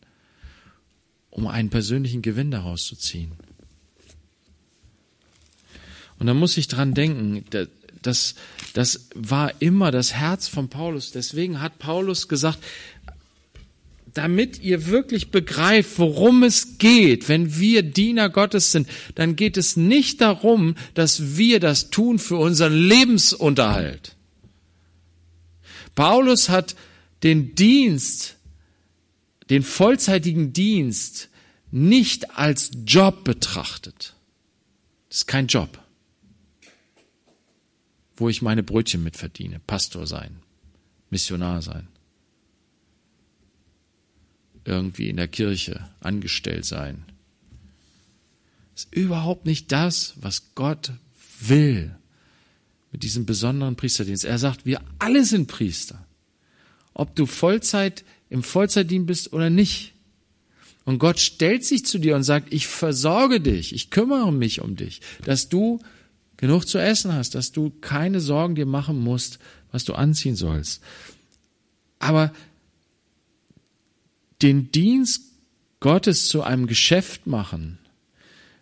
um 1.31 1.49
einen 1.49 1.71
persönlichen 1.71 2.23
Gewinn 2.23 2.53
daraus 2.53 2.85
zu 2.85 2.95
ziehen. 2.95 3.33
Und 6.19 6.27
da 6.27 6.35
muss 6.35 6.59
ich 6.59 6.69
dran 6.69 6.93
denken, 6.93 7.45
das, 8.03 8.35
das 8.75 9.09
war 9.15 9.61
immer 9.61 9.91
das 9.91 10.13
Herz 10.13 10.49
von 10.49 10.69
Paulus. 10.69 11.13
Deswegen 11.13 11.63
hat 11.63 11.79
Paulus 11.79 12.29
gesagt, 12.29 12.59
damit 14.13 14.61
ihr 14.61 14.87
wirklich 14.87 15.31
begreift, 15.31 15.99
worum 15.99 16.43
es 16.43 16.79
geht, 16.79 17.29
wenn 17.29 17.59
wir 17.59 17.83
Diener 17.83 18.29
Gottes 18.29 18.71
sind, 18.71 18.89
dann 19.15 19.35
geht 19.35 19.57
es 19.57 19.77
nicht 19.77 20.21
darum, 20.21 20.75
dass 20.95 21.37
wir 21.37 21.59
das 21.59 21.91
tun 21.91 22.19
für 22.19 22.37
unseren 22.37 22.75
Lebensunterhalt. 22.75 24.17
Paulus 25.95 26.49
hat 26.49 26.75
den 27.23 27.55
Dienst, 27.55 28.37
den 29.51 29.63
vollzeitigen 29.63 30.53
Dienst 30.53 31.29
nicht 31.71 32.37
als 32.37 32.71
Job 32.87 33.25
betrachtet. 33.25 34.15
Das 35.09 35.19
ist 35.19 35.27
kein 35.27 35.47
Job, 35.47 35.83
wo 38.17 38.29
ich 38.29 38.43
meine 38.43 38.63
Brötchen 38.63 39.03
mit 39.03 39.17
verdiene. 39.17 39.61
Pastor 39.67 40.07
sein, 40.07 40.41
Missionar 41.11 41.63
sein, 41.63 41.89
irgendwie 44.65 45.09
in 45.09 45.17
der 45.17 45.29
Kirche 45.29 45.91
angestellt 46.01 46.65
sein. 46.65 47.05
Das 48.75 48.85
ist 48.85 48.95
überhaupt 48.95 49.47
nicht 49.47 49.73
das, 49.73 50.15
was 50.17 50.55
Gott 50.55 50.93
will 51.41 51.97
mit 52.93 53.03
diesem 53.03 53.27
besonderen 53.27 53.77
Priesterdienst. 53.77 54.25
Er 54.25 54.39
sagt, 54.39 54.65
wir 54.65 54.81
alle 54.99 55.25
sind 55.25 55.47
Priester 55.47 56.05
ob 56.95 57.15
du 57.15 57.27
Vollzeit 57.27 58.05
im 58.29 58.43
Vollzeitdienst 58.43 59.07
bist 59.07 59.33
oder 59.33 59.51
nicht. 59.51 59.95
Und 60.85 60.99
Gott 60.99 61.21
stellt 61.21 61.65
sich 61.65 61.85
zu 61.85 61.99
dir 61.99 62.17
und 62.17 62.23
sagt, 62.23 62.53
ich 62.53 62.67
versorge 62.67 63.41
dich, 63.41 63.75
ich 63.75 63.91
kümmere 63.91 64.33
mich 64.33 64.61
um 64.61 64.77
dich, 64.77 65.01
dass 65.25 65.49
du 65.49 65.81
genug 66.37 66.67
zu 66.67 66.79
essen 66.79 67.13
hast, 67.13 67.35
dass 67.35 67.53
du 67.53 67.71
keine 67.81 68.21
Sorgen 68.21 68.55
dir 68.55 68.67
machen 68.67 68.99
musst, 68.99 69.39
was 69.73 69.85
du 69.85 69.95
anziehen 69.95 70.37
sollst. 70.37 70.83
Aber 71.99 72.33
den 74.41 74.73
Dienst 74.73 75.23
Gottes 75.81 76.27
zu 76.29 76.43
einem 76.43 76.67
Geschäft 76.67 77.27
machen, 77.27 77.79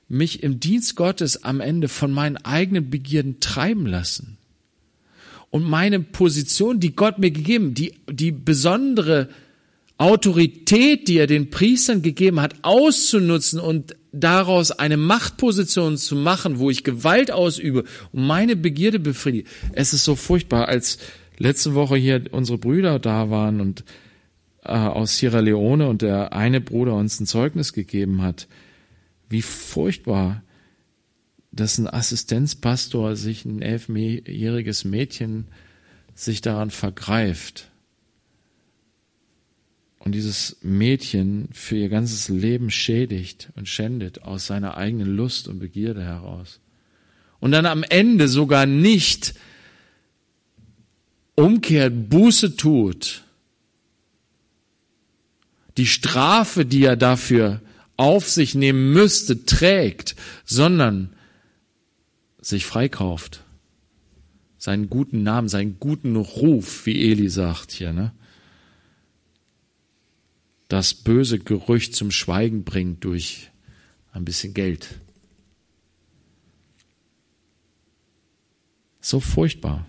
mich 0.09 0.43
im 0.43 0.59
Dienst 0.59 0.97
Gottes 0.97 1.45
am 1.45 1.61
Ende 1.61 1.89
von 1.89 2.11
meinen 2.11 2.37
eigenen 2.39 2.91
Begierden 2.91 3.41
treiben 3.41 3.87
lassen, 3.87 4.38
und 5.51 5.69
meine 5.69 6.01
Position, 6.01 6.81
die 6.81 6.95
Gott 6.95 7.19
mir 7.19 7.31
gegeben, 7.31 7.75
die, 7.75 7.95
die 8.11 8.33
besondere 8.33 9.29
Autorität, 9.97 11.09
die 11.09 11.19
er 11.19 11.27
den 11.27 11.51
Priestern 11.51 12.03
gegeben 12.03 12.41
hat, 12.41 12.55
auszunutzen 12.63 13.59
und 13.59 13.97
daraus 14.13 14.71
eine 14.71 14.97
Machtposition 14.97 15.97
zu 15.97 16.17
machen, 16.17 16.59
wo 16.59 16.71
ich 16.71 16.85
Gewalt 16.85 17.31
ausübe 17.31 17.85
und 18.13 18.27
meine 18.27 18.57
Begierde 18.57 18.99
befriedige. 18.99 19.49
Es 19.73 19.93
ist 19.93 20.05
so 20.05 20.15
furchtbar, 20.15 20.69
als 20.69 20.99
letzte 21.37 21.75
Woche 21.75 21.97
hier 21.97 22.23
unsere 22.31 22.59
Brüder 22.59 22.99
da 22.99 23.31
waren 23.31 23.61
und 23.61 23.85
äh, 24.65 24.73
aus 24.73 25.19
Sierra 25.19 25.41
Leone 25.41 25.89
und 25.89 26.03
der 26.03 26.33
eine 26.33 26.61
Bruder 26.61 26.95
uns 26.95 27.21
ein 27.21 27.27
Zeugnis 27.27 27.73
gegeben 27.73 28.23
hat, 28.23 28.49
wie 29.29 29.43
furchtbar 29.43 30.43
dass 31.61 31.79
ein 31.79 31.89
Assistenzpastor 31.89 33.17
sich 33.17 33.45
ein 33.45 33.63
elfjähriges 33.63 34.85
Mädchen 34.85 35.47
sich 36.15 36.41
daran 36.41 36.71
vergreift 36.71 37.71
und 39.99 40.13
dieses 40.13 40.57
Mädchen 40.63 41.49
für 41.53 41.77
ihr 41.77 41.89
ganzes 41.89 42.29
Leben 42.29 42.71
schädigt 42.71 43.51
und 43.57 43.69
schändet 43.69 44.23
aus 44.23 44.47
seiner 44.47 44.77
eigenen 44.77 45.17
Lust 45.17 45.49
und 45.49 45.59
Begierde 45.59 46.03
heraus. 46.03 46.61
Und 47.41 47.53
dann 47.53 47.67
am 47.67 47.83
Ende 47.83 48.29
sogar 48.29 48.67
nicht 48.67 49.35
umkehrt, 51.35 52.09
Buße 52.09 52.57
tut, 52.57 53.25
die 55.77 55.87
Strafe, 55.87 56.65
die 56.65 56.85
er 56.85 56.97
dafür 56.97 57.61
auf 57.97 58.29
sich 58.29 58.55
nehmen 58.55 58.93
müsste, 58.93 59.45
trägt, 59.45 60.17
sondern 60.45 61.11
sich 62.49 62.65
freikauft. 62.67 63.45
Seinen 64.57 64.91
guten 64.91 65.23
Namen, 65.23 65.49
seinen 65.49 65.79
guten 65.79 66.17
Ruf, 66.17 66.87
wie 66.87 67.11
Eli 67.11 67.29
sagt 67.29 67.71
hier, 67.73 67.93
ne? 67.93 68.13
Das 70.69 70.93
böse 70.93 71.39
Gerücht 71.39 71.95
zum 71.95 72.11
Schweigen 72.11 72.65
bringt 72.65 73.05
durch 73.05 73.51
ein 74.13 74.25
bisschen 74.25 74.53
Geld. 74.53 74.99
So 79.01 79.21
furchtbar. 79.21 79.87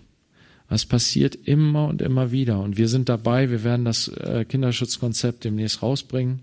Das 0.68 0.86
passiert 0.86 1.34
immer 1.34 1.88
und 1.88 2.00
immer 2.00 2.30
wieder. 2.30 2.60
Und 2.60 2.78
wir 2.78 2.88
sind 2.88 3.08
dabei, 3.08 3.50
wir 3.50 3.64
werden 3.64 3.84
das 3.84 4.08
äh, 4.08 4.46
Kinderschutzkonzept 4.48 5.44
demnächst 5.44 5.82
rausbringen. 5.82 6.40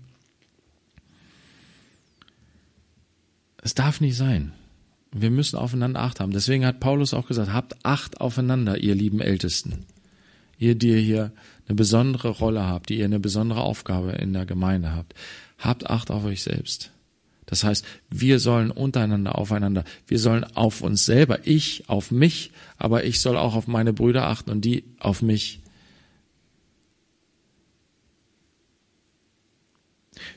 Es 3.62 3.74
darf 3.74 4.00
nicht 4.00 4.16
sein. 4.16 4.52
Wir 5.20 5.30
müssen 5.30 5.56
aufeinander 5.56 6.00
Acht 6.00 6.20
haben. 6.20 6.32
Deswegen 6.32 6.66
hat 6.66 6.80
Paulus 6.80 7.14
auch 7.14 7.26
gesagt, 7.26 7.52
habt 7.52 7.84
Acht 7.84 8.20
aufeinander, 8.20 8.78
ihr 8.78 8.94
lieben 8.94 9.20
Ältesten. 9.20 9.86
Ihr, 10.58 10.74
die 10.74 10.90
ihr 10.90 10.98
hier 10.98 11.32
eine 11.66 11.76
besondere 11.76 12.30
Rolle 12.30 12.66
habt, 12.66 12.88
die 12.88 12.98
ihr 12.98 13.04
eine 13.04 13.20
besondere 13.20 13.60
Aufgabe 13.60 14.12
in 14.12 14.32
der 14.32 14.46
Gemeinde 14.46 14.92
habt. 14.92 15.14
Habt 15.58 15.88
Acht 15.88 16.10
auf 16.10 16.24
euch 16.24 16.42
selbst. 16.42 16.90
Das 17.46 17.64
heißt, 17.64 17.84
wir 18.10 18.40
sollen 18.40 18.70
untereinander 18.70 19.38
aufeinander, 19.38 19.84
wir 20.06 20.18
sollen 20.18 20.44
auf 20.54 20.82
uns 20.82 21.06
selber, 21.06 21.46
ich 21.46 21.88
auf 21.88 22.10
mich, 22.10 22.50
aber 22.76 23.04
ich 23.04 23.20
soll 23.20 23.38
auch 23.38 23.54
auf 23.54 23.66
meine 23.66 23.94
Brüder 23.94 24.26
achten 24.26 24.50
und 24.50 24.66
die 24.66 24.84
auf 24.98 25.22
mich. 25.22 25.60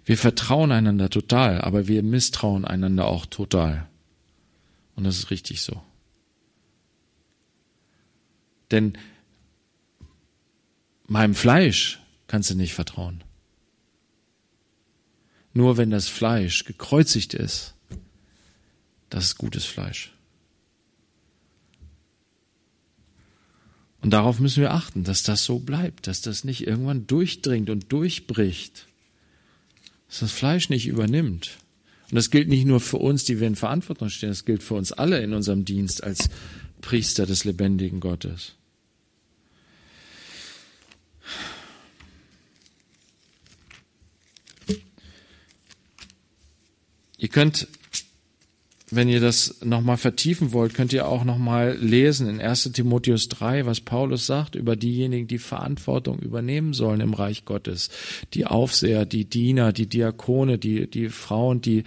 Wir 0.05 0.17
vertrauen 0.17 0.71
einander 0.71 1.09
total, 1.09 1.59
aber 1.59 1.89
wir 1.89 2.01
misstrauen 2.01 2.63
einander 2.63 3.07
auch 3.07 3.25
total. 3.25 3.89
Und 5.01 5.05
das 5.05 5.17
ist 5.17 5.31
richtig 5.31 5.63
so. 5.63 5.81
Denn 8.69 8.95
meinem 11.07 11.33
Fleisch 11.33 11.99
kannst 12.27 12.51
du 12.51 12.55
nicht 12.55 12.75
vertrauen. 12.75 13.23
Nur 15.55 15.77
wenn 15.77 15.89
das 15.89 16.07
Fleisch 16.07 16.65
gekreuzigt 16.65 17.33
ist, 17.33 17.73
das 19.09 19.23
ist 19.23 19.37
gutes 19.39 19.65
Fleisch. 19.65 20.13
Und 24.01 24.11
darauf 24.11 24.39
müssen 24.39 24.61
wir 24.61 24.71
achten, 24.71 25.03
dass 25.03 25.23
das 25.23 25.43
so 25.43 25.57
bleibt, 25.57 26.05
dass 26.05 26.21
das 26.21 26.43
nicht 26.43 26.67
irgendwann 26.67 27.07
durchdringt 27.07 27.71
und 27.71 27.91
durchbricht, 27.91 28.85
dass 30.09 30.19
das 30.19 30.31
Fleisch 30.31 30.69
nicht 30.69 30.85
übernimmt. 30.85 31.57
Und 32.11 32.17
das 32.17 32.29
gilt 32.29 32.49
nicht 32.49 32.65
nur 32.65 32.81
für 32.81 32.97
uns, 32.97 33.23
die 33.23 33.39
wir 33.39 33.47
in 33.47 33.55
Verantwortung 33.55 34.09
stehen, 34.09 34.29
das 34.29 34.43
gilt 34.43 34.63
für 34.63 34.73
uns 34.73 34.91
alle 34.91 35.21
in 35.21 35.33
unserem 35.33 35.63
Dienst 35.63 36.03
als 36.03 36.29
Priester 36.81 37.25
des 37.25 37.45
lebendigen 37.45 38.01
Gottes. 38.01 38.55
Ihr 47.17 47.29
könnt, 47.29 47.67
wenn 48.93 49.07
ihr 49.07 49.21
das 49.21 49.61
nochmal 49.63 49.97
vertiefen 49.97 50.51
wollt, 50.51 50.73
könnt 50.73 50.91
ihr 50.91 51.07
auch 51.07 51.23
nochmal 51.23 51.77
lesen 51.77 52.27
in 52.27 52.41
1 52.41 52.71
Timotheus 52.73 53.29
3, 53.29 53.65
was 53.65 53.79
Paulus 53.79 54.27
sagt 54.27 54.55
über 54.55 54.75
diejenigen, 54.75 55.27
die 55.27 55.37
Verantwortung 55.37 56.19
übernehmen 56.19 56.73
sollen 56.73 56.99
im 56.99 57.13
Reich 57.13 57.45
Gottes. 57.45 57.89
Die 58.33 58.45
Aufseher, 58.45 59.05
die 59.05 59.25
Diener, 59.25 59.71
die 59.71 59.87
Diakone, 59.87 60.57
die, 60.57 60.89
die 60.89 61.07
Frauen, 61.09 61.61
die 61.61 61.83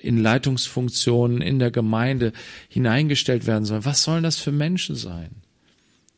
in 0.00 0.22
Leitungsfunktionen 0.22 1.42
in 1.42 1.58
der 1.58 1.72
Gemeinde 1.72 2.32
hineingestellt 2.68 3.46
werden 3.46 3.64
sollen. 3.64 3.84
Was 3.84 4.04
sollen 4.04 4.22
das 4.22 4.36
für 4.36 4.52
Menschen 4.52 4.94
sein? 4.94 5.30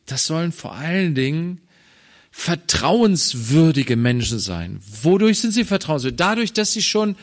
Das 0.05 0.27
sollen 0.27 0.51
vor 0.51 0.73
allen 0.75 1.15
Dingen 1.15 1.61
vertrauenswürdige 2.31 3.95
Menschen 3.95 4.39
sein. 4.39 4.79
Wodurch 5.01 5.39
sind 5.39 5.51
sie 5.51 5.65
vertrauenswürdig? 5.65 6.17
Dadurch, 6.17 6.53
dass 6.53 6.73
sie 6.73 6.81
schon 6.81 7.15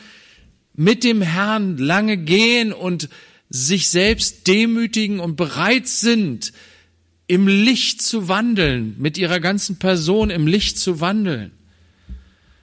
mit 0.73 1.03
dem 1.03 1.21
Herrn 1.21 1.77
lange 1.77 2.17
gehen 2.17 2.73
und 2.73 3.09
sich 3.49 3.89
selbst 3.89 4.47
demütigen 4.47 5.19
und 5.19 5.35
bereit 5.35 5.87
sind, 5.87 6.53
im 7.27 7.47
Licht 7.47 8.01
zu 8.01 8.27
wandeln, 8.27 8.95
mit 8.97 9.17
ihrer 9.17 9.39
ganzen 9.39 9.77
Person 9.77 10.29
im 10.29 10.47
Licht 10.47 10.79
zu 10.79 10.99
wandeln. 10.99 11.51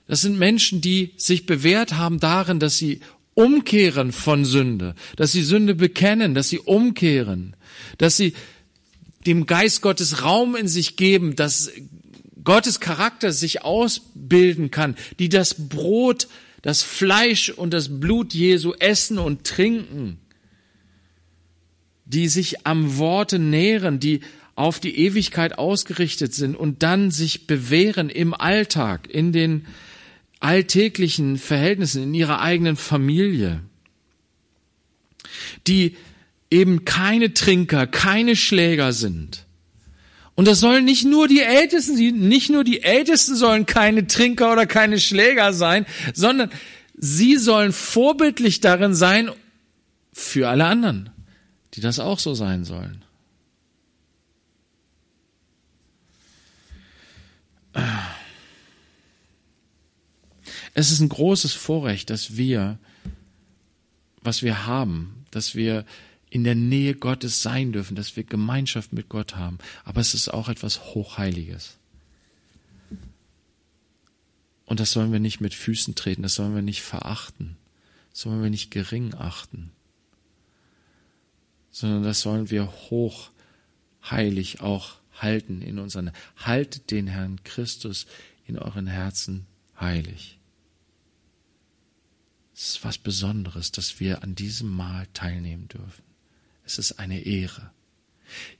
Das 0.09 0.21
sind 0.21 0.39
Menschen, 0.39 0.81
die 0.81 1.13
sich 1.17 1.47
bewährt 1.47 1.95
haben 1.95 2.21
darin, 2.21 2.61
dass 2.61 2.77
sie 2.77 3.01
umkehren 3.35 4.13
von 4.13 4.45
Sünde, 4.45 4.95
dass 5.17 5.33
sie 5.33 5.43
Sünde 5.43 5.75
bekennen, 5.75 6.35
dass 6.35 6.49
sie 6.49 6.59
umkehren, 6.59 7.55
dass 7.99 8.17
sie 8.17 8.33
dem 9.27 9.47
Geist 9.47 9.83
Gottes 9.83 10.23
Raum 10.23 10.57
in 10.57 10.69
sich 10.69 10.97
geben, 10.97 11.37
dass 11.37 11.71
Gottes 12.43 12.81
Charakter 12.81 13.33
sich 13.33 13.63
ausbilden 13.63 14.71
kann, 14.71 14.97
die 15.19 15.29
das 15.29 15.69
Brot 15.69 16.29
das 16.67 16.83
Fleisch 16.83 17.51
und 17.51 17.73
das 17.73 18.01
Blut 18.01 18.35
Jesu 18.35 18.73
essen 18.81 19.19
und 19.19 19.45
trinken, 19.45 20.19
die 22.05 22.27
sich 22.27 22.67
am 22.67 22.99
Worte 22.99 23.39
nähren, 23.39 24.01
die 24.01 24.23
auf 24.57 24.81
die 24.81 24.99
Ewigkeit 24.99 25.59
ausgerichtet 25.59 26.35
sind 26.35 26.57
und 26.57 26.83
dann 26.83 27.12
sich 27.12 27.47
bewähren 27.47 28.11
im 28.11 28.35
Alltag, 28.35 29.09
in 29.09 29.31
den 29.31 29.69
alltäglichen 30.41 31.37
Verhältnissen, 31.37 32.03
in 32.03 32.14
ihrer 32.14 32.41
eigenen 32.41 32.75
Familie, 32.75 33.61
die 35.69 35.95
eben 36.51 36.85
keine 36.85 37.33
Trinker, 37.33 37.87
keine 37.87 38.35
Schläger 38.35 38.93
sind, 38.93 39.45
und 40.37 40.47
das 40.47 40.61
sollen 40.61 40.84
nicht 40.84 41.05
nur 41.05 41.28
die 41.28 41.41
Ältesten, 41.41 41.97
nicht 42.28 42.51
nur 42.51 42.62
die 42.62 42.82
Ältesten 42.82 43.34
sollen 43.34 43.64
keine 43.64 44.07
Trinker 44.07 44.53
oder 44.53 44.66
keine 44.66 45.01
Schläger 45.01 45.55
sein, 45.55 45.87
sondern 46.14 46.51
sie 46.95 47.37
sollen 47.39 47.72
vorbildlich 47.72 48.61
darin 48.61 48.95
sein 48.95 49.30
für 50.12 50.49
alle 50.49 50.66
anderen, 50.66 51.11
die 51.74 51.80
das 51.80 51.99
auch 51.99 52.18
so 52.18 52.34
sein 52.34 52.64
sollen. 52.64 53.03
Es 60.74 60.91
ist 60.91 61.01
ein 61.01 61.09
großes 61.09 61.55
Vorrecht, 61.55 62.11
dass 62.11 62.37
wir, 62.37 62.78
was 64.20 64.43
wir 64.43 64.66
haben, 64.66 65.24
dass 65.30 65.55
wir 65.55 65.87
in 66.37 66.45
der 66.45 66.55
Nähe 66.55 66.95
Gottes 66.95 67.41
sein 67.41 67.72
dürfen, 67.72 67.97
dass 67.97 68.14
wir 68.14 68.22
Gemeinschaft 68.22 68.93
mit 68.93 69.09
Gott 69.09 69.37
haben. 69.37 69.57
Aber 69.87 70.03
es 70.03 70.12
ist 70.12 70.28
auch 70.28 70.51
etwas 70.51 70.95
Hochheiliges. 70.95 71.78
Und 74.66 74.78
das 74.78 74.91
sollen 74.91 75.12
wir 75.12 75.18
nicht 75.18 75.41
mit 75.41 75.55
Füßen 75.55 75.95
treten, 75.95 76.22
das 76.22 76.34
sollen 76.34 76.55
wir 76.55 76.61
nicht 76.61 76.82
verachten, 76.82 77.57
das 78.11 78.20
sollen 78.20 78.43
wir 78.43 78.51
nicht 78.51 78.70
gering 78.70 79.14
achten, 79.14 79.70
sondern 81.70 82.03
das 82.03 82.20
sollen 82.20 82.51
wir 82.51 82.70
hochheilig 82.91 84.61
auch 84.61 84.97
halten 85.14 85.62
in 85.62 85.78
unseren. 85.78 86.11
Haltet 86.37 86.91
den 86.91 87.07
Herrn 87.07 87.43
Christus 87.45 88.07
in 88.47 88.59
euren 88.59 88.89
Herzen 88.89 89.47
heilig. 89.80 90.39
Es 92.55 92.72
ist 92.72 92.84
was 92.84 92.99
Besonderes, 92.99 93.72
dass 93.72 94.01
wir 94.01 94.22
an 94.22 94.34
diesem 94.34 94.68
Mahl 94.68 95.07
teilnehmen 95.14 95.68
dürfen. 95.68 96.06
Es 96.67 96.79
ist 96.79 96.99
eine 96.99 97.21
Ehre. 97.21 97.71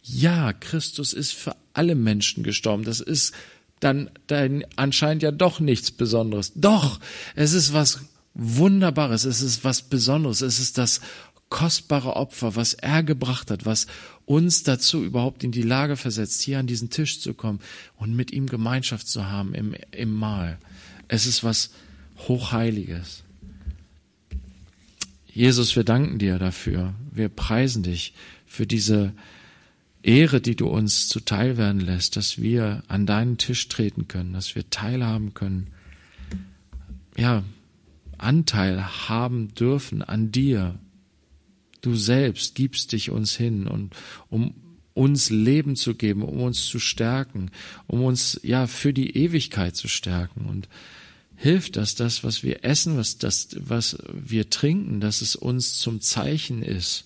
Ja, 0.03 0.53
Christus 0.53 1.13
ist 1.13 1.33
für 1.33 1.57
alle 1.75 1.95
Menschen 1.95 2.43
gestorben. 2.45 2.85
Das 2.85 3.01
ist 3.01 3.35
dann, 3.81 4.11
dann 4.29 4.65
anscheinend 4.77 5.23
ja 5.23 5.33
doch 5.33 5.61
nichts 5.61 5.91
Besonderes. 5.91 6.53
Doch, 6.55 7.01
es 7.35 7.53
ist 7.53 7.73
was 7.73 8.01
Wunderbares. 8.35 9.25
Es 9.25 9.43
ist 9.43 9.65
was 9.65 9.83
Besonderes. 9.83 10.41
Es 10.41 10.59
ist 10.59 10.79
das 10.79 11.01
kostbare 11.49 12.17
Opfer, 12.17 12.57
was 12.57 12.75
er 12.75 13.03
gebracht 13.03 13.51
hat, 13.51 13.67
was 13.67 13.87
uns 14.25 14.63
dazu 14.63 15.05
überhaupt 15.05 15.45
in 15.45 15.53
die 15.53 15.63
Lage 15.63 15.97
versetzt, 15.97 16.43
hier 16.43 16.59
an 16.59 16.67
diesen 16.67 16.91
Tisch 16.91 17.21
zu 17.21 17.35
kommen 17.35 17.61
und 17.97 18.15
mit 18.15 18.33
ihm 18.33 18.47
Gemeinschaft 18.47 19.09
zu 19.09 19.27
haben 19.27 19.55
im, 19.55 19.75
im 19.93 20.13
Mahl. 20.13 20.59
Es 21.09 21.27
ist 21.27 21.45
was 21.45 21.71
Hochheiliges. 22.27 23.23
Jesus, 25.37 25.77
wir 25.77 25.85
danken 25.85 26.19
dir 26.19 26.39
dafür. 26.39 26.95
Wir 27.13 27.29
preisen 27.29 27.83
dich 27.83 28.15
für 28.47 28.67
diese 28.67 29.13
Ehre, 30.03 30.41
die 30.41 30.57
du 30.57 30.67
uns 30.67 31.09
zuteil 31.09 31.59
werden 31.59 31.83
lässt, 31.83 32.17
dass 32.17 32.41
wir 32.41 32.83
an 32.89 33.05
deinen 33.05 33.37
Tisch 33.37 33.69
treten 33.69 34.09
können, 34.09 34.33
dass 34.33 34.55
wir 34.55 34.71
teilhaben 34.71 35.35
können, 35.35 35.67
ja, 37.19 37.45
Anteil 38.17 38.83
haben 39.11 39.53
dürfen 39.55 40.01
an 40.01 40.33
dir. 40.33 40.79
Du 41.83 41.97
selbst 41.97 42.55
gibst 42.55 42.93
dich 42.93 43.11
uns 43.11 43.37
hin 43.37 43.67
und 43.67 43.95
um 44.31 44.55
uns 44.95 45.29
Leben 45.29 45.77
zu 45.77 45.95
geben, 45.95 46.23
um 46.23 46.41
uns 46.41 46.65
zu 46.65 46.79
stärken, 46.79 47.51
um 47.87 48.03
uns 48.03 48.41
ja 48.43 48.67
für 48.67 48.95
die 48.95 49.19
Ewigkeit 49.19 49.77
zu 49.77 49.87
stärken 49.87 50.47
und 50.47 50.67
hilft, 51.37 51.77
dass 51.77 51.95
das, 51.95 52.25
was 52.25 52.43
wir 52.43 52.65
essen, 52.65 52.97
was, 52.97 53.19
das, 53.19 53.49
was 53.59 53.99
wir 54.13 54.51
trinken, 54.51 55.01
dass 55.01 55.21
es 55.21 55.37
uns 55.37 55.79
zum 55.79 56.01
Zeichen 56.01 56.63
ist, 56.63 57.05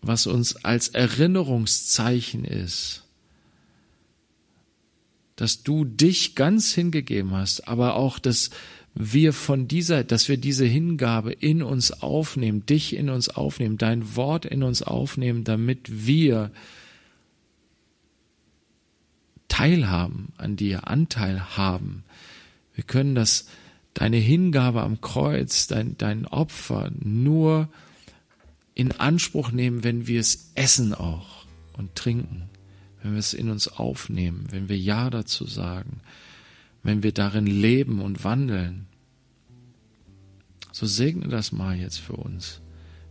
was 0.00 0.26
uns 0.26 0.56
als 0.64 0.88
Erinnerungszeichen 0.88 2.44
ist, 2.44 3.04
dass 5.36 5.62
du 5.62 5.84
dich 5.84 6.34
ganz 6.34 6.72
hingegeben 6.74 7.32
hast, 7.32 7.68
aber 7.68 7.94
auch, 7.94 8.18
dass 8.18 8.50
wir 8.94 9.32
von 9.32 9.68
dieser, 9.68 10.02
dass 10.02 10.28
wir 10.28 10.36
diese 10.36 10.64
Hingabe 10.64 11.32
in 11.32 11.62
uns 11.62 11.92
aufnehmen, 12.02 12.66
dich 12.66 12.96
in 12.96 13.08
uns 13.08 13.28
aufnehmen, 13.28 13.78
dein 13.78 14.16
Wort 14.16 14.44
in 14.44 14.64
uns 14.64 14.82
aufnehmen, 14.82 15.44
damit 15.44 16.06
wir 16.06 16.50
teilhaben 19.58 20.32
an 20.36 20.56
dir, 20.56 20.88
Anteil 20.88 21.56
haben. 21.56 22.04
Wir 22.74 22.84
können 22.84 23.14
das, 23.14 23.48
deine 23.94 24.18
Hingabe 24.18 24.82
am 24.82 25.00
Kreuz, 25.00 25.66
dein, 25.66 25.96
dein 25.98 26.26
Opfer 26.26 26.90
nur 27.00 27.68
in 28.74 28.92
Anspruch 28.92 29.50
nehmen, 29.50 29.82
wenn 29.82 30.06
wir 30.06 30.20
es 30.20 30.52
essen 30.54 30.94
auch 30.94 31.44
und 31.72 31.94
trinken 31.94 32.48
wenn 33.02 33.12
wir 33.12 33.18
es 33.18 33.34
in 33.34 33.50
uns 33.50 33.68
aufnehmen, 33.68 34.46
wenn 34.50 34.68
wir 34.68 34.78
Ja 34.78 35.10
dazu 35.10 35.46
sagen, 35.46 36.00
wenn 36.82 37.02
wir 37.02 37.12
darin 37.12 37.46
leben 37.46 38.00
und 38.00 38.24
wandeln. 38.24 38.86
So 40.72 40.86
segne 40.86 41.28
das 41.28 41.52
mal 41.52 41.76
jetzt 41.76 41.98
für 41.98 42.14
uns, 42.14 42.60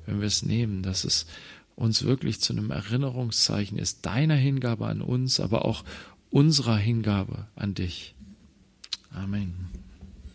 wenn 0.06 0.20
wir 0.20 0.28
es 0.28 0.44
nehmen, 0.44 0.84
dass 0.84 1.04
es 1.04 1.26
uns 1.76 2.04
wirklich 2.04 2.42
zu 2.42 2.54
einem 2.54 2.72
Erinnerungszeichen 2.72 3.78
ist, 3.78 4.06
deiner 4.06 4.36
Hingabe 4.36 4.88
an 4.88 5.02
uns, 5.02 5.40
aber 5.40 5.66
auch 5.66 5.84
unserer 6.30 6.78
Hingabe 6.78 7.48
an 7.56 7.74
dich. 7.74 8.16
Amen. 9.14 9.70